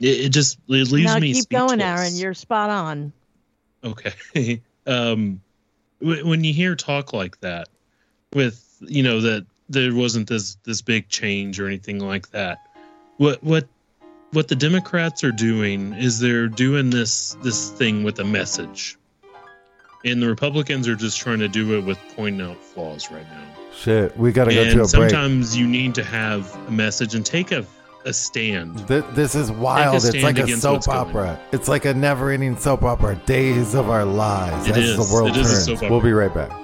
it, 0.00 0.26
it 0.26 0.28
just 0.28 0.58
it 0.68 0.92
leaves 0.92 1.12
now 1.12 1.18
me 1.18 1.32
keep 1.32 1.42
speechless. 1.42 1.70
going, 1.70 1.80
Aaron. 1.80 2.14
You're 2.14 2.34
spot 2.34 2.70
on. 2.70 3.12
Okay. 3.82 4.62
um, 4.86 5.40
wh- 5.42 5.43
when 6.04 6.44
you 6.44 6.52
hear 6.52 6.76
talk 6.76 7.12
like 7.12 7.40
that, 7.40 7.68
with 8.34 8.76
you 8.80 9.02
know 9.02 9.20
that 9.20 9.46
there 9.68 9.94
wasn't 9.94 10.28
this 10.28 10.56
this 10.64 10.82
big 10.82 11.08
change 11.08 11.58
or 11.58 11.66
anything 11.66 11.98
like 11.98 12.30
that, 12.30 12.58
what 13.16 13.42
what 13.42 13.66
what 14.32 14.48
the 14.48 14.56
Democrats 14.56 15.24
are 15.24 15.32
doing 15.32 15.94
is 15.94 16.20
they're 16.20 16.48
doing 16.48 16.90
this 16.90 17.36
this 17.42 17.70
thing 17.70 18.04
with 18.04 18.18
a 18.20 18.24
message, 18.24 18.98
and 20.04 20.22
the 20.22 20.28
Republicans 20.28 20.88
are 20.88 20.96
just 20.96 21.18
trying 21.18 21.38
to 21.38 21.48
do 21.48 21.78
it 21.78 21.84
with 21.84 21.98
pointing 22.16 22.46
out 22.46 22.62
flaws 22.62 23.10
right 23.10 23.26
now. 23.30 23.44
Shit, 23.74 24.16
we 24.16 24.30
got 24.30 24.44
to 24.44 24.54
go 24.54 24.62
and 24.62 24.70
to 24.70 24.76
a 24.76 24.78
break. 24.80 25.10
sometimes 25.10 25.56
you 25.56 25.66
need 25.66 25.94
to 25.96 26.04
have 26.04 26.54
a 26.68 26.70
message 26.70 27.14
and 27.14 27.24
take 27.24 27.50
a 27.50 27.64
a 28.04 28.12
stand. 28.12 28.86
Th- 28.86 29.04
this 29.12 29.34
is 29.34 29.50
wild. 29.50 30.04
It's 30.04 30.22
like 30.22 30.38
a 30.38 30.48
soap 30.48 30.88
opera. 30.88 31.40
It's 31.52 31.68
like 31.68 31.84
a 31.84 31.94
never-ending 31.94 32.56
soap 32.56 32.82
opera. 32.82 33.16
Days 33.26 33.74
of 33.74 33.90
our 33.90 34.04
lives. 34.04 34.68
It 34.68 34.76
is. 34.76 34.96
the 34.96 35.14
world 35.14 35.30
It 35.36 35.42
turns. 35.42 35.80
We'll 35.82 36.00
be 36.00 36.12
right 36.12 36.32
back. 36.32 36.63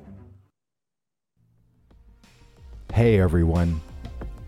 Hey 2.93 3.21
everyone, 3.21 3.79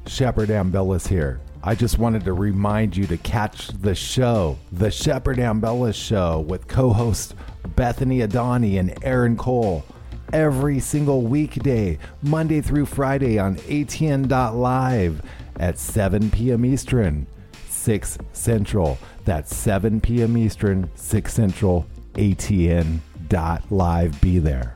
Shepard 0.05 0.49
Ambellas 0.49 1.07
here. 1.07 1.39
I 1.63 1.75
just 1.75 1.97
wanted 1.97 2.25
to 2.25 2.33
remind 2.33 2.95
you 2.95 3.07
to 3.07 3.15
catch 3.15 3.69
the 3.69 3.95
show, 3.95 4.57
The 4.73 4.91
Shepard 4.91 5.37
Ambellas 5.37 5.95
Show, 5.95 6.41
with 6.41 6.67
co 6.67 6.91
hosts 6.91 7.35
Bethany 7.77 8.19
Adani 8.19 8.81
and 8.81 9.01
Aaron 9.01 9.37
Cole, 9.37 9.85
every 10.33 10.81
single 10.81 11.21
weekday, 11.21 11.97
Monday 12.21 12.59
through 12.59 12.87
Friday 12.87 13.39
on 13.39 13.55
ATN.live 13.55 15.21
at 15.57 15.79
7 15.79 16.29
p.m. 16.29 16.65
Eastern, 16.65 17.25
6 17.69 18.17
Central. 18.33 18.97
That's 19.23 19.55
7 19.55 20.01
p.m. 20.01 20.37
Eastern, 20.37 20.91
6 20.95 21.33
Central, 21.33 21.85
ATN.live. 22.15 22.99
Be 24.21 24.39
there. 24.39 24.75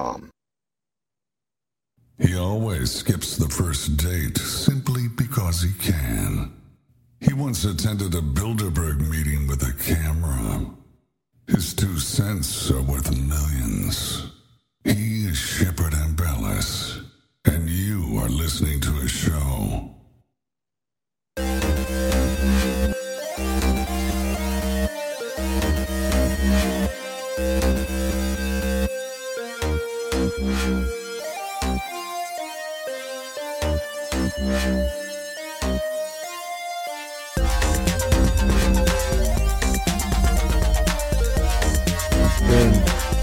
He 2.17 2.37
always 2.37 2.91
skips 2.91 3.35
the 3.35 3.49
first 3.49 3.97
date 3.97 4.37
simply 4.37 5.07
because 5.07 5.61
he 5.61 5.71
can. 5.79 6.53
He 7.19 7.33
once 7.33 7.65
attended 7.65 8.13
a 8.15 8.21
Bilderberg 8.21 8.99
meeting 9.09 9.47
with 9.47 9.61
a 9.63 9.73
camera. 9.83 10.65
His 11.47 11.73
two 11.73 11.97
cents 11.99 12.71
are 12.71 12.81
worth 12.81 13.11
millions. 13.11 14.31
He 14.83 15.25
is 15.27 15.37
Shepard 15.37 15.93
Ambellas, 15.93 17.03
and 17.45 17.69
you 17.69 18.17
are 18.19 18.29
listening 18.29 18.79
to 18.81 18.91
his 18.93 19.11
show. 19.11 20.00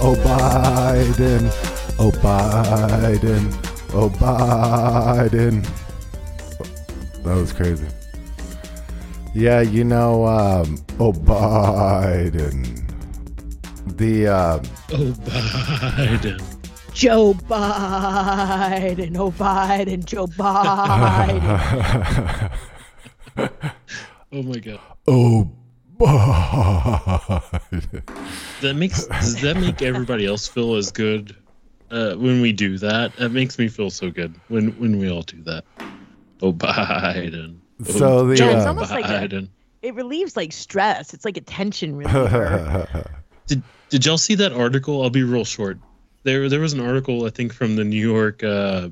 Oh 0.00 0.14
Biden, 0.24 1.50
oh 1.98 2.10
Biden, 2.10 3.52
oh 3.94 4.08
Biden. 4.10 5.64
That 7.24 7.34
was 7.36 7.52
crazy. 7.52 7.86
Yeah, 9.34 9.60
you 9.60 9.84
know, 9.84 10.26
um, 10.26 10.78
oh 10.98 11.12
Biden. 11.12 12.84
The 13.96 14.28
uh, 14.28 14.58
Oh, 14.90 15.12
Biden. 15.12 16.40
Joe 16.94 17.34
Biden. 17.34 19.16
Oh, 19.18 19.30
Biden. 19.32 20.04
Joe 20.04 20.26
Biden. 20.26 21.40
Oh 24.30 24.42
my 24.42 24.58
god. 24.58 24.80
oh 25.06 25.44
Biden. 25.44 25.57
That 28.60 28.74
makes 28.76 29.06
does 29.06 29.40
that 29.42 29.56
make 29.56 29.82
everybody 29.82 30.26
else 30.26 30.46
feel 30.46 30.74
as 30.76 30.92
good 30.92 31.36
uh, 31.90 32.14
when 32.14 32.40
we 32.40 32.52
do 32.52 32.78
that? 32.78 33.16
That 33.16 33.30
makes 33.30 33.58
me 33.58 33.68
feel 33.68 33.90
so 33.90 34.10
good 34.10 34.34
when 34.48 34.68
when 34.80 34.98
we 34.98 35.10
all 35.10 35.22
do 35.22 35.42
that. 35.42 35.64
Oh 36.42 36.52
Biden. 36.52 37.58
Oh, 37.80 37.84
So 37.84 38.26
the, 38.26 38.36
Joe 38.36 38.50
uh, 38.52 38.56
It's 38.56 38.66
almost 38.66 38.90
like 38.92 39.06
a- 39.06 39.48
it 39.82 39.94
relieves 39.94 40.36
like 40.36 40.52
stress. 40.52 41.14
It's 41.14 41.24
like 41.24 41.36
a 41.36 41.40
tension 41.40 41.96
reliever. 41.96 43.10
Did 43.46 43.62
Did 43.88 44.06
y'all 44.06 44.18
see 44.18 44.34
that 44.36 44.52
article? 44.52 45.02
I'll 45.02 45.10
be 45.10 45.22
real 45.22 45.44
short. 45.44 45.78
There 46.24 46.48
there 46.48 46.60
was 46.60 46.72
an 46.74 46.80
article 46.80 47.26
I 47.26 47.30
think 47.30 47.52
from 47.52 47.76
the 47.76 47.84
New 47.84 48.00
York. 48.00 48.42
Uh, 48.42 48.90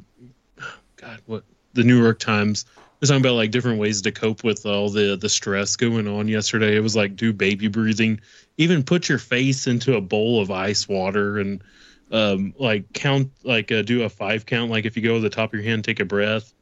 God, 0.96 1.20
what 1.26 1.44
the 1.74 1.84
New 1.84 2.00
York 2.00 2.18
Times. 2.18 2.64
Was 3.00 3.11
talking 3.11 3.22
about 3.22 3.35
like 3.35 3.50
different 3.50 3.78
ways 3.78 4.02
to 4.02 4.12
cope 4.12 4.42
with 4.42 4.64
all 4.64 4.88
the 4.88 5.16
the 5.16 5.28
stress 5.28 5.76
going 5.76 6.09
on 6.09 6.28
yesterday. 6.28 6.76
It 6.76 6.80
was 6.80 6.96
like 6.96 7.16
do 7.16 7.32
baby 7.32 7.68
breathing, 7.68 8.20
even 8.57 8.82
put 8.82 9.09
your 9.09 9.18
face 9.18 9.66
into 9.66 9.97
a 9.97 10.01
bowl 10.01 10.40
of 10.40 10.51
ice 10.51 10.88
water 10.88 11.38
and 11.38 11.62
um 12.11 12.55
like 12.59 12.92
count 12.92 13.30
like 13.42 13.70
uh, 13.70 13.82
do 13.82 14.05
a 14.05 14.09
five 14.09 14.47
count. 14.47 14.70
Like 14.70 14.86
if 14.86 14.97
you 14.97 15.03
go 15.03 15.14
to 15.14 15.20
the 15.20 15.30
top 15.30 15.53
of 15.53 15.61
your 15.61 15.68
hand, 15.68 15.84
take 15.84 16.01
a 16.01 16.05
breath, 16.05 16.55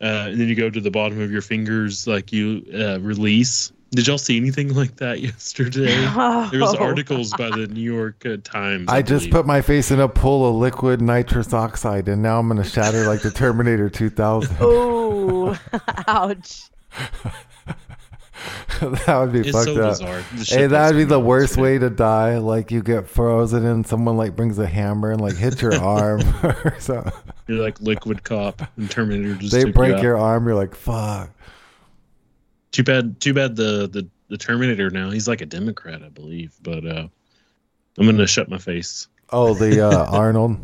uh, 0.00 0.28
and 0.30 0.40
then 0.40 0.48
you 0.48 0.54
go 0.54 0.70
to 0.70 0.80
the 0.80 0.90
bottom 0.90 1.20
of 1.20 1.32
your 1.32 1.42
fingers, 1.42 2.06
like 2.06 2.32
you 2.32 2.64
uh, 2.72 3.00
release. 3.00 3.72
Did 3.92 4.06
y'all 4.06 4.18
see 4.18 4.36
anything 4.36 4.74
like 4.74 4.96
that 4.96 5.20
yesterday? 5.20 5.94
There 6.50 6.60
was 6.60 6.74
articles 6.76 7.32
by 7.32 7.50
the 7.50 7.66
New 7.66 7.80
York 7.80 8.24
uh, 8.24 8.36
Times. 8.44 8.88
I 8.88 9.02
just 9.02 9.30
put 9.30 9.46
my 9.46 9.60
face 9.60 9.90
in 9.90 10.00
a 10.00 10.08
pool 10.08 10.48
of 10.48 10.54
liquid 10.56 11.00
nitrous 11.00 11.52
oxide, 11.52 12.08
and 12.08 12.22
now 12.22 12.38
I'm 12.38 12.48
gonna 12.48 12.64
shatter 12.64 13.06
like 13.06 13.22
the 13.22 13.30
Terminator 13.30 13.90
2000. 13.90 14.56
Oh, 14.60 15.58
ouch. 16.06 16.62
that 18.80 19.18
would 19.18 19.32
be 19.32 19.40
It's 19.40 19.50
fucked 19.50 19.64
so 19.66 19.82
up. 19.82 19.98
bizarre, 19.98 20.22
Hey, 20.46 20.66
that 20.66 20.86
would 20.92 20.96
be 20.96 21.04
the 21.04 21.20
worst 21.20 21.56
way 21.56 21.78
to 21.78 21.90
die. 21.90 22.38
Like 22.38 22.70
you 22.70 22.82
get 22.82 23.08
frozen, 23.08 23.66
and 23.66 23.86
someone 23.86 24.16
like 24.16 24.36
brings 24.36 24.58
a 24.58 24.66
hammer 24.66 25.10
and 25.10 25.20
like 25.20 25.36
hits 25.36 25.60
your 25.60 25.74
arm 25.74 26.22
or 26.42 26.76
something. 26.78 27.12
You're 27.48 27.62
like 27.62 27.80
liquid 27.80 28.22
cop 28.22 28.62
and 28.76 28.88
Terminator 28.90 29.34
just 29.34 29.52
They 29.52 29.64
break 29.64 29.96
you 29.96 30.02
your 30.02 30.16
arm. 30.16 30.46
You're 30.46 30.54
like, 30.54 30.74
fuck. 30.76 31.30
Too 32.72 32.82
bad. 32.84 33.20
Too 33.20 33.34
bad. 33.34 33.56
The 33.56 33.88
the 33.88 34.08
the 34.28 34.38
Terminator 34.38 34.90
now. 34.90 35.10
He's 35.10 35.26
like 35.28 35.40
a 35.40 35.46
Democrat, 35.46 36.02
I 36.02 36.08
believe. 36.08 36.54
But 36.62 36.86
uh, 36.86 37.08
I'm 37.98 38.06
gonna 38.06 38.26
shut 38.26 38.48
my 38.48 38.58
face. 38.58 39.08
Oh, 39.30 39.54
the 39.54 39.86
uh, 39.86 40.06
Arnold. 40.10 40.58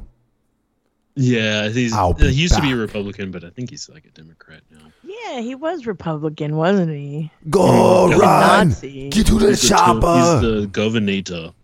Yeah, 1.19 1.69
he's 1.71 1.95
I'll 1.95 2.13
be 2.13 2.29
he 2.29 2.43
used 2.43 2.55
to 2.57 2.61
be 2.61 2.73
a. 2.73 2.77
Republican, 2.77 3.31
but 3.31 3.43
I 3.43 3.49
think 3.51 3.71
he's 3.71 3.89
like 3.89 4.05
a 4.05 4.11
Democrat 4.11 4.61
now. 4.71 4.93
Yeah, 5.03 5.41
he 5.41 5.55
was 5.55 5.87
Republican, 5.87 6.57
wasn't 6.57 6.91
he? 6.93 7.31
Go 7.49 8.09
He 8.09 8.15
was 8.15 8.21
run! 8.21 8.69
Nazi. 8.69 9.09
Get 9.09 9.27
to 9.29 9.39
the 9.39 9.49
He's 9.49 9.63
the, 9.63 9.69
chopper! 9.69 10.17
he's 10.17 10.41
the 10.43 10.67
governor. 10.67 11.13
He's 11.13 11.25
the 11.25 11.55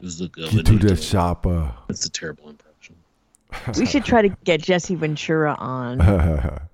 Get 0.00 0.50
to 0.50 0.62
the 0.62 0.72
governor. 0.78 0.96
chopper. 0.96 1.74
That's 1.88 2.06
a 2.06 2.10
terrible 2.10 2.48
impression. 2.48 2.96
We 3.78 3.84
should 3.84 4.04
try 4.06 4.22
to 4.22 4.30
get 4.44 4.62
Jesse 4.62 4.94
Ventura 4.94 5.54
on. 5.58 5.98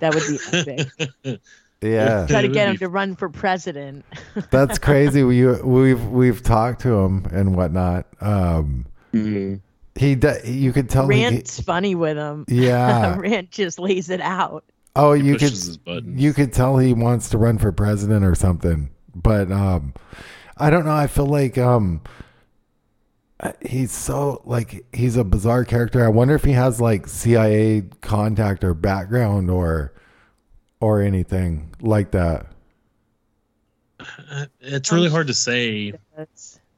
That 0.00 0.14
would 0.14 0.24
be 0.26 0.38
epic. 0.52 1.40
yeah, 1.82 2.26
Try 2.26 2.42
to 2.42 2.46
It 2.46 2.48
would 2.48 2.54
get 2.54 2.68
him 2.68 2.76
to 2.78 2.88
run 2.88 3.16
for 3.16 3.28
president. 3.28 4.04
that's 4.50 4.78
crazy. 4.78 5.22
We 5.24 5.46
we've 5.46 6.04
we've 6.06 6.42
talked 6.42 6.82
to 6.82 6.94
him 7.00 7.26
and 7.32 7.56
whatnot. 7.56 8.06
Um, 8.20 8.86
Mhm. 9.12 9.60
he 9.94 10.14
d- 10.14 10.28
you 10.44 10.72
could 10.72 10.88
tell. 10.88 11.08
he- 11.08 11.22
Rant's 11.24 11.60
funny 11.60 11.94
with 11.94 12.16
him. 12.16 12.44
Yeah. 12.48 13.16
Rant 13.18 13.50
just 13.50 13.78
lays 13.78 14.08
it 14.10 14.20
out. 14.20 14.64
oh, 14.96 15.12
you 15.12 15.32
could 15.32 15.40
pushes 15.40 15.66
his 15.66 15.76
buttons. 15.76 16.20
you 16.20 16.32
could 16.32 16.52
tell 16.52 16.78
he 16.78 16.92
wants 16.94 17.28
to 17.30 17.38
run 17.38 17.58
for 17.58 17.72
president 17.72 18.24
or 18.24 18.34
something. 18.34 18.88
But 19.14 19.50
um, 19.52 19.92
I 20.56 20.70
don't 20.70 20.84
know. 20.86 20.94
I 20.94 21.06
feel 21.06 21.26
like 21.26 21.58
um, 21.58 22.00
uh, 23.40 23.52
he's 23.60 23.92
so 23.92 24.40
like 24.44 24.84
he's 24.92 25.16
a 25.16 25.24
bizarre 25.24 25.64
character. 25.64 26.04
I 26.04 26.08
wonder 26.08 26.34
if 26.34 26.44
he 26.44 26.52
has 26.52 26.80
like 26.80 27.06
CIA 27.08 27.82
contact 28.00 28.62
or 28.64 28.72
background 28.72 29.50
or 29.50 29.92
or 30.82 31.00
anything 31.00 31.70
like 31.80 32.10
that. 32.10 32.44
Uh, 34.00 34.46
It's 34.60 34.90
really 34.90 35.08
hard 35.08 35.28
to 35.28 35.34
say. 35.34 35.92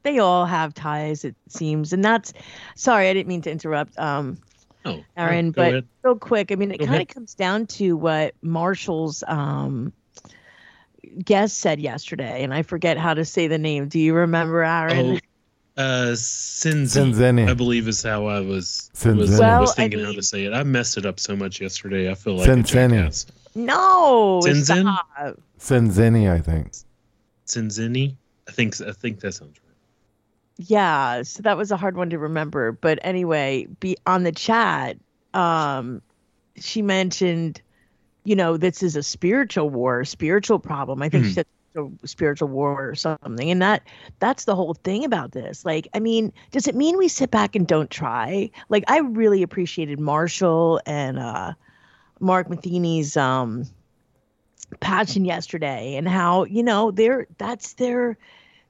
They 0.02 0.18
all 0.18 0.44
have 0.44 0.74
ties, 0.74 1.24
it 1.24 1.34
seems, 1.48 1.94
and 1.94 2.04
that's. 2.04 2.34
Sorry, 2.76 3.08
I 3.08 3.14
didn't 3.14 3.28
mean 3.28 3.40
to 3.42 3.50
interrupt, 3.50 3.98
um, 3.98 4.36
Oh, 4.84 5.02
Aaron, 5.16 5.50
but 5.50 5.68
ahead. 5.68 5.86
real 6.02 6.16
quick, 6.16 6.52
I 6.52 6.56
mean, 6.56 6.70
it 6.70 6.78
kind 6.86 7.00
of 7.00 7.08
comes 7.08 7.34
down 7.34 7.66
to 7.68 7.96
what 7.96 8.34
Marshall's 8.42 9.24
um, 9.26 9.94
guest 11.24 11.56
said 11.56 11.80
yesterday, 11.80 12.44
and 12.44 12.52
I 12.52 12.60
forget 12.62 12.98
how 12.98 13.14
to 13.14 13.24
say 13.24 13.46
the 13.46 13.56
name. 13.56 13.88
Do 13.88 13.98
you 13.98 14.12
remember, 14.12 14.62
Aaron? 14.62 15.18
Oh, 15.78 15.82
uh, 15.82 16.12
Sinzi, 16.12 17.00
Sinzini. 17.00 17.48
I 17.48 17.54
believe 17.54 17.88
is 17.88 18.02
how 18.02 18.26
I 18.26 18.40
was 18.40 18.90
Sinzini. 18.94 19.16
was, 19.16 19.40
Well, 19.40 19.60
was 19.62 19.70
I 19.72 19.74
thinking 19.76 20.04
how 20.04 20.12
to 20.12 20.22
say 20.22 20.44
it. 20.44 20.52
I 20.52 20.62
messed 20.64 20.98
it 20.98 21.06
up 21.06 21.18
so 21.18 21.34
much 21.34 21.62
yesterday. 21.62 22.10
I 22.10 22.14
feel 22.14 22.36
like 22.36 22.46
a 22.46 22.62
jackass. 22.62 23.24
No, 23.54 24.40
Sinzin? 24.44 24.82
stop. 24.82 25.40
Sinzini, 25.58 26.30
I 26.30 26.40
think. 26.40 26.72
Sinzini. 27.46 28.16
I 28.48 28.52
think 28.52 28.80
I 28.80 28.92
think 28.92 29.20
that 29.20 29.32
sounds 29.32 29.58
right. 29.64 29.74
Yeah, 30.58 31.22
so 31.22 31.42
that 31.42 31.56
was 31.56 31.70
a 31.70 31.76
hard 31.76 31.96
one 31.96 32.10
to 32.10 32.18
remember. 32.18 32.72
But 32.72 32.98
anyway, 33.02 33.66
be 33.80 33.96
on 34.06 34.22
the 34.24 34.32
chat, 34.32 34.96
um, 35.34 36.02
she 36.56 36.82
mentioned, 36.82 37.60
you 38.24 38.36
know, 38.36 38.56
this 38.56 38.82
is 38.82 38.96
a 38.96 39.02
spiritual 39.02 39.70
war, 39.70 40.04
spiritual 40.04 40.58
problem. 40.58 41.02
I 41.02 41.08
think 41.08 41.24
she 41.24 41.30
Mhm. 41.30 41.34
said 41.34 41.46
a 41.76 42.06
spiritual 42.06 42.48
war 42.48 42.88
or 42.88 42.94
something. 42.94 43.50
And 43.50 43.60
that 43.62 43.82
that's 44.20 44.44
the 44.44 44.54
whole 44.54 44.74
thing 44.74 45.04
about 45.04 45.32
this. 45.32 45.64
Like, 45.64 45.88
I 45.92 45.98
mean, 45.98 46.32
does 46.52 46.68
it 46.68 46.76
mean 46.76 46.96
we 46.98 47.08
sit 47.08 47.30
back 47.32 47.56
and 47.56 47.66
don't 47.66 47.90
try? 47.90 48.48
Like, 48.68 48.84
I 48.86 48.98
really 48.98 49.42
appreciated 49.42 49.98
Marshall 49.98 50.80
and 50.86 51.18
uh 51.18 51.54
Mark 52.24 52.48
Matheny's 52.50 53.16
um 53.16 53.66
passion 54.80 55.24
yesterday 55.24 55.96
and 55.96 56.08
how, 56.08 56.44
you 56.44 56.62
know, 56.62 56.90
they're 56.90 57.26
that's 57.38 57.74
their 57.74 58.18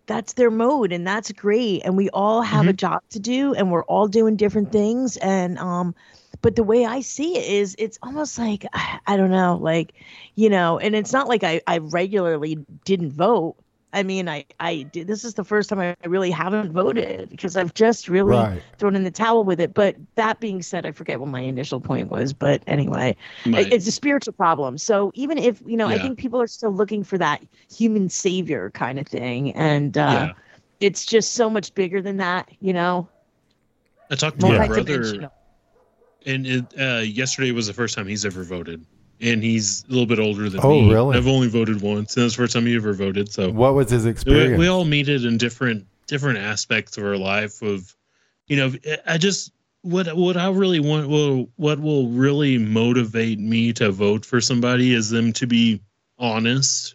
that's 0.07 0.35
their 0.35 0.51
mode 0.51 0.93
and 0.93 1.07
that's 1.07 1.33
great. 1.33 1.83
And 1.85 1.97
we 1.97 2.11
all 2.11 2.43
have 2.43 2.69
a 2.69 2.73
job 2.75 3.01
to 3.11 3.21
do 3.21 3.55
and 3.55 3.71
we're 3.71 3.85
all 3.85 4.09
doing 4.09 4.37
different 4.37 4.71
things. 4.73 5.17
And 5.17 5.59
um 5.59 5.95
but 6.43 6.57
the 6.57 6.63
way 6.63 6.85
i 6.85 7.01
see 7.01 7.39
it 7.39 7.49
is 7.49 7.75
it's 7.79 7.99
almost 8.03 8.39
like 8.39 8.67
i, 8.75 8.99
I 9.07 9.17
don't 9.17 9.31
know 9.31 9.57
like 9.61 9.95
you 10.35 10.51
know 10.51 10.79
and 10.79 10.95
it's 10.95 11.13
not 11.13 11.27
like 11.27 11.43
i 11.43 11.63
i 11.67 11.79
regularly 11.79 12.59
didn't 12.85 13.13
vote 13.13 13.57
i 13.95 14.03
mean 14.03 14.29
i 14.29 14.45
i 14.61 14.83
did 14.83 15.07
this 15.07 15.25
is 15.25 15.35
the 15.35 15.45
first 15.45 15.71
time 15.71 15.79
i 15.81 15.95
really 16.07 16.31
haven't 16.31 16.73
voted 16.73 17.31
because 17.31 17.57
i've 17.57 17.73
just 17.75 18.09
really 18.09 18.37
Right. 18.37 18.63
thrown 18.79 18.95
in 18.97 19.05
the 19.05 19.11
towel 19.11 19.45
with 19.45 19.61
it. 19.61 19.73
But 19.75 19.97
that 20.17 20.41
being 20.41 20.63
said 20.63 20.85
i 20.85 20.93
forget 20.93 21.21
what 21.21 21.29
my 21.31 21.41
initial 21.41 21.81
point 21.81 22.11
was 22.11 22.33
but 22.35 22.63
anyway 22.67 23.17
Right. 23.47 23.73
it's 23.73 23.87
a 23.87 23.93
spiritual 23.93 24.35
problem. 24.35 24.77
So 24.79 25.11
even 25.15 25.39
if 25.39 25.63
you 25.67 25.77
know 25.77 25.89
i 25.89 25.99
think 25.99 26.19
people 26.19 26.41
are 26.43 26.47
still 26.47 26.73
looking 26.73 27.05
for 27.05 27.17
that 27.19 27.43
human 27.75 28.09
savior 28.11 28.71
kind 28.73 28.99
of 28.99 29.07
thing. 29.07 29.53
And 29.53 29.97
uh 29.97 30.29
Yeah. 30.29 30.33
it's 30.81 31.07
just 31.07 31.33
so 31.35 31.49
much 31.49 31.73
bigger 31.75 32.03
than 32.03 32.19
that 32.19 32.49
you 32.61 32.73
know? 32.73 33.09
I 34.11 34.17
talked 34.17 34.41
to 34.41 34.47
my 34.59 34.67
brother, 34.67 35.29
and 36.27 36.47
it, 36.47 36.75
uh, 36.79 37.01
yesterday 37.01 37.53
was 37.53 37.67
the 37.67 37.73
first 37.73 37.95
time 37.95 38.07
he's 38.07 38.25
ever 38.25 38.45
voted, 38.45 38.85
and 39.25 39.43
he's 39.43 39.85
a 39.89 39.91
little 39.91 40.07
bit 40.07 40.19
older 40.21 40.49
than 40.51 40.61
Oh, 40.63 40.83
me. 40.83 40.93
really? 40.93 41.17
I've 41.17 41.27
only 41.27 41.49
voted 41.49 41.81
once, 41.81 42.17
and 42.17 42.25
that's 42.25 42.35
the 42.37 42.43
first 42.43 42.53
time 42.53 42.67
he 42.67 42.77
ever 42.77 42.93
voted. 42.93 43.33
So 43.33 43.51
What 43.51 43.75
was 43.75 43.91
his 43.91 44.05
experience? 44.07 44.59
we 44.59 44.69
all 44.69 44.85
meet 44.85 45.09
it 45.09 45.25
in 45.25 45.39
different 45.39 45.87
different 46.07 46.39
aspects 46.39 46.99
of 46.99 47.05
our 47.05 47.17
life. 47.17 47.63
Of 47.63 47.97
you 48.47 48.57
know, 48.57 48.73
I 49.07 49.17
just 49.19 49.51
what 49.81 50.15
what 50.17 50.37
I 50.37 50.51
really 50.51 50.81
want 50.81 51.09
will 51.09 51.49
what 51.57 51.81
will 51.81 52.09
really 52.09 52.59
motivate 52.59 53.39
me 53.39 53.73
to 53.75 53.91
vote 53.91 54.25
for 54.25 54.41
somebody 54.41 54.93
is 54.93 55.11
them 55.11 55.33
to 55.35 55.47
be 55.47 55.81
honest, 56.19 56.95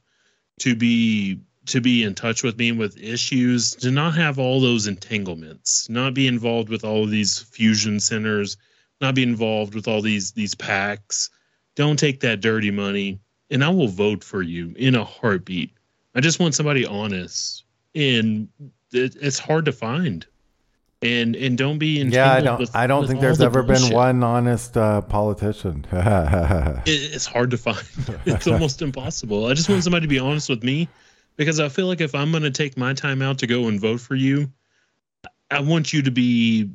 to 0.59 0.75
be 0.75 1.39
to 1.65 1.82
be 1.82 2.03
in 2.03 2.15
touch 2.15 2.41
with 2.43 2.57
me 2.57 2.71
with 2.71 2.97
issues, 2.97 3.71
to 3.75 3.91
not 3.91 4.15
have 4.15 4.39
all 4.39 4.59
those 4.59 4.88
entanglements, 4.88 5.88
not 5.89 6.13
be 6.13 6.25
involved 6.27 6.69
with 6.69 6.84
all 6.84 7.03
of 7.03 7.11
these 7.11 7.39
fusion 7.39 7.99
centers, 7.99 8.57
not 9.01 9.13
be 9.13 9.21
involved 9.23 9.75
with 9.75 9.88
all 9.88 10.01
these 10.01 10.32
these 10.32 10.53
PACs. 10.55 11.30
Don't 11.80 11.97
take 11.97 12.19
that 12.19 12.41
dirty 12.41 12.71
money, 12.71 13.21
and 13.49 13.63
I 13.63 13.69
will 13.69 13.88
vote 13.88 14.21
for 14.21 14.41
you 14.41 14.73
in 14.75 14.95
a 14.95 15.05
heartbeat. 15.05 15.71
I 16.13 16.19
just 16.19 16.38
want 16.38 16.53
somebody 16.53 16.86
honest, 16.86 17.63
and 17.95 18.49
it, 18.91 19.15
it's 19.21 19.39
hard 19.39 19.63
to 19.63 19.71
find. 19.71 20.25
And 21.01 21.38
and 21.38 21.57
don't 21.57 21.77
be 21.77 22.01
yeah, 22.01 22.34
I 22.34 22.41
don't. 22.41 22.59
with- 22.59 22.75
I 22.75 22.86
don't 22.86 23.07
think 23.07 23.21
there's 23.21 23.38
the 23.38 23.45
ever 23.45 23.63
been 23.63 23.93
one 23.93 24.23
honest 24.23 24.75
uh, 24.75 24.99
politician. 24.99 25.86
It, 26.86 27.13
it's 27.15 27.25
hard 27.25 27.49
to 27.51 27.57
find. 27.57 27.88
It's 28.25 28.45
almost 28.45 28.82
impossible. 28.82 29.45
I 29.45 29.53
just 29.53 29.69
want 29.69 29.82
somebody 29.82 30.03
to 30.03 30.09
be 30.09 30.19
honest 30.19 30.49
with 30.49 30.65
me 30.65 30.89
because 31.38 31.61
I 31.61 31.69
feel 31.69 31.88
like 31.88 32.01
if 32.01 32.13
I'm 32.13 32.32
going 32.32 32.43
to 32.43 32.51
take 32.51 32.75
my 32.75 32.93
time 32.93 33.21
out 33.21 33.39
to 33.39 33.47
go 33.47 33.69
and 33.69 33.80
vote 33.80 34.01
for 34.01 34.15
you, 34.15 34.51
I 35.49 35.61
want 35.61 35.93
you 35.93 36.01
to 36.01 36.11
be, 36.11 36.71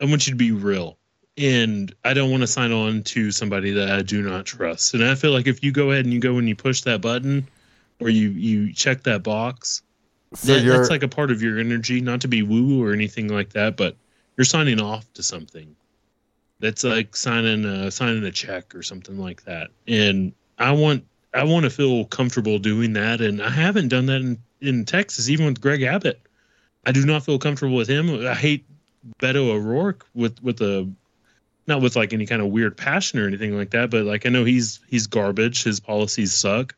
I 0.00 0.04
want 0.04 0.28
you 0.28 0.32
to 0.34 0.38
be 0.38 0.52
real. 0.52 0.96
And 1.38 1.94
I 2.04 2.14
don't 2.14 2.30
want 2.30 2.42
to 2.42 2.46
sign 2.46 2.72
on 2.72 3.02
to 3.04 3.30
somebody 3.30 3.70
that 3.70 3.90
I 3.90 4.02
do 4.02 4.22
not 4.22 4.44
trust. 4.44 4.94
And 4.94 5.04
I 5.04 5.14
feel 5.14 5.30
like 5.30 5.46
if 5.46 5.62
you 5.62 5.70
go 5.70 5.92
ahead 5.92 6.04
and 6.04 6.12
you 6.12 6.20
go 6.20 6.36
and 6.38 6.48
you 6.48 6.56
push 6.56 6.82
that 6.82 7.00
button 7.00 7.46
or 8.00 8.08
you, 8.08 8.30
you 8.30 8.72
check 8.72 9.04
that 9.04 9.22
box, 9.22 9.82
So 10.34 10.54
that, 10.54 10.66
that's 10.66 10.90
like 10.90 11.02
a 11.02 11.08
part 11.08 11.30
of 11.30 11.40
your 11.40 11.58
energy, 11.58 12.00
not 12.00 12.20
to 12.22 12.28
be 12.28 12.42
woo 12.42 12.82
or 12.84 12.92
anything 12.92 13.28
like 13.28 13.50
that, 13.50 13.76
but 13.76 13.96
you're 14.36 14.44
signing 14.44 14.80
off 14.80 15.10
to 15.14 15.22
something. 15.22 15.74
That's 16.60 16.82
like 16.82 17.14
signing 17.14 17.64
a 17.64 17.90
signing 17.90 18.24
a 18.24 18.32
check 18.32 18.74
or 18.74 18.82
something 18.82 19.16
like 19.16 19.44
that. 19.44 19.68
And 19.86 20.32
I 20.58 20.72
want 20.72 21.04
I 21.32 21.44
want 21.44 21.64
to 21.64 21.70
feel 21.70 22.04
comfortable 22.06 22.58
doing 22.58 22.94
that. 22.94 23.20
And 23.20 23.40
I 23.40 23.50
haven't 23.50 23.88
done 23.88 24.06
that 24.06 24.20
in, 24.20 24.38
in 24.60 24.84
Texas, 24.84 25.28
even 25.28 25.46
with 25.46 25.60
Greg 25.60 25.82
Abbott. 25.82 26.20
I 26.84 26.90
do 26.90 27.06
not 27.06 27.24
feel 27.24 27.38
comfortable 27.38 27.76
with 27.76 27.88
him. 27.88 28.26
I 28.26 28.34
hate 28.34 28.64
Beto 29.20 29.50
O'Rourke 29.50 30.04
with 30.14 30.42
with 30.42 30.60
a 30.60 30.90
not 31.68 31.80
with 31.82 31.94
like 31.94 32.12
any 32.12 32.26
kind 32.26 32.42
of 32.42 32.48
weird 32.48 32.76
passion 32.76 33.20
or 33.20 33.26
anything 33.26 33.56
like 33.56 33.70
that, 33.70 33.90
but 33.90 34.04
like 34.04 34.26
I 34.26 34.30
know 34.30 34.44
he's 34.44 34.80
he's 34.88 35.06
garbage. 35.06 35.62
His 35.62 35.78
policies 35.80 36.32
suck. 36.32 36.74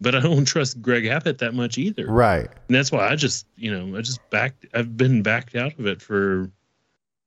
But 0.00 0.14
I 0.14 0.20
don't 0.20 0.44
trust 0.54 0.82
Greg 0.82 1.06
Abbott 1.06 1.38
that 1.38 1.54
much 1.54 1.78
either. 1.78 2.06
right. 2.06 2.48
And 2.68 2.74
that's 2.76 2.90
why 2.92 3.08
I 3.08 3.14
just, 3.16 3.46
you 3.56 3.70
know, 3.76 3.96
I 3.96 4.02
just 4.02 4.18
backed, 4.28 4.66
I've 4.74 4.96
been 4.96 5.22
backed 5.22 5.54
out 5.54 5.78
of 5.78 5.86
it 5.86 6.02
for 6.02 6.50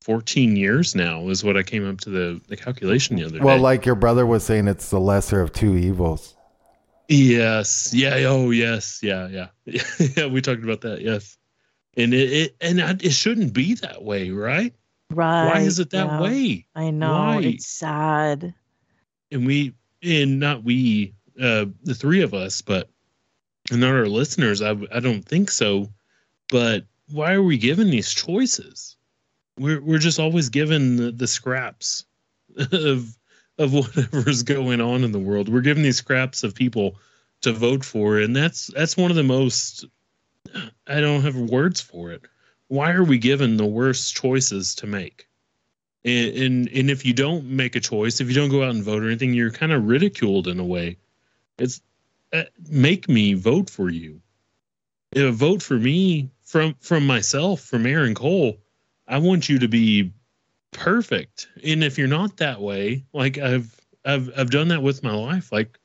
14 0.02 0.56
years 0.58 0.94
now, 0.94 1.28
is 1.30 1.44
what 1.46 1.56
I 1.58 1.64
came 1.64 1.90
up 1.90 2.02
to 2.02 2.10
the, 2.10 2.42
the 2.50 2.58
calculation 2.58 3.16
the 3.16 3.24
other 3.24 3.40
Well, 3.40 3.40
day. 3.40 3.46
Well, 3.46 3.58
like 3.60 3.86
your 3.86 3.96
brother 3.96 4.26
was 4.26 4.44
saying, 4.44 4.68
it's 4.68 4.90
the 4.90 5.00
lesser 5.00 5.40
of 5.42 5.54
two 5.54 5.76
evils. 5.78 6.36
yes. 7.08 7.94
Yeah. 7.94 8.16
Oh, 8.28 8.52
yes. 8.52 9.00
Yeah. 9.02 9.28
Yeah. 9.30 9.48
yeah. 10.16 10.28
We 10.28 10.42
talked 10.42 10.64
about 10.64 10.82
that. 10.82 11.02
Yes. 11.02 11.38
And 11.96 12.14
it, 12.14 12.32
it 12.32 12.56
and 12.62 12.82
I, 12.82 12.92
it 12.92 13.14
shouldn't 13.14 13.54
be 13.54 13.76
that 13.76 14.04
way, 14.04 14.30
right? 14.30 14.74
Right. 15.12 15.48
Why 15.48 15.60
is 15.62 15.80
it 15.80 15.90
that 15.92 16.08
yeah. 16.08 16.22
way? 16.22 16.66
i 16.76 16.90
know. 16.90 17.12
Why? 17.12 17.42
it's 17.42 17.68
sad. 17.68 18.54
And 19.32 19.46
we 19.46 19.74
and 20.04 20.40
not 20.40 20.64
we 20.64 21.14
uh 21.42 21.66
the 21.84 21.96
three 21.96 22.22
of 22.22 22.34
us 22.34 22.62
but 22.62 22.90
and 23.72 23.82
not 23.82 23.94
our 23.94 24.08
listeners 24.08 24.62
i 24.62 24.72
i 24.92 25.00
don't 25.00 25.24
think 25.24 25.52
so. 25.52 25.90
But 26.50 26.86
why 27.12 27.34
are 27.34 27.44
we 27.44 27.58
given 27.58 27.90
these 27.90 28.14
choices? 28.14 28.96
We're 29.60 29.82
we're 29.82 29.98
just 29.98 30.20
always 30.20 30.50
given 30.50 30.98
the, 30.98 31.12
the 31.12 31.28
scraps 31.28 32.06
of 32.58 33.18
of 33.58 33.74
whatever's 33.74 34.44
going 34.44 34.82
on 34.82 35.04
in 35.04 35.12
the 35.12 35.20
world. 35.20 35.50
We're 35.50 35.62
given 35.62 35.84
these 35.84 35.98
scraps 35.98 36.44
of 36.44 36.54
people 36.54 36.98
to 37.42 37.54
vote 37.54 37.84
for 37.84 38.20
and 38.20 38.36
that's 38.36 38.68
that's 38.68 38.98
one 38.98 39.12
of 39.12 39.18
the 39.18 39.24
most 39.24 39.86
i 40.88 41.00
don't 41.00 41.22
have 41.22 41.36
words 41.36 41.82
for 41.82 42.12
it 42.12 42.24
why 42.70 42.92
are 42.92 43.04
we 43.04 43.18
given 43.18 43.58
the 43.58 43.66
worst 43.66 44.16
choices 44.16 44.76
to 44.76 44.88
make 44.88 45.28
And, 46.04 46.38
and 46.38 46.70
and 46.70 46.90
if 46.90 47.06
you 47.06 47.14
don't 47.14 47.46
make 47.46 47.76
a 47.76 47.80
choice, 47.80 48.22
if 48.22 48.28
you 48.28 48.36
don't 48.36 48.50
go 48.50 48.64
out 48.64 48.76
and 48.76 48.84
vote 48.84 49.04
or 49.04 49.08
anything, 49.08 49.34
you're 49.34 49.52
kind 49.52 49.72
of 49.72 49.86
ridiculed 49.86 50.48
in 50.48 50.60
a 50.60 50.66
way. 50.66 50.98
It's 51.58 51.82
uh, 52.34 52.44
make 52.70 53.08
me 53.10 53.34
vote 53.34 53.70
for 53.70 53.90
you. 53.90 54.22
Uh, 55.16 55.32
vote 55.32 55.62
for 55.62 55.76
me 55.76 56.30
from 56.44 56.76
from 56.80 57.06
myself, 57.08 57.62
from 57.62 57.86
Aaron 57.86 58.14
Cole. 58.14 58.58
I 59.08 59.18
want 59.20 59.50
you 59.50 59.60
to 59.60 59.68
be 59.68 60.12
perfect. 60.72 61.48
And 61.64 61.84
if 61.84 61.98
you're 61.98 62.08
not 62.08 62.38
that 62.38 62.62
way, 62.62 63.04
like 63.14 63.38
I've 63.38 63.74
I've 64.06 64.30
I've 64.38 64.50
done 64.52 64.68
that 64.70 64.84
with 64.84 65.04
my 65.04 65.14
life. 65.14 65.52
Like 65.52 65.80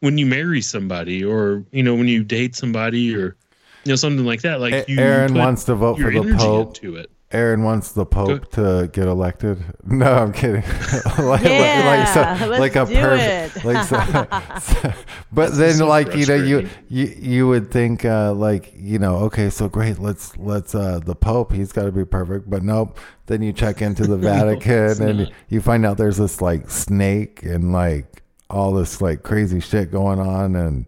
when 0.00 0.18
you 0.18 0.26
marry 0.26 0.60
somebody 0.60 1.24
or 1.24 1.64
you 1.72 1.82
know 1.82 1.94
when 1.94 2.08
you 2.08 2.24
date 2.24 2.54
somebody 2.54 3.14
or 3.14 3.36
you 3.84 3.92
know 3.92 3.96
something 3.96 4.24
like 4.26 4.42
that 4.42 4.60
like 4.60 4.88
you 4.88 4.98
Aaron 4.98 5.34
wants 5.34 5.64
to 5.64 5.74
vote 5.74 5.98
for 5.98 6.10
the 6.10 6.34
Pope. 6.36 6.76
into 6.76 6.96
it 6.96 7.10
Aaron 7.32 7.64
wants 7.64 7.90
the 7.92 8.06
Pope 8.06 8.48
to 8.52 8.88
get 8.92 9.08
elected. 9.08 9.58
No, 9.84 10.06
I'm 10.06 10.32
kidding. 10.32 10.62
like, 11.18 11.42
Yeah, 11.42 12.04
so- 12.38 12.46
let's 12.46 12.60
like 12.60 12.76
a 12.76 12.86
do 12.86 12.94
perfect. 12.94 13.56
it. 13.56 13.64
Like, 13.64 13.84
so- 13.88 14.60
so- 14.60 14.92
but 15.32 15.48
This 15.50 15.58
then, 15.58 15.74
so 15.78 15.88
like 15.88 16.14
you 16.14 16.26
know, 16.26 16.34
you 16.36 16.68
you 16.88 17.06
you 17.18 17.48
would 17.48 17.72
think, 17.72 18.04
uh, 18.04 18.32
like 18.34 18.72
you 18.76 19.00
know, 19.00 19.16
okay, 19.24 19.50
so 19.50 19.68
great. 19.68 19.98
Let's 19.98 20.36
let's 20.36 20.76
uh, 20.76 21.00
the 21.04 21.16
Pope. 21.16 21.52
He's 21.52 21.72
got 21.72 21.86
to 21.86 21.92
be 21.92 22.04
perfect. 22.04 22.48
But 22.48 22.62
nope. 22.62 22.98
Then 23.26 23.42
you 23.42 23.52
check 23.52 23.82
into 23.82 24.06
the 24.06 24.16
Vatican 24.16 24.90
it's 24.90 25.00
and 25.00 25.18
not. 25.20 25.32
you 25.48 25.60
find 25.60 25.84
out 25.84 25.96
there's 25.96 26.18
this 26.18 26.40
like 26.40 26.70
snake 26.70 27.42
and 27.42 27.72
like 27.72 28.22
all 28.48 28.72
this 28.74 29.00
like 29.00 29.24
crazy 29.24 29.58
shit 29.58 29.90
going 29.90 30.20
on 30.20 30.54
and. 30.54 30.86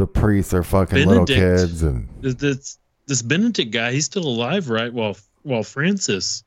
The 0.00 0.06
priests 0.06 0.54
are 0.54 0.62
fucking 0.62 1.06
little 1.06 1.26
kids, 1.26 1.82
and 1.82 2.08
this, 2.22 2.78
this 3.06 3.20
benedict 3.20 3.70
guy 3.70 3.92
he's 3.92 4.06
still 4.06 4.26
alive 4.26 4.70
right? 4.70 4.90
While 4.90 5.14
while 5.42 5.62
francis 5.62 6.42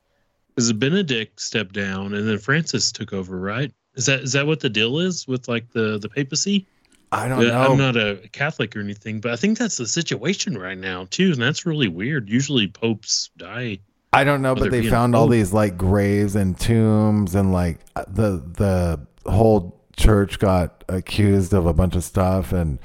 because 0.47 0.73
benedict 0.73 1.39
stepped 1.39 1.73
down 1.73 2.15
and 2.15 2.27
then 2.27 2.39
francis 2.39 2.91
took 2.91 3.13
over 3.13 3.39
right? 3.39 3.71
Is 3.93 4.07
that 4.07 4.21
is 4.21 4.31
that 4.31 4.47
what 4.47 4.59
the 4.59 4.71
deal 4.71 4.97
is 4.97 5.27
with 5.27 5.47
like 5.47 5.69
the 5.71 5.99
the 5.99 6.09
papacy? 6.09 6.65
I 7.11 7.27
don't 7.27 7.37
Uh, 7.45 7.49
know. 7.49 7.71
i'm 7.73 7.77
not 7.77 7.95
a 7.95 8.27
catholic 8.31 8.75
or 8.75 8.79
anything 8.79 9.19
but 9.19 9.31
i 9.31 9.35
think 9.35 9.59
that's 9.59 9.77
the 9.77 9.85
situation 9.85 10.57
right 10.57 10.77
now 10.77 11.05
too 11.11 11.33
and 11.33 11.39
that's 11.39 11.63
really 11.63 11.87
weird. 11.87 12.27
Usually 12.29 12.67
popes 12.67 13.29
die. 13.37 13.77
I 14.13 14.23
don't 14.23 14.41
know, 14.41 14.55
but 14.55 14.71
they 14.71 14.87
found 14.89 15.15
all 15.15 15.27
these 15.27 15.53
like 15.53 15.77
graves 15.77 16.35
and 16.35 16.59
tombs, 16.59 17.35
and 17.35 17.51
like 17.53 17.85
the 17.95 18.41
the 18.57 19.29
whole 19.31 19.79
church 19.95 20.39
got 20.39 20.83
accused 20.89 21.53
of 21.53 21.67
a 21.67 21.73
bunch 21.73 21.95
of 21.95 22.03
stuff, 22.03 22.51
and 22.51 22.79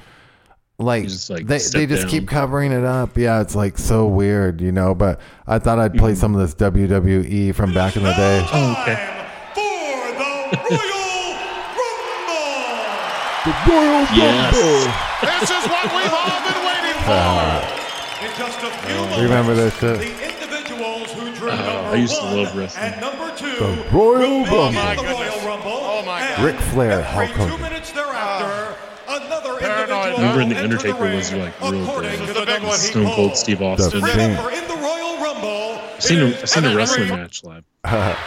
like, 0.78 1.04
just, 1.04 1.28
like, 1.30 1.46
they 1.46 1.58
they 1.58 1.86
just 1.86 2.02
down. 2.02 2.10
keep 2.10 2.28
covering 2.28 2.70
it 2.72 2.84
up. 2.84 3.16
Yeah, 3.16 3.40
it's 3.40 3.54
like 3.54 3.78
so 3.78 4.06
weird, 4.06 4.60
you 4.60 4.70
know. 4.72 4.94
But 4.94 5.20
I 5.46 5.58
thought 5.58 5.78
I'd 5.78 5.94
play 5.94 6.12
mm-hmm. 6.12 6.20
some 6.20 6.34
of 6.36 6.40
this 6.40 6.54
WWE 6.54 7.54
from 7.54 7.74
back 7.74 7.96
in 7.96 8.02
the 8.04 8.12
day. 8.12 8.46
oh 8.52 8.82
okay 8.82 9.14
The 9.54 10.56
Royal 10.70 11.34
rumble 12.08 12.94
the 13.44 13.52
royal 13.66 14.06
Yes. 14.14 14.54
This 15.20 15.50
is 15.50 15.64
what 15.68 15.84
we've 15.92 16.14
all 16.14 16.40
been 16.46 16.60
waiting 16.66 16.98
for. 17.02 17.08
Uh, 17.08 17.64
in 18.20 18.30
just 18.36 18.58
a 18.58 18.70
few 18.86 18.94
oh. 18.94 19.00
moments, 19.00 19.22
Remember 19.22 19.54
this 19.54 19.72
shit? 19.78 19.98
the 19.98 20.34
individuals 20.34 21.10
who 21.12 21.34
drew 21.34 21.50
Oh, 21.50 21.56
number 21.56 21.88
I 21.88 21.94
used 21.94 22.14
to 22.16 22.22
love 22.22 22.56
wrestling. 22.56 22.84
and 22.92 23.00
number 23.00 23.34
two 23.36 23.56
The 23.56 23.88
Royal 23.90 24.40
will 24.42 24.70
be 24.70 24.76
Rumble. 24.76 25.02
the 25.04 25.08
Royal 25.08 25.46
Rumble. 25.46 25.70
Oh 25.72 26.02
my 26.04 26.20
God! 26.20 26.44
Ric 26.44 26.56
Flair, 26.56 27.00
Every 27.00 27.26
Hulk 27.28 27.50
two 27.50 27.58
minutes 27.62 27.92
thereafter, 27.92 28.44
another 28.44 28.52
Paranoid. 28.52 28.76
individual 28.76 28.87
remember 29.22 30.36
when 30.38 30.48
will 30.48 30.54
the 30.54 30.62
undertaker 30.62 31.02
ring 31.02 31.16
was 31.16 31.32
like 31.32 31.60
real 31.60 31.82
according 31.82 32.18
good 32.18 32.26
to 32.28 32.40
the 32.40 32.46
big 32.46 32.62
one. 32.62 32.76
stone 32.78 33.06
cold 33.14 33.36
steve 33.36 33.62
austin. 33.62 34.00
The 34.00 34.06
in 34.08 34.68
the 34.68 34.74
Royal 34.76 35.22
Rumble, 35.22 35.80
i've 35.94 36.02
seen 36.02 36.20
a, 36.20 36.24
it 36.26 36.34
is 36.34 36.42
I've 36.42 36.48
seen 36.50 36.64
a 36.64 36.66
every- 36.68 36.76
wrestling 36.76 37.08
match 37.08 37.44
live. 37.44 37.64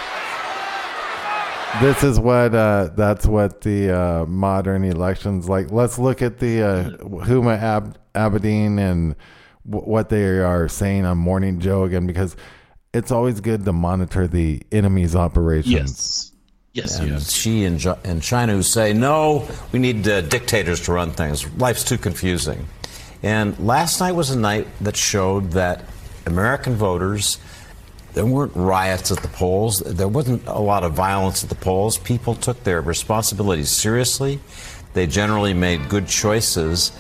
This 1.82 2.04
is 2.04 2.20
what 2.20 2.54
uh, 2.54 2.90
that's 2.98 3.26
what 3.26 3.62
the 3.62 3.92
uh, 3.98 4.26
modern 4.26 4.84
elections 4.84 5.48
like. 5.48 5.72
Let's 5.72 5.98
look 5.98 6.22
at 6.22 6.38
the 6.38 6.62
uh, 6.62 6.90
Huma 7.24 7.58
Ab- 7.58 7.98
Abedin 8.14 8.78
and 8.78 9.16
w- 9.66 9.90
what 9.90 10.10
they 10.10 10.40
are 10.40 10.68
saying 10.68 11.06
on 11.06 11.18
Morning 11.18 11.62
Joe 11.62 11.86
again 11.86 12.06
because 12.06 12.36
it's 12.94 13.10
always 13.10 13.40
good 13.40 13.64
to 13.64 13.72
monitor 13.72 14.28
the 14.28 14.62
enemy's 14.74 15.16
operations. 15.16 15.72
yes 15.72 16.32
yes 16.74 17.00
And 17.00 17.10
yes 17.10 17.32
Xi 17.32 17.66
and, 17.66 17.82
Chi- 17.82 17.98
and 18.04 18.22
China 18.22 18.54
who 18.54 18.64
say, 18.64 18.94
no, 18.94 19.48
we 19.72 19.80
need 19.80 20.08
uh, 20.08 20.22
dictators 20.22 20.82
to 20.86 20.94
run 20.94 21.12
things. 21.12 21.50
Life's 21.56 21.84
too 21.84 21.98
confusing. 21.98 22.68
And 23.24 23.58
last 23.60 24.00
night 24.00 24.14
was 24.14 24.30
a 24.32 24.40
night 24.40 24.68
that 24.82 24.96
showed 24.96 25.52
that 25.52 25.86
American 26.26 26.76
voters, 26.76 27.38
there 28.14 28.26
weren't 28.26 28.56
riots 28.56 29.12
at 29.12 29.20
the 29.20 29.28
polls. 29.28 29.80
There 29.80 30.08
wasn't 30.08 30.46
a 30.48 30.60
lot 30.60 30.84
of 30.84 30.94
violence 30.94 31.44
at 31.44 31.50
the 31.50 31.56
polls. 31.56 31.98
People 31.98 32.36
took 32.36 32.64
their 32.64 32.82
responsibilities 32.82 33.70
seriously. 33.70 34.40
They 34.94 35.08
generally 35.08 35.54
made 35.54 35.88
good 35.88 36.08
choices. 36.08 36.92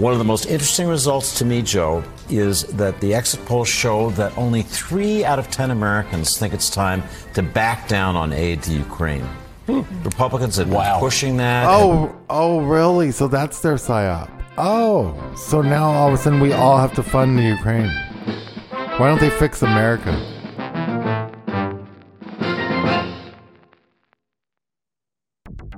One 0.00 0.14
of 0.14 0.18
the 0.18 0.24
most 0.24 0.46
interesting 0.46 0.88
results 0.88 1.36
to 1.40 1.44
me, 1.44 1.60
Joe, 1.60 2.02
is 2.30 2.62
that 2.68 2.98
the 3.02 3.12
exit 3.12 3.44
polls 3.44 3.68
show 3.68 4.08
that 4.12 4.32
only 4.38 4.62
three 4.62 5.26
out 5.26 5.38
of 5.38 5.50
ten 5.50 5.70
Americans 5.70 6.38
think 6.38 6.54
it's 6.54 6.70
time 6.70 7.02
to 7.34 7.42
back 7.42 7.86
down 7.86 8.16
on 8.16 8.32
aid 8.32 8.62
to 8.62 8.72
Ukraine. 8.72 9.26
Hmm. 9.66 9.82
Republicans 10.02 10.56
have 10.56 10.68
been 10.68 10.76
Wow. 10.78 11.00
pushing 11.00 11.36
that. 11.36 11.66
Oh, 11.68 12.16
oh, 12.30 12.60
really? 12.60 13.10
So 13.10 13.28
that's 13.28 13.60
their 13.60 13.74
psyop. 13.74 14.30
Oh, 14.56 15.14
so 15.36 15.60
now 15.60 15.90
all 15.90 16.08
of 16.08 16.14
a 16.14 16.16
sudden 16.16 16.40
we 16.40 16.54
all 16.54 16.78
have 16.78 16.94
to 16.94 17.02
fund 17.02 17.38
the 17.38 17.42
Ukraine. 17.42 17.90
Why 18.96 19.06
don't 19.08 19.20
they 19.20 19.28
fix 19.28 19.60
America? 19.62 20.18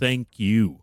Thank 0.00 0.38
you. 0.38 0.80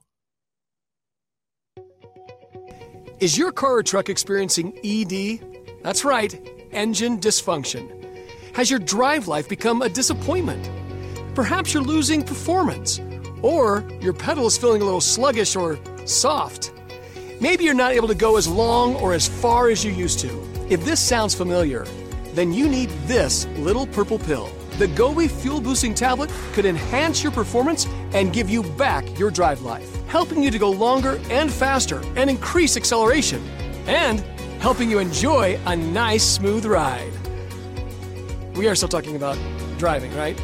Is 3.19 3.35
your 3.35 3.51
car 3.51 3.77
or 3.77 3.83
truck 3.83 4.09
experiencing 4.09 4.77
ED? 4.83 5.81
That's 5.81 6.05
right, 6.05 6.39
engine 6.71 7.19
dysfunction. 7.19 7.91
Has 8.55 8.69
your 8.69 8.77
drive 8.77 9.27
life 9.27 9.49
become 9.49 9.81
a 9.81 9.89
disappointment? 9.89 10.69
Perhaps 11.33 11.73
you're 11.73 11.81
losing 11.81 12.21
performance, 12.21 13.01
or 13.41 13.83
your 14.01 14.13
pedal 14.13 14.45
is 14.45 14.55
feeling 14.55 14.83
a 14.83 14.85
little 14.85 15.01
sluggish 15.01 15.55
or 15.55 15.79
soft. 16.05 16.71
Maybe 17.41 17.63
you're 17.63 17.73
not 17.73 17.93
able 17.93 18.09
to 18.09 18.15
go 18.15 18.37
as 18.37 18.47
long 18.47 18.95
or 18.97 19.13
as 19.13 19.27
far 19.27 19.69
as 19.69 19.83
you 19.83 19.91
used 19.91 20.19
to. 20.19 20.29
If 20.69 20.85
this 20.85 20.99
sounds 20.99 21.33
familiar, 21.33 21.85
then 22.35 22.53
you 22.53 22.69
need 22.69 22.89
this 23.07 23.47
little 23.57 23.87
purple 23.87 24.19
pill. 24.19 24.47
The 24.77 24.87
Gobi 24.89 25.27
Fuel 25.27 25.59
Boosting 25.59 25.95
Tablet 25.95 26.31
could 26.53 26.65
enhance 26.65 27.23
your 27.23 27.31
performance 27.31 27.87
and 28.13 28.31
give 28.31 28.47
you 28.47 28.61
back 28.61 29.17
your 29.17 29.31
drive 29.31 29.63
life, 29.63 30.05
helping 30.05 30.43
you 30.43 30.51
to 30.51 30.59
go 30.59 30.69
longer 30.69 31.19
and 31.31 31.51
faster 31.51 31.99
and 32.15 32.29
increase 32.29 32.77
acceleration, 32.77 33.43
and 33.87 34.19
helping 34.61 34.87
you 34.87 34.99
enjoy 34.99 35.59
a 35.65 35.75
nice, 35.75 36.23
smooth 36.23 36.63
ride. 36.63 37.11
We 38.55 38.67
are 38.67 38.75
still 38.75 38.87
talking 38.87 39.15
about 39.15 39.35
driving, 39.79 40.15
right? 40.15 40.39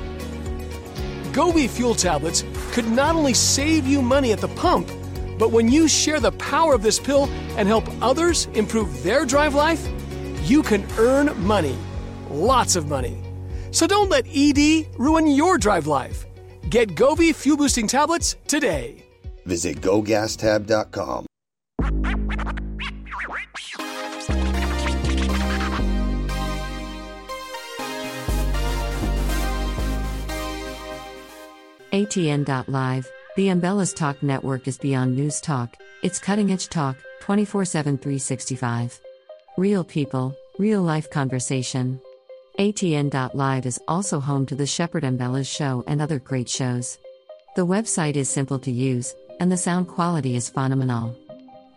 Gobi 1.32 1.68
Fuel 1.68 1.94
Tablets 1.94 2.44
could 2.72 2.90
not 2.90 3.16
only 3.16 3.36
save 3.36 3.86
you 3.86 4.02
money 4.02 4.32
at 4.32 4.40
the 4.40 4.48
pump, 4.50 4.90
but 5.38 5.52
when 5.52 5.70
you 5.70 5.88
share 5.88 6.20
the 6.20 6.32
power 6.34 6.74
of 6.74 6.82
this 6.82 7.00
pill 7.00 7.26
and 7.56 7.68
help 7.68 7.86
others 8.02 8.48
improve 8.56 9.04
their 9.04 9.28
drive 9.28 9.54
life, 9.54 9.88
you 10.42 10.64
can 10.64 10.88
earn 10.98 11.40
money. 11.46 11.78
Lots 12.32 12.76
of 12.76 12.88
money. 12.88 13.23
So 13.74 13.88
don't 13.88 14.10
let 14.10 14.26
ED 14.34 14.86
ruin 14.98 15.28
your 15.28 15.58
drive 15.58 15.88
life. 15.88 16.26
Get 16.70 16.90
Govi 16.96 17.34
Fuel 17.34 17.58
Boosting 17.58 17.88
Tablets 17.88 18.38
today. 18.48 19.04
Visit 19.46 19.82
gogastab.com. 19.82 21.26
ATN.live, 31.92 33.12
the 33.36 33.48
Ambellas 33.50 33.96
Talk 33.96 34.24
network 34.24 34.68
is 34.68 34.80
beyond 34.80 35.16
news 35.16 35.40
talk, 35.40 35.78
it's 36.02 36.20
cutting 36.20 36.52
edge 36.52 36.70
talk, 36.70 36.96
24 37.20 37.66
7 37.66 37.98
365. 37.98 39.00
Real 39.58 39.84
people, 39.84 40.36
real 40.58 40.82
life 40.82 41.10
conversation. 41.12 42.00
ATN.live 42.60 43.66
is 43.66 43.82
also 43.88 44.20
home 44.20 44.46
to 44.46 44.56
the 44.56 44.68
Shepard 44.68 45.04
Ambellas 45.04 45.48
show 45.48 45.84
and 45.88 46.00
other 46.00 46.20
great 46.20 46.48
shows. 46.48 47.00
The 47.56 47.66
website 47.66 48.16
is 48.16 48.30
simple 48.30 48.60
to 48.60 48.70
use, 48.70 49.16
and 49.40 49.52
the 49.52 49.58
sound 49.58 49.88
quality 49.88 50.36
is 50.36 50.52
phenomenal. 50.52 51.16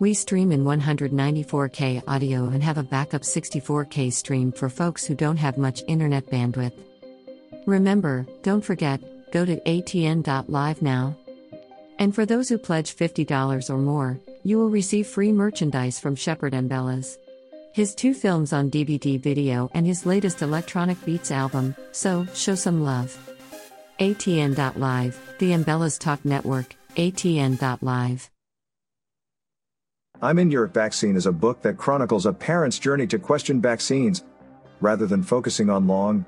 We 0.00 0.12
stream 0.12 0.52
in 0.52 0.64
194K 0.64 2.02
audio 2.06 2.48
and 2.48 2.62
have 2.62 2.76
a 2.76 2.82
backup 2.82 3.22
64K 3.22 4.12
stream 4.12 4.52
for 4.52 4.68
folks 4.68 5.06
who 5.06 5.14
don't 5.14 5.38
have 5.38 5.56
much 5.56 5.82
internet 5.88 6.26
bandwidth. 6.26 6.74
Remember, 7.64 8.26
don't 8.42 8.62
forget, 8.62 9.00
go 9.32 9.46
to 9.46 9.56
atn.live 9.60 10.82
now. 10.82 11.16
And 11.98 12.14
for 12.14 12.26
those 12.26 12.50
who 12.50 12.58
pledge 12.58 12.94
$50 12.94 13.70
or 13.70 13.78
more, 13.78 14.20
you 14.44 14.58
will 14.58 14.68
receive 14.68 15.06
free 15.06 15.32
merchandise 15.32 15.98
from 15.98 16.16
Shepard 16.16 16.52
Ambellas. 16.52 17.16
His 17.76 17.94
two 17.94 18.14
films 18.14 18.54
on 18.54 18.70
DVD 18.70 19.20
video 19.20 19.70
and 19.74 19.86
his 19.86 20.06
latest 20.06 20.40
Electronic 20.40 20.96
Beats 21.04 21.30
album, 21.30 21.76
so 21.92 22.26
show 22.32 22.54
some 22.54 22.82
love. 22.82 23.14
ATN.live, 24.00 25.34
the 25.38 25.52
Ambellas 25.52 25.98
Talk 25.98 26.24
Network, 26.24 26.74
ATN.live. 26.96 28.30
I'm 30.22 30.38
in 30.38 30.50
Your 30.50 30.68
Vaccine 30.68 31.16
is 31.16 31.26
a 31.26 31.32
book 31.32 31.60
that 31.60 31.76
chronicles 31.76 32.24
a 32.24 32.32
parent's 32.32 32.78
journey 32.78 33.06
to 33.08 33.18
question 33.18 33.60
vaccines. 33.60 34.24
Rather 34.80 35.04
than 35.04 35.22
focusing 35.22 35.68
on 35.68 35.86
long, 35.86 36.24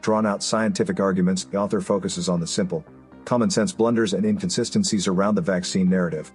drawn 0.00 0.26
out 0.26 0.42
scientific 0.42 0.98
arguments, 0.98 1.44
the 1.44 1.58
author 1.58 1.80
focuses 1.80 2.28
on 2.28 2.40
the 2.40 2.46
simple, 2.48 2.84
common 3.24 3.50
sense 3.50 3.70
blunders 3.70 4.14
and 4.14 4.26
inconsistencies 4.26 5.06
around 5.06 5.36
the 5.36 5.42
vaccine 5.42 5.88
narrative. 5.88 6.32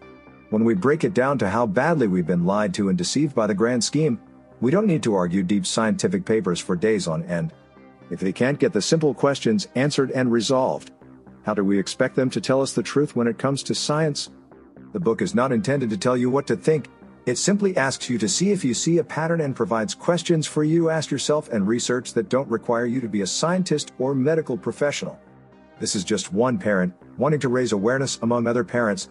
When 0.51 0.63
we 0.63 0.73
break 0.73 1.03
it 1.03 1.13
down 1.13 1.37
to 1.39 1.49
how 1.49 1.65
badly 1.65 2.07
we've 2.07 2.25
been 2.25 2.45
lied 2.45 2.73
to 2.75 2.87
and 2.87 2.97
deceived 2.97 3.35
by 3.35 3.45
the 3.47 3.53
grand 3.53 3.83
scheme, 3.83 4.21
we 4.63 4.71
don't 4.71 4.87
need 4.87 5.03
to 5.03 5.13
argue 5.13 5.43
deep 5.43 5.65
scientific 5.65 6.23
papers 6.23 6.59
for 6.59 6.75
days 6.75 7.05
on 7.05 7.23
end. 7.23 7.51
If 8.09 8.21
they 8.21 8.31
can't 8.31 8.59
get 8.59 8.71
the 8.71 8.81
simple 8.81 9.13
questions 9.13 9.67
answered 9.75 10.11
and 10.11 10.31
resolved, 10.31 10.91
how 11.43 11.53
do 11.53 11.65
we 11.65 11.77
expect 11.77 12.15
them 12.15 12.29
to 12.29 12.39
tell 12.39 12.61
us 12.61 12.71
the 12.71 12.81
truth 12.81 13.13
when 13.13 13.27
it 13.27 13.37
comes 13.37 13.61
to 13.63 13.75
science? 13.75 14.29
The 14.93 15.01
book 15.01 15.21
is 15.21 15.35
not 15.35 15.51
intended 15.51 15.89
to 15.89 15.97
tell 15.97 16.15
you 16.15 16.29
what 16.29 16.47
to 16.47 16.55
think. 16.55 16.87
It 17.25 17.37
simply 17.37 17.75
asks 17.75 18.09
you 18.09 18.17
to 18.19 18.29
see 18.29 18.51
if 18.51 18.63
you 18.63 18.73
see 18.73 18.99
a 18.99 19.03
pattern 19.03 19.41
and 19.41 19.53
provides 19.53 19.93
questions 19.93 20.47
for 20.47 20.63
you 20.63 20.83
to 20.83 20.89
ask 20.91 21.11
yourself 21.11 21.49
and 21.49 21.67
research 21.67 22.13
that 22.13 22.29
don't 22.29 22.49
require 22.49 22.85
you 22.85 23.01
to 23.01 23.09
be 23.09 23.21
a 23.21 23.27
scientist 23.27 23.91
or 23.99 24.15
medical 24.15 24.57
professional. 24.57 25.19
This 25.79 25.93
is 25.93 26.05
just 26.05 26.31
one 26.31 26.57
parent 26.57 26.93
wanting 27.17 27.41
to 27.41 27.49
raise 27.49 27.73
awareness 27.73 28.17
among 28.21 28.47
other 28.47 28.63
parents. 28.63 29.09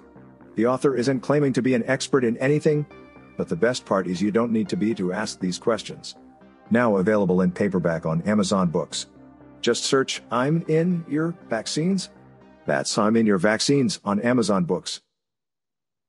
The 0.55 0.66
author 0.66 0.96
isn't 0.96 1.20
claiming 1.20 1.53
to 1.55 1.62
be 1.62 1.74
an 1.74 1.84
expert 1.86 2.24
in 2.24 2.38
anything, 2.38 2.86
but 3.37 3.49
the 3.49 3.57
best 3.57 3.85
part 3.85 4.07
is 4.07 4.20
you 4.20 4.30
don't 4.30 4.53
need 4.53 4.68
to 4.68 4.76
be 4.76 4.95
to 4.95 5.12
ask 5.12 5.41
these 5.41 5.59
questions. 5.59 6.16
Now 6.70 6.97
available 6.97 7.43
in 7.43 7.53
paperback 7.53 8.07
on 8.07 8.22
Amazon 8.22 8.68
Books. 8.68 9.07
Just 9.61 9.85
search 9.85 10.22
I'm 10.30 10.64
in 10.68 11.05
your 11.09 11.35
vaccines. 11.49 12.11
That's 12.66 12.97
I'm 12.99 13.16
in 13.16 13.26
your 13.26 13.39
vaccines 13.39 14.01
on 14.05 14.20
Amazon 14.20 14.64
Books. 14.64 15.01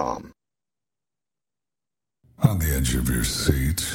On 0.00 0.32
the 2.58 2.74
edge 2.74 2.94
of 2.94 3.10
your 3.10 3.22
seat, 3.22 3.86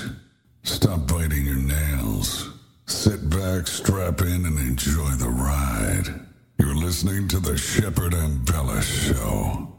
stop 0.62 1.08
biting 1.08 1.46
your 1.48 1.56
nails. 1.56 2.52
Sit 2.86 3.28
back, 3.28 3.66
strap 3.66 4.22
in, 4.22 4.46
and 4.46 4.60
enjoy 4.60 5.10
the 5.18 5.30
ride. 5.30 6.28
You're 6.60 6.76
listening 6.76 7.28
to 7.30 7.40
the 7.40 7.58
Shepard 7.58 8.14
Ambellas 8.14 8.84
Show. 8.84 9.75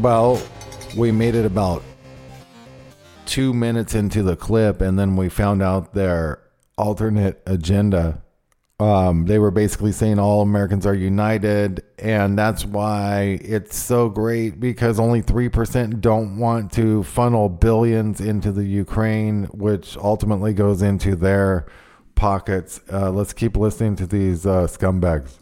Well, 0.00 0.40
we 0.96 1.10
made 1.10 1.34
it 1.34 1.44
about 1.44 1.82
two 3.26 3.52
minutes 3.52 3.96
into 3.96 4.22
the 4.22 4.36
clip, 4.36 4.80
and 4.80 4.96
then 4.96 5.16
we 5.16 5.28
found 5.28 5.60
out 5.60 5.92
their 5.92 6.40
alternate 6.76 7.42
agenda. 7.46 8.22
Um, 8.78 9.26
they 9.26 9.40
were 9.40 9.50
basically 9.50 9.90
saying 9.90 10.20
all 10.20 10.40
Americans 10.40 10.86
are 10.86 10.94
united, 10.94 11.82
and 11.98 12.38
that's 12.38 12.64
why 12.64 13.40
it's 13.42 13.76
so 13.76 14.08
great 14.08 14.60
because 14.60 15.00
only 15.00 15.20
3% 15.20 16.00
don't 16.00 16.38
want 16.38 16.70
to 16.74 17.02
funnel 17.02 17.48
billions 17.48 18.20
into 18.20 18.52
the 18.52 18.64
Ukraine, 18.64 19.46
which 19.46 19.96
ultimately 19.96 20.52
goes 20.52 20.80
into 20.80 21.16
their 21.16 21.66
pockets. 22.14 22.80
Uh, 22.92 23.10
let's 23.10 23.32
keep 23.32 23.56
listening 23.56 23.96
to 23.96 24.06
these 24.06 24.46
uh, 24.46 24.68
scumbags. 24.68 25.38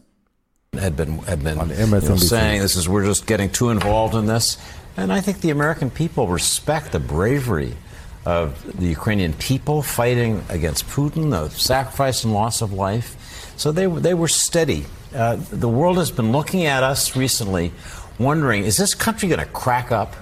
Had 0.79 0.97
been 0.97 1.18
had 1.20 1.43
been 1.43 1.59
On 1.59 1.68
you 1.70 1.77
know, 1.87 2.16
saying 2.16 2.61
this 2.61 2.77
is 2.77 2.89
we're 2.89 3.05
just 3.05 3.27
getting 3.27 3.51
too 3.51 3.70
involved 3.70 4.14
in 4.14 4.27
this, 4.27 4.57
and 4.97 5.12
I 5.12 5.20
think 5.20 5.41
the 5.41 5.51
American 5.51 5.91
people 5.91 6.29
respect 6.29 6.93
the 6.93 7.01
bravery 7.01 7.74
of 8.24 8.77
the 8.79 8.87
Ukrainian 8.87 9.33
people 9.35 9.83
fighting 9.83 10.43
against 10.49 10.87
Putin, 10.89 11.31
the 11.31 11.49
sacrifice 11.51 12.24
and 12.24 12.33
loss 12.35 12.61
of 12.62 12.72
life. 12.72 13.16
So 13.57 13.72
they 13.72 13.87
were- 13.87 14.01
they 14.01 14.14
were 14.14 14.29
steady. 14.29 14.87
Uh, 15.14 15.37
the 15.51 15.68
world 15.68 15.97
has 15.99 16.11
been 16.11 16.33
looking 16.33 16.66
at 16.66 16.83
us 16.83 17.14
recently, 17.16 17.72
wondering: 18.18 18.64
Is 18.64 18.77
this 18.77 18.95
country 18.95 19.29
going 19.29 19.39
to 19.41 19.47
crack 19.47 19.93
up? 19.93 20.14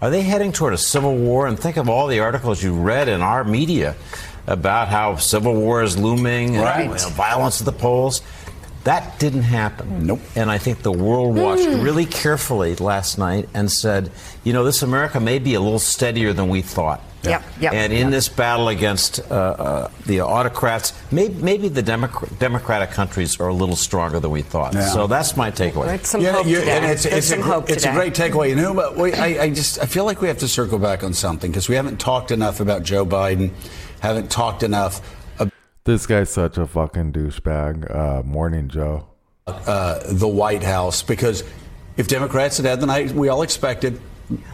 Are 0.00 0.10
they 0.10 0.22
heading 0.22 0.52
toward 0.52 0.74
a 0.74 0.78
civil 0.78 1.16
war? 1.16 1.46
And 1.48 1.58
think 1.58 1.76
of 1.76 1.88
all 1.88 2.06
the 2.06 2.20
articles 2.20 2.62
you 2.62 2.72
read 2.72 3.08
in 3.08 3.20
our 3.20 3.42
media 3.42 3.96
about 4.46 4.88
how 4.88 5.16
civil 5.16 5.54
war 5.54 5.82
is 5.82 5.98
looming, 5.98 6.54
and, 6.56 6.64
Right. 6.64 6.84
you 6.84 6.90
know, 6.94 7.08
violence 7.10 7.60
at 7.60 7.64
the 7.66 7.72
polls. 7.72 8.22
That 8.84 9.18
didn't 9.18 9.42
happen. 9.42 10.06
Nope. 10.06 10.20
And 10.34 10.50
I 10.50 10.58
think 10.58 10.82
the 10.82 10.92
world 10.92 11.36
watched 11.36 11.66
really 11.66 12.06
carefully 12.06 12.74
last 12.76 13.18
night 13.18 13.48
and 13.52 13.70
said, 13.70 14.10
you 14.44 14.52
know, 14.52 14.64
this 14.64 14.82
America 14.82 15.20
may 15.20 15.38
be 15.38 15.54
a 15.54 15.60
little 15.60 15.78
steadier 15.78 16.32
than 16.32 16.48
we 16.48 16.62
thought. 16.62 17.02
Yep, 17.24 17.42
yep, 17.60 17.72
and 17.72 17.92
in 17.92 17.98
yep. 17.98 18.10
this 18.12 18.28
battle 18.28 18.68
against 18.68 19.18
uh, 19.18 19.34
uh, 19.34 19.90
the 20.06 20.20
autocrats, 20.20 20.92
maybe, 21.10 21.34
maybe 21.42 21.68
the 21.68 21.82
Democ- 21.82 22.38
democratic 22.38 22.92
countries 22.92 23.40
are 23.40 23.48
a 23.48 23.54
little 23.54 23.74
stronger 23.74 24.20
than 24.20 24.30
we 24.30 24.42
thought. 24.42 24.72
Yeah. 24.72 24.86
So 24.86 25.08
that's 25.08 25.36
my 25.36 25.50
takeaway. 25.50 26.02
Some 26.06 26.20
Yeah, 26.20 26.32
hope 26.32 26.46
you- 26.46 26.60
today. 26.60 26.76
and 26.76 26.84
it's, 26.86 27.04
it's, 27.04 27.26
some 27.26 27.40
a, 27.40 27.42
hope 27.42 27.70
it's 27.70 27.84
a 27.84 27.92
great 27.92 28.14
takeaway. 28.14 28.50
You 28.50 28.56
know, 28.56 28.72
but 28.72 28.96
we, 28.96 29.12
I, 29.14 29.42
I 29.42 29.50
just 29.50 29.80
I 29.80 29.86
feel 29.86 30.04
like 30.04 30.20
we 30.20 30.28
have 30.28 30.38
to 30.38 30.48
circle 30.48 30.78
back 30.78 31.02
on 31.02 31.12
something 31.12 31.50
because 31.50 31.68
we 31.68 31.74
haven't 31.74 31.98
talked 31.98 32.30
enough 32.30 32.60
about 32.60 32.84
Joe 32.84 33.04
Biden, 33.04 33.50
haven't 33.98 34.30
talked 34.30 34.62
enough 34.62 35.02
This 35.88 36.04
guy's 36.04 36.28
such 36.28 36.58
a 36.58 36.66
fucking 36.66 37.12
douchebag. 37.14 37.90
Uh, 37.90 38.22
morning, 38.22 38.68
Joe. 38.68 39.06
uh, 39.46 40.00
the 40.04 40.28
White 40.28 40.62
House 40.62 41.02
because 41.02 41.44
if 41.96 42.08
Democrats 42.08 42.58
had 42.58 42.66
had 42.66 42.80
the 42.80 42.84
night 42.84 43.12
we 43.12 43.30
all 43.30 43.40
expected, 43.40 43.98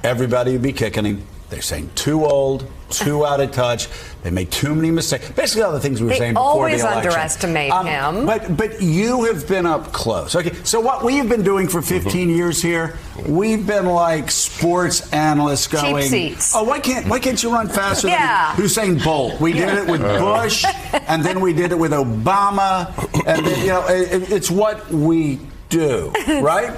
everybody 0.05 0.53
would 0.53 0.63
be 0.63 0.73
kicking 0.73 1.05
him. 1.05 1.27
They're 1.55 1.63
saying 1.63 1.91
too 1.95 2.25
old, 2.25 2.69
too 2.91 3.25
out 3.25 3.39
of 3.39 3.53
touch. 3.53 3.87
They 4.25 4.31
made 4.31 4.51
too 4.51 4.75
many 4.75 4.91
mistakes. 4.91 5.31
Basically, 5.31 5.63
all 5.63 5.71
the 5.71 5.79
things 5.79 6.01
we 6.01 6.07
were 6.07 6.13
They 6.13 6.19
saying 6.19 6.35
before 6.35 6.49
always 6.49 6.83
the 6.83 6.89
election. 6.89 7.11
Always 7.11 7.15
underestimate 7.15 7.71
um, 7.71 7.87
him. 7.87 8.27
But 8.27 8.57
but 8.57 8.83
you 8.83 9.23
have 9.25 9.47
been 9.47 9.65
up 9.65 9.93
close. 9.93 10.35
Okay, 10.35 10.53
so 10.65 10.81
what 10.81 11.05
we've 11.05 11.29
been 11.29 11.45
doing 11.45 11.69
for 11.69 11.81
mm-hmm. 11.81 12.03
15 12.03 12.29
years 12.29 12.61
here, 12.61 12.99
we've 13.29 13.65
been 13.65 13.87
like 13.87 14.33
sports 14.33 15.13
analysts 15.13 15.69
Cheap 15.69 15.81
going. 15.81 16.09
seats. 16.09 16.57
Oh, 16.57 16.65
why 16.65 16.81
can't 16.81 17.07
why 17.07 17.21
can't 17.21 17.41
you 17.41 17.53
run 17.53 17.69
faster 17.69 18.09
Yeah. 18.09 18.53
than 18.57 18.65
Usain 18.65 19.05
Bolt? 19.05 19.41
We 19.41 19.53
did 19.53 19.79
it 19.79 19.87
with 19.87 20.03
uh. 20.03 20.19
Bush, 20.19 20.65
and 21.07 21.23
then 21.23 21.41
we 21.41 21.53
did 21.53 21.71
it 21.71 21.79
with 21.79 21.93
Obama, 21.93 22.93
and 23.29 23.47
then 23.47 23.61
you 23.61 23.69
know 23.69 23.87
it, 23.87 24.33
it's 24.33 24.51
what 24.51 24.91
we 24.91 25.39
do, 25.69 26.13
right? 26.41 26.77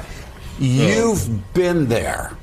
You've 0.59 1.55
been 1.55 1.87
there. 1.87 2.37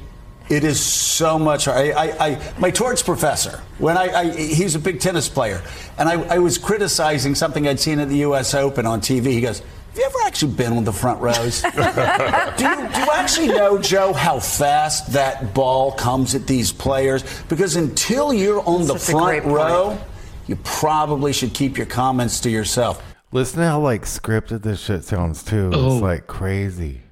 It 0.50 0.64
is 0.64 0.80
so 0.80 1.40
much. 1.40 1.68
I, 1.68 1.92
I, 1.92 2.28
I 2.28 2.54
my 2.60 2.70
torts 2.70 3.02
professor, 3.02 3.62
when 3.78 3.98
I, 3.98 4.14
I, 4.14 4.32
he's 4.32 4.76
a 4.76 4.80
big 4.80 5.00
tennis 5.00 5.30
player, 5.30 5.62
and 5.98 6.10
I, 6.10 6.22
I 6.24 6.38
was 6.40 6.58
criticizing 6.58 7.34
something 7.34 7.68
I'd 7.68 7.80
seen 7.80 8.00
at 8.00 8.10
the 8.10 8.18
U.S. 8.18 8.54
Open 8.54 8.86
on 8.86 9.00
TV. 9.00 9.28
He 9.28 9.40
goes, 9.40 9.60
"Have 9.60 9.98
you 9.98 10.04
ever 10.04 10.18
actually 10.26 10.54
been 10.54 10.74
on 10.74 10.84
the 10.84 10.92
front 10.92 11.22
rows? 11.22 11.62
do, 11.62 11.68
you, 11.70 12.76
do 12.90 13.00
you 13.00 13.12
actually 13.14 13.48
know, 13.48 13.78
Joe, 13.78 14.12
how 14.12 14.40
fast 14.40 15.14
that 15.14 15.54
ball 15.54 15.94
comes 15.94 16.36
at 16.36 16.46
these 16.46 16.74
players? 16.74 17.24
Because 17.44 17.78
until 17.78 18.34
you're 18.34 18.62
on 18.68 18.82
the 18.82 18.94
That's 18.94 19.08
a 19.08 19.12
front 19.14 19.46
row, 19.46 19.98
you 20.48 20.58
probably 20.58 21.32
should 21.32 21.54
keep 21.54 21.78
your 21.78 21.88
comments 21.88 22.42
to 22.42 22.50
yourself." 22.50 23.02
Listen 23.32 23.62
to 23.62 23.66
how 23.66 23.80
like 23.80 24.04
scripted 24.04 24.62
this 24.62 24.82
shit 24.82 25.06
sounds 25.06 25.42
too. 25.42 25.72
Oh. 25.74 25.94
It's 25.94 26.02
like 26.02 26.28
crazy. 26.28 27.03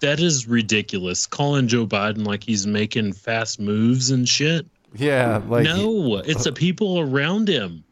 That 0.00 0.20
is 0.20 0.46
ridiculous. 0.46 1.26
Calling 1.26 1.68
Joe 1.68 1.86
Biden 1.86 2.26
like 2.26 2.44
he's 2.44 2.66
making 2.66 3.12
fast 3.14 3.58
moves 3.60 4.10
and 4.10 4.28
shit. 4.28 4.66
Yeah, 4.94 5.42
like 5.48 5.64
no, 5.64 6.16
it's 6.18 6.44
the 6.44 6.52
people 6.52 7.00
around 7.00 7.48
him 7.48 7.84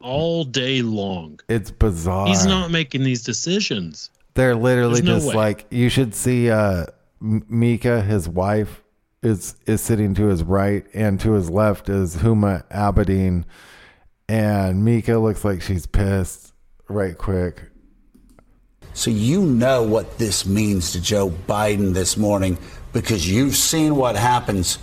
all 0.00 0.44
day 0.44 0.82
long. 0.82 1.40
it's 1.48 1.70
bizarre. 1.70 2.28
He's 2.28 2.46
not 2.46 2.70
making 2.70 3.02
these 3.02 3.22
decisions. 3.22 4.10
They're 4.34 4.54
literally 4.54 5.00
There's 5.00 5.24
just 5.24 5.28
way. 5.28 5.34
like 5.34 5.66
you 5.70 5.88
should 5.88 6.14
see 6.14 6.50
uh 6.50 6.86
Mika, 7.20 8.02
his 8.02 8.28
wife, 8.28 8.84
is 9.22 9.56
is 9.66 9.80
sitting 9.80 10.14
to 10.14 10.26
his 10.26 10.44
right, 10.44 10.86
and 10.94 11.18
to 11.20 11.32
his 11.32 11.50
left 11.50 11.88
is 11.88 12.18
Huma 12.18 12.64
Abedin, 12.68 13.44
and 14.28 14.84
Mika 14.84 15.18
looks 15.18 15.44
like 15.44 15.60
she's 15.60 15.86
pissed. 15.86 16.52
Right 16.88 17.18
quick. 17.18 17.62
So 18.98 19.12
you 19.12 19.42
know 19.42 19.84
what 19.84 20.18
this 20.18 20.44
means 20.44 20.90
to 20.90 21.00
Joe 21.00 21.30
Biden 21.30 21.94
this 21.94 22.16
morning 22.16 22.58
because 22.92 23.30
you've 23.30 23.54
seen 23.54 23.94
what 23.94 24.16
happens 24.16 24.80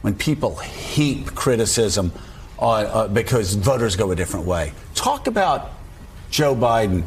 when 0.00 0.14
people 0.14 0.56
heap 0.56 1.26
criticism 1.34 2.12
on, 2.58 2.86
uh, 2.86 3.08
because 3.08 3.52
voters 3.52 3.94
go 3.94 4.10
a 4.10 4.16
different 4.16 4.46
way. 4.46 4.72
Talk 4.94 5.26
about 5.26 5.72
Joe 6.30 6.54
Biden, 6.54 7.02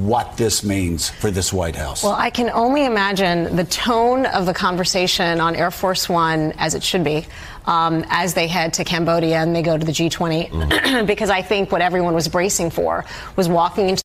what 0.00 0.38
this 0.38 0.64
means 0.64 1.10
for 1.10 1.30
this 1.30 1.52
White 1.52 1.76
House. 1.76 2.02
Well, 2.02 2.12
I 2.12 2.30
can 2.30 2.48
only 2.48 2.86
imagine 2.86 3.54
the 3.54 3.64
tone 3.64 4.24
of 4.24 4.46
the 4.46 4.54
conversation 4.54 5.42
on 5.42 5.54
Air 5.54 5.70
Force 5.70 6.08
One, 6.08 6.52
as 6.52 6.74
it 6.74 6.82
should 6.82 7.04
be, 7.04 7.26
um, 7.66 8.02
as 8.08 8.32
they 8.32 8.46
head 8.46 8.72
to 8.74 8.84
Cambodia 8.84 9.42
and 9.42 9.54
they 9.54 9.60
go 9.60 9.76
to 9.76 9.84
the 9.84 9.92
G20, 9.92 11.06
because 11.06 11.28
I 11.28 11.42
think 11.42 11.70
what 11.70 11.82
everyone 11.82 12.14
was 12.14 12.28
bracing 12.28 12.70
for 12.70 13.04
was 13.36 13.46
walking 13.46 13.90
into 13.90 14.02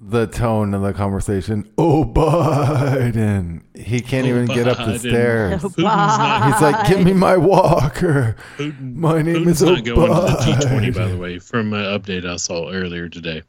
The 0.00 0.26
tone 0.26 0.74
of 0.74 0.82
the 0.82 0.92
conversation. 0.92 1.70
Oh, 1.78 2.04
Biden. 2.04 3.62
He 3.74 4.00
can't 4.00 4.26
Oh, 4.26 4.30
even 4.30 4.46
get 4.46 4.66
up 4.66 4.78
the 4.78 4.98
stairs. 4.98 5.64
Oh, 5.64 5.68
Putin's 5.68 6.52
He's 6.52 6.62
like, 6.62 6.86
give 6.88 7.04
me 7.04 7.12
my 7.12 7.36
walker. 7.36 8.36
Putin- 8.58 8.96
my 8.96 9.22
name 9.22 9.36
Putin's 9.44 9.62
is 9.62 9.68
not 9.68 9.84
going 9.84 10.08
to 10.08 10.14
the 10.14 10.36
G20, 10.66 10.94
by 10.96 11.06
the 11.08 11.16
way, 11.16 11.38
from 11.38 11.72
an 11.72 11.84
update 11.98 12.26
I 12.28 12.36
saw 12.36 12.70
earlier 12.72 13.08
today. 13.08 13.42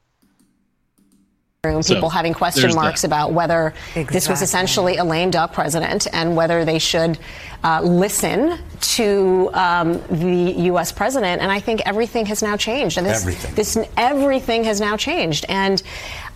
Room, 1.65 1.81
So, 1.83 1.95
people 1.95 2.09
having 2.09 2.33
question 2.33 2.73
marks 2.75 3.01
that. 3.01 3.07
about 3.07 3.33
whether 3.33 3.73
this 3.93 4.29
was 4.29 4.41
essentially 4.41 4.97
a 4.97 5.03
lame 5.03 5.31
duck 5.31 5.51
president 5.53 6.07
and 6.13 6.35
whether 6.35 6.63
they 6.65 6.79
should 6.79 7.17
uh, 7.63 7.81
listen 7.81 8.59
to 8.79 9.49
um, 9.53 10.01
the 10.09 10.53
U.S. 10.71 10.91
president. 10.91 11.41
And 11.41 11.51
I 11.51 11.59
think 11.59 11.81
everything 11.85 12.25
has 12.27 12.41
now 12.43 12.55
changed. 12.55 12.97
And 12.97 13.05
this, 13.07 13.21
Everything. 13.21 13.55
This 13.55 13.77
everything 13.97 14.63
has 14.65 14.79
now 14.79 14.95
changed. 14.97 15.45
And 15.49 15.81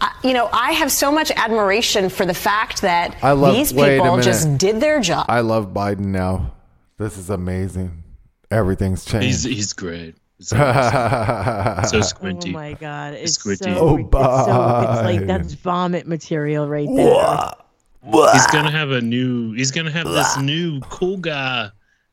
uh, 0.02 0.10
you 0.24 0.34
know, 0.34 0.50
I 0.52 0.72
have 0.72 0.92
so 0.92 1.12
much 1.12 1.30
admiration 1.32 2.10
for 2.10 2.26
the 2.26 2.34
fact 2.34 2.82
that 2.82 3.16
I 3.22 3.32
love- 3.34 3.56
these 3.56 3.72
people 3.72 4.20
just 4.22 4.58
did 4.58 4.80
their 4.82 5.00
job. 5.00 5.26
I 5.30 5.42
love 5.42 5.68
Biden 5.74 6.08
now. 6.08 6.54
This 6.98 7.18
is 7.18 7.30
amazing. 7.30 8.04
Everything's 8.52 9.04
He's 9.04 9.12
changed. 9.12 9.46
he's 9.46 9.74
great. 9.74 10.16
It's 10.40 10.54
awesome. 10.54 11.84
so 11.90 12.02
squinty. 12.16 12.50
Oh 12.52 12.54
my 12.54 12.74
god, 12.74 13.14
it's 13.14 13.38
Squidgy. 13.38 13.64
so, 13.64 13.78
Oh, 13.78 13.96
rid- 13.98 14.06
it's 14.06 14.14
so 14.16 14.92
it's 14.92 15.02
like 15.04 15.20
Biden. 15.22 15.28
that's 15.28 15.54
vomit 15.54 16.08
material 16.08 16.68
right 16.68 16.88
there. 16.96 17.52
He's 18.34 18.48
gonna 18.48 18.72
have 18.72 18.92
a 18.92 19.02
new. 19.02 19.54
He's 19.54 19.72
gonna 19.72 19.92
have 19.92 20.08
this 20.08 20.38
new 20.38 20.80
cool 20.82 21.18
guy 21.18 21.70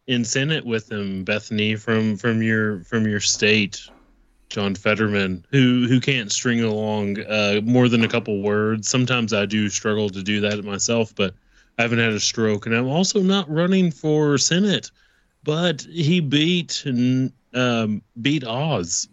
in 0.09 0.25
Senate 0.25 0.65
with 0.67 0.91
him, 0.91 1.23
Bethany 1.25 1.77
from 1.77 2.17
from 2.17 2.43
your 2.43 2.81
from 2.85 3.07
your 3.07 3.21
state, 3.21 3.81
John 4.49 4.75
Fetterman, 4.75 5.47
who 5.53 5.87
who 5.89 6.01
can't 6.01 6.33
string 6.33 6.63
along 6.65 7.21
uh, 7.27 7.61
more 7.63 7.89
than 7.89 8.03
a 8.05 8.09
couple 8.09 8.43
words. 8.43 8.89
Sometimes 8.89 9.33
I 9.33 9.47
do 9.47 9.69
struggle 9.69 10.11
to 10.11 10.23
do 10.23 10.41
that 10.41 10.65
myself, 10.65 11.15
but 11.15 11.35
I 11.79 11.83
haven't 11.83 12.01
had 12.01 12.13
a 12.13 12.21
stroke, 12.21 12.67
and 12.67 12.75
I'm 12.75 12.89
also 12.89 13.21
not 13.23 13.49
running 13.49 13.93
for 13.93 14.37
Senate. 14.39 14.91
But 15.45 15.83
he 15.83 16.19
beat 16.19 16.83
um, 17.57 18.03
beat 18.21 18.45
Oz 18.45 19.09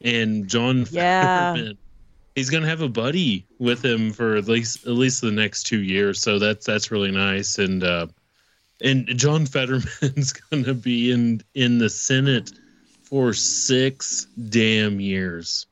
and 0.00 0.48
John 0.48 0.86
Yeah. 0.90 1.52
Fetterman 1.54 1.78
he's 2.34 2.50
gonna 2.50 2.68
have 2.68 2.80
a 2.80 2.88
buddy 2.88 3.46
with 3.58 3.84
him 3.84 4.12
for 4.12 4.36
at 4.36 4.46
least 4.48 4.86
at 4.86 4.92
least 4.92 5.20
the 5.20 5.30
next 5.30 5.64
two 5.64 5.82
years. 5.82 6.20
So 6.20 6.38
that's 6.38 6.66
that's 6.66 6.90
really 6.90 7.10
nice. 7.10 7.58
And 7.58 7.82
uh, 7.84 8.06
and 8.82 9.06
John 9.18 9.46
Fetterman's 9.46 10.32
gonna 10.50 10.74
be 10.74 11.10
in 11.10 11.42
in 11.54 11.78
the 11.78 11.90
Senate 11.90 12.52
for 13.02 13.32
six 13.32 14.26
damn 14.48 15.00
years. 15.00 15.66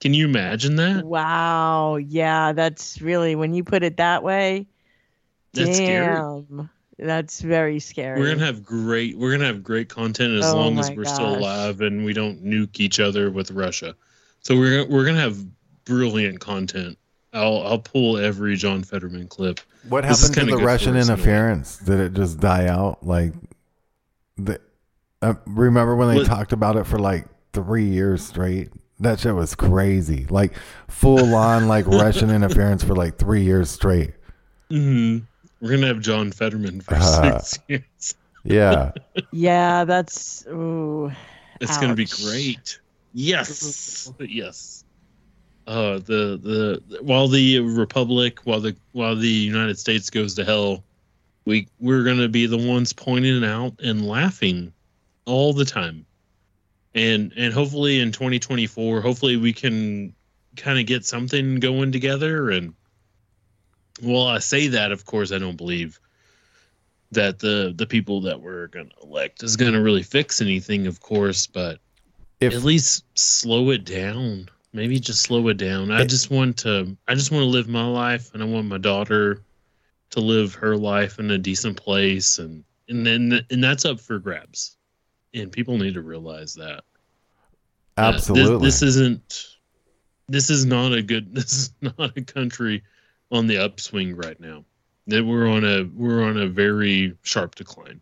Can 0.00 0.12
you 0.12 0.26
imagine 0.26 0.76
that? 0.76 1.04
Wow, 1.04 1.96
yeah, 1.96 2.52
that's 2.52 3.00
really 3.00 3.34
when 3.34 3.54
you 3.54 3.64
put 3.64 3.82
it 3.82 3.96
that 3.96 4.22
way. 4.22 4.66
That's 5.54 5.76
scary. 5.76 6.44
Damn, 6.98 7.06
that's 7.06 7.40
very 7.40 7.78
scary. 7.78 8.18
We're 8.20 8.32
gonna 8.34 8.46
have 8.46 8.62
great 8.64 9.16
we're 9.18 9.32
gonna 9.32 9.46
have 9.46 9.62
great 9.62 9.88
content 9.88 10.34
as 10.34 10.44
Oh 10.52 10.56
long 10.56 10.78
as 10.78 10.90
we're 10.90 11.04
still 11.04 11.36
alive 11.36 11.80
and 11.80 12.04
we 12.04 12.12
don't 12.12 12.44
nuke 12.44 12.80
each 12.80 13.00
other 13.00 13.30
with 13.30 13.50
Russia. 13.50 13.94
So 14.40 14.56
we're 14.56 14.86
we're 14.86 15.04
gonna 15.04 15.20
have 15.20 15.38
brilliant 15.84 16.40
content. 16.40 16.98
I'll 17.32 17.62
I'll 17.66 17.78
pull 17.78 18.16
every 18.18 18.56
John 18.56 18.82
Fetterman 18.82 19.28
clip. 19.28 19.60
What 19.88 20.04
This 20.04 20.28
happened 20.28 20.48
to 20.50 20.56
the 20.56 20.62
Russian 20.64 20.96
us 20.96 21.06
in 21.06 21.12
interference? 21.12 21.76
Did 21.78 22.00
it 22.00 22.12
just 22.14 22.40
die 22.40 22.66
out? 22.66 23.06
Like, 23.06 23.32
the, 24.36 24.60
uh, 25.22 25.34
remember 25.46 25.94
when 25.94 26.08
they 26.08 26.16
What- 26.16 26.26
talked 26.26 26.52
about 26.52 26.76
it 26.76 26.86
for 26.86 26.98
like 26.98 27.26
three 27.52 27.84
years 27.88 28.24
straight? 28.26 28.70
That 29.00 29.20
shit 29.20 29.34
was 29.34 29.54
crazy. 29.54 30.26
Like 30.30 30.54
full 30.88 31.34
on 31.34 31.68
like 31.68 31.86
Russian 31.86 32.30
interference 32.30 32.82
for 32.82 32.94
like 32.96 33.18
three 33.18 33.42
years 33.42 33.70
straight. 33.70 34.12
hmm 34.70 35.18
We're 35.60 35.70
gonna 35.70 35.86
have 35.86 36.00
John 36.00 36.32
Fetterman 36.32 36.80
for 36.80 36.94
Uh, 36.94 37.38
six 37.40 37.58
years. 37.68 38.14
Yeah. 38.44 38.92
yeah, 39.32 39.84
that's 39.84 40.44
ooh. 40.46 41.10
It's 41.60 41.78
gonna 41.78 41.94
be 41.94 42.06
great. 42.06 42.80
Yes, 43.12 44.12
yes. 44.20 44.84
Uh, 45.66 45.98
the 45.98 46.38
the 46.88 47.02
while 47.02 47.28
the 47.28 47.58
Republic, 47.60 48.40
while 48.44 48.60
the 48.60 48.76
while 48.92 49.16
the 49.16 49.28
United 49.28 49.78
States 49.78 50.10
goes 50.10 50.34
to 50.34 50.44
hell, 50.44 50.84
we 51.44 51.66
we're 51.80 52.04
gonna 52.04 52.28
be 52.28 52.46
the 52.46 52.58
ones 52.58 52.92
pointing 52.92 53.42
it 53.42 53.44
out 53.44 53.74
and 53.82 54.06
laughing 54.06 54.72
all 55.24 55.52
the 55.52 55.64
time, 55.64 56.06
and 56.94 57.32
and 57.36 57.52
hopefully 57.52 57.98
in 58.00 58.12
2024, 58.12 59.00
hopefully 59.00 59.36
we 59.38 59.52
can 59.52 60.14
kind 60.56 60.78
of 60.78 60.86
get 60.86 61.04
something 61.04 61.58
going 61.58 61.90
together. 61.90 62.50
And 62.50 62.74
well, 64.02 64.26
I 64.26 64.38
say 64.38 64.68
that, 64.68 64.92
of 64.92 65.04
course, 65.04 65.32
I 65.32 65.38
don't 65.38 65.56
believe 65.56 66.00
that 67.12 67.38
the 67.38 67.72
the 67.76 67.86
people 67.86 68.20
that 68.22 68.40
we're 68.40 68.66
gonna 68.68 68.90
elect 69.02 69.42
is 69.42 69.56
gonna 69.56 69.80
really 69.80 70.02
fix 70.02 70.40
anything, 70.40 70.86
of 70.86 71.00
course, 71.00 71.46
but 71.46 71.78
If 72.40 72.54
at 72.54 72.62
least 72.64 73.04
slow 73.14 73.70
it 73.70 73.84
down. 73.84 74.48
Maybe 74.72 75.00
just 75.00 75.22
slow 75.22 75.48
it 75.48 75.56
down. 75.56 75.90
I 75.90 76.04
just 76.04 76.30
want 76.30 76.58
to 76.58 76.96
I 77.08 77.14
just 77.14 77.30
want 77.30 77.42
to 77.42 77.48
live 77.48 77.68
my 77.68 77.86
life 77.86 78.34
and 78.34 78.42
I 78.42 78.46
want 78.46 78.66
my 78.66 78.78
daughter 78.78 79.42
to 80.10 80.20
live 80.20 80.54
her 80.54 80.76
life 80.76 81.18
in 81.18 81.30
a 81.30 81.38
decent 81.38 81.76
place 81.76 82.38
and 82.38 82.64
and 82.88 83.06
then 83.06 83.40
and 83.50 83.64
that's 83.64 83.84
up 83.84 84.00
for 84.00 84.18
grabs. 84.18 84.76
And 85.32 85.50
people 85.50 85.78
need 85.78 85.94
to 85.94 86.02
realize 86.02 86.54
that. 86.54 86.82
Uh, 87.96 88.12
this- 88.12 88.28
absolutely. 88.28 88.66
this, 88.66 88.82
isn't 88.82 89.46
this 90.28 90.50
is 90.50 90.66
not 90.66 90.92
a 90.92 91.02
good 91.02 91.34
this 91.34 91.52
is 91.52 91.72
not 91.80 92.16
a 92.16 92.22
country 92.22 92.82
on 93.30 93.46
the 93.46 93.58
upswing 93.58 94.16
right 94.16 94.38
now. 94.40 94.64
That 95.08 95.24
we're 95.24 95.48
on 95.48 95.64
a 95.64 95.84
we're 95.84 96.24
on 96.24 96.36
a 96.36 96.48
very 96.48 97.16
sharp 97.22 97.54
decline. 97.54 98.00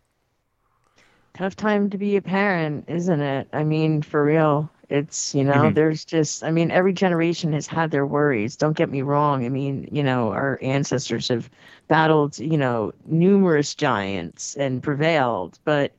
tough 1.34 1.56
time 1.56 1.90
to 1.90 1.98
be 1.98 2.16
a 2.16 2.22
parent, 2.22 2.84
isn't 2.88 3.20
it? 3.20 3.48
I 3.52 3.64
mean, 3.64 4.02
for 4.02 4.24
real. 4.24 4.70
It's, 4.90 5.34
you 5.34 5.44
know, 5.44 5.70
Mhm. 5.70 5.70
there's 5.70 6.04
just, 6.04 6.44
I 6.44 6.50
mean, 6.50 6.70
every 6.70 6.92
generation 6.92 7.52
has 7.54 7.66
had 7.66 7.90
their 7.90 8.06
worries. 8.06 8.56
Don't 8.56 8.76
get 8.76 8.90
me 8.90 9.02
wrong. 9.02 9.44
I 9.44 9.48
mean, 9.48 9.88
you 9.90 10.02
know, 10.02 10.30
our 10.32 10.58
ancestors 10.62 11.28
have 11.28 11.50
battled, 11.88 12.38
you 12.38 12.58
know, 12.58 12.92
numerous 13.06 13.74
giants 13.74 14.56
and 14.56 14.82
prevailed, 14.82 15.58
but 15.64 15.92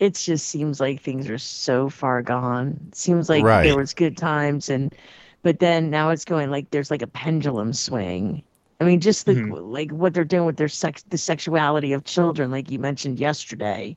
it 0.00 0.14
just 0.16 0.48
seems 0.48 0.80
like 0.80 1.02
things 1.02 1.30
are 1.30 1.38
so 1.38 1.88
far 1.90 2.22
gone. 2.22 2.80
It 2.88 2.96
seems 2.96 3.28
like 3.28 3.48
Right. 3.48 3.62
there 3.62 3.76
was 3.76 3.94
good 3.94 4.16
times 4.16 4.70
and, 4.70 4.94
but 5.42 5.60
then 5.60 5.90
now 5.90 6.10
it's 6.10 6.24
going 6.24 6.50
like 6.50 6.70
there's 6.70 6.90
like 6.90 7.02
a 7.02 7.06
pendulum 7.08 7.72
swing 7.74 8.42
I 8.80 8.84
mean, 8.84 9.00
just 9.00 9.26
the, 9.26 9.34
like 9.34 9.90
what 9.92 10.14
they're 10.14 10.24
doing 10.24 10.46
with 10.46 10.56
their 10.56 10.68
sex, 10.68 11.04
the 11.08 11.18
sexuality 11.18 11.92
of 11.92 12.04
children, 12.04 12.50
like 12.50 12.70
you 12.70 12.78
mentioned 12.78 13.18
yesterday. 13.20 13.96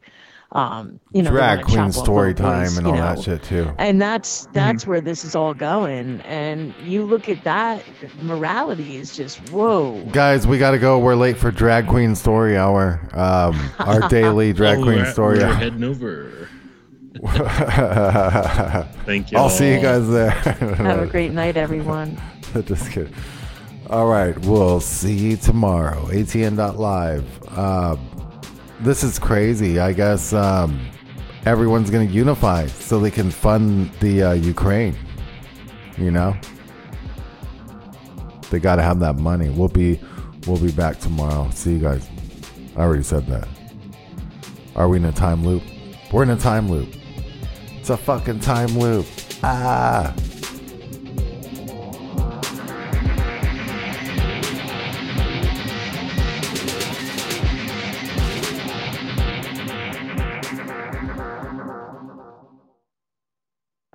Um, 0.53 1.01
you 1.11 1.23
know, 1.23 1.31
Drag 1.31 1.63
queen 1.65 1.91
story 1.91 2.29
little 2.29 2.45
boys, 2.49 2.73
time 2.73 2.77
and 2.85 2.87
you 2.95 3.03
all 3.03 3.15
that 3.15 3.21
shit 3.21 3.43
too. 3.43 3.69
And 3.77 4.01
that's 4.01 4.47
that's 4.53 4.87
where 4.87 5.01
this 5.01 5.25
is 5.25 5.35
all 5.35 5.53
going. 5.53 6.21
And 6.21 6.73
you 6.85 7.03
look 7.03 7.27
at 7.27 7.43
that, 7.43 7.83
morality 8.21 8.95
is 8.95 9.13
just 9.13 9.39
whoa. 9.49 10.01
Guys, 10.13 10.47
we 10.47 10.57
got 10.57 10.71
to 10.71 10.77
go. 10.79 10.99
We're 10.99 11.15
late 11.15 11.35
for 11.37 11.51
Drag 11.51 11.85
Queen 11.87 12.15
Story 12.15 12.55
Hour. 12.55 13.01
Um, 13.11 13.59
our 13.79 14.07
daily 14.09 14.53
Drag 14.53 14.77
Oh, 14.77 14.83
Queen 14.83 14.99
we're- 14.99 15.11
Story 15.11 15.39
we're 15.39 15.47
Hour. 15.47 15.53
heading 15.55 15.83
over. 15.83 16.47
Thank 19.05 19.31
you. 19.31 19.37
I'll 19.37 19.49
see 19.49 19.73
you 19.73 19.81
guys 19.81 20.07
there. 20.07 20.29
Have 20.29 21.01
a 21.01 21.07
great 21.07 21.31
night, 21.31 21.57
everyone. 21.57 22.21
Just 22.65 22.91
kidding. 22.91 23.13
All 23.89 24.07
right, 24.07 24.37
we'll 24.39 24.81
see 24.81 25.13
you 25.13 25.37
tomorrow. 25.37 26.07
ATN.live. 26.07 27.43
Uh, 27.47 27.95
this 28.81 29.01
is 29.01 29.17
crazy. 29.17 29.79
I 29.79 29.93
guess 29.93 30.33
um, 30.33 30.85
everyone's 31.45 31.89
going 31.89 32.05
to 32.05 32.13
unify 32.13 32.67
so 32.67 32.99
they 32.99 33.11
can 33.11 33.31
fund 33.31 33.89
the 34.01 34.23
uh, 34.23 34.33
Ukraine. 34.33 34.97
You 35.97 36.11
know, 36.11 36.35
they 38.49 38.59
got 38.59 38.75
to 38.75 38.81
have 38.81 38.99
that 38.99 39.15
money. 39.15 39.49
We'll 39.51 39.69
be 39.69 40.01
we'll 40.47 40.59
be 40.59 40.71
back 40.73 40.99
tomorrow. 40.99 41.49
See 41.53 41.71
you 41.71 41.79
guys. 41.79 42.09
I 42.75 42.81
already 42.81 43.03
said 43.03 43.25
that. 43.27 43.47
Are 44.75 44.89
we 44.89 44.97
in 44.97 45.05
a 45.05 45.13
time 45.13 45.45
loop? 45.45 45.63
We're 46.11 46.23
in 46.23 46.31
a 46.31 46.35
time 46.35 46.69
loop. 46.69 46.89
It's 47.77 47.89
a 47.89 47.95
fucking 47.95 48.41
time 48.41 48.77
loop. 48.77 49.05
Ah. 49.43 50.13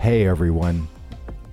Hey 0.00 0.26
everyone, 0.26 0.88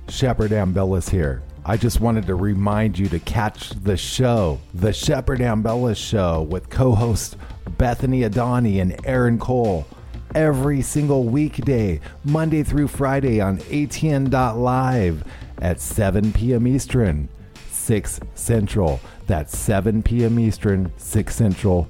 Shepard 0.08 0.52
Ambellas 0.52 1.10
here. 1.10 1.44
I 1.66 1.76
just 1.76 2.00
wanted 2.00 2.26
to 2.28 2.36
remind 2.36 2.98
you 2.98 3.10
to 3.10 3.20
catch 3.20 3.72
the 3.72 3.98
show, 3.98 4.62
The 4.74 4.94
Shepard 4.94 5.40
Ambellas 5.40 5.98
Show, 5.98 6.44
with 6.44 6.70
co 6.70 6.94
host 6.94 7.36
Bethany 7.78 8.22
Adani 8.22 8.82
and 8.82 8.98
Aaron 9.06 9.38
Cole, 9.38 9.86
every 10.34 10.82
single 10.82 11.26
weekday, 11.26 12.00
Monday 12.24 12.64
through 12.64 12.88
Friday 12.88 13.42
on 13.42 13.58
ATN.live 13.58 15.26
at 15.58 15.82
7 15.82 16.32
p.m. 16.32 16.68
Eastern, 16.68 17.28
6 17.70 18.20
Central. 18.36 19.02
That's 19.28 19.58
7 19.58 20.04
p.m. 20.04 20.40
Eastern, 20.40 20.94
6 20.96 21.36
Central, 21.36 21.90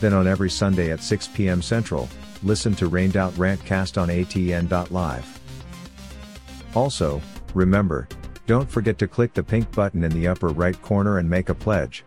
Then 0.00 0.14
on 0.14 0.26
every 0.26 0.50
Sunday 0.50 0.90
at 0.90 1.02
6 1.02 1.28
p.m. 1.28 1.62
Central, 1.62 2.08
listen 2.42 2.74
to 2.76 2.88
Rained 2.88 3.16
Out 3.16 3.32
Rantcast 3.34 4.00
on 4.00 4.08
ATN.live. 4.08 5.40
Also, 6.74 7.20
remember, 7.54 8.08
don't 8.46 8.70
forget 8.70 8.98
to 8.98 9.06
click 9.06 9.34
the 9.34 9.42
pink 9.42 9.70
button 9.72 10.02
in 10.02 10.12
the 10.12 10.26
upper 10.26 10.48
right 10.48 10.80
corner 10.82 11.18
and 11.18 11.28
make 11.28 11.48
a 11.50 11.54
pledge. 11.54 12.04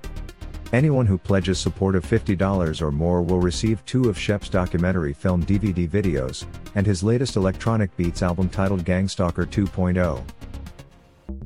Anyone 0.74 1.06
who 1.06 1.20
pledges 1.20 1.60
support 1.60 1.96
of 1.96 2.04
$50 2.04 2.82
or 2.82 2.92
more 2.92 3.22
will 3.22 3.40
receive 3.40 3.86
two 3.86 4.10
of 4.10 4.18
Shep's 4.18 4.50
documentary 4.50 5.14
film 5.14 5.46
DVD 5.46 5.88
videos, 5.88 6.48
and 6.74 6.88
his 6.88 7.04
latest 7.04 7.36
electronic 7.36 7.96
beats 7.96 8.24
album 8.24 8.50
titled 8.50 8.84
Gangstalker 8.84 9.46
2.0. 9.46 10.24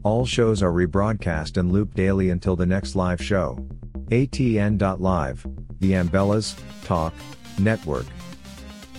All 0.04 0.26
shows 0.26 0.64
are 0.64 0.72
rebroadcast 0.72 1.58
and 1.58 1.74
looped 1.74 1.98
daily 1.98 2.30
until 2.30 2.56
the 2.56 2.66
next 2.66 2.96
live 2.96 3.22
show. 3.22 3.58
ATN.live, 4.12 5.46
the 5.80 5.92
Ambellas 5.92 6.60
Talk 6.84 7.14
Network. 7.60 8.06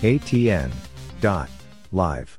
ATN. 0.01 0.71
Live. 1.91 2.38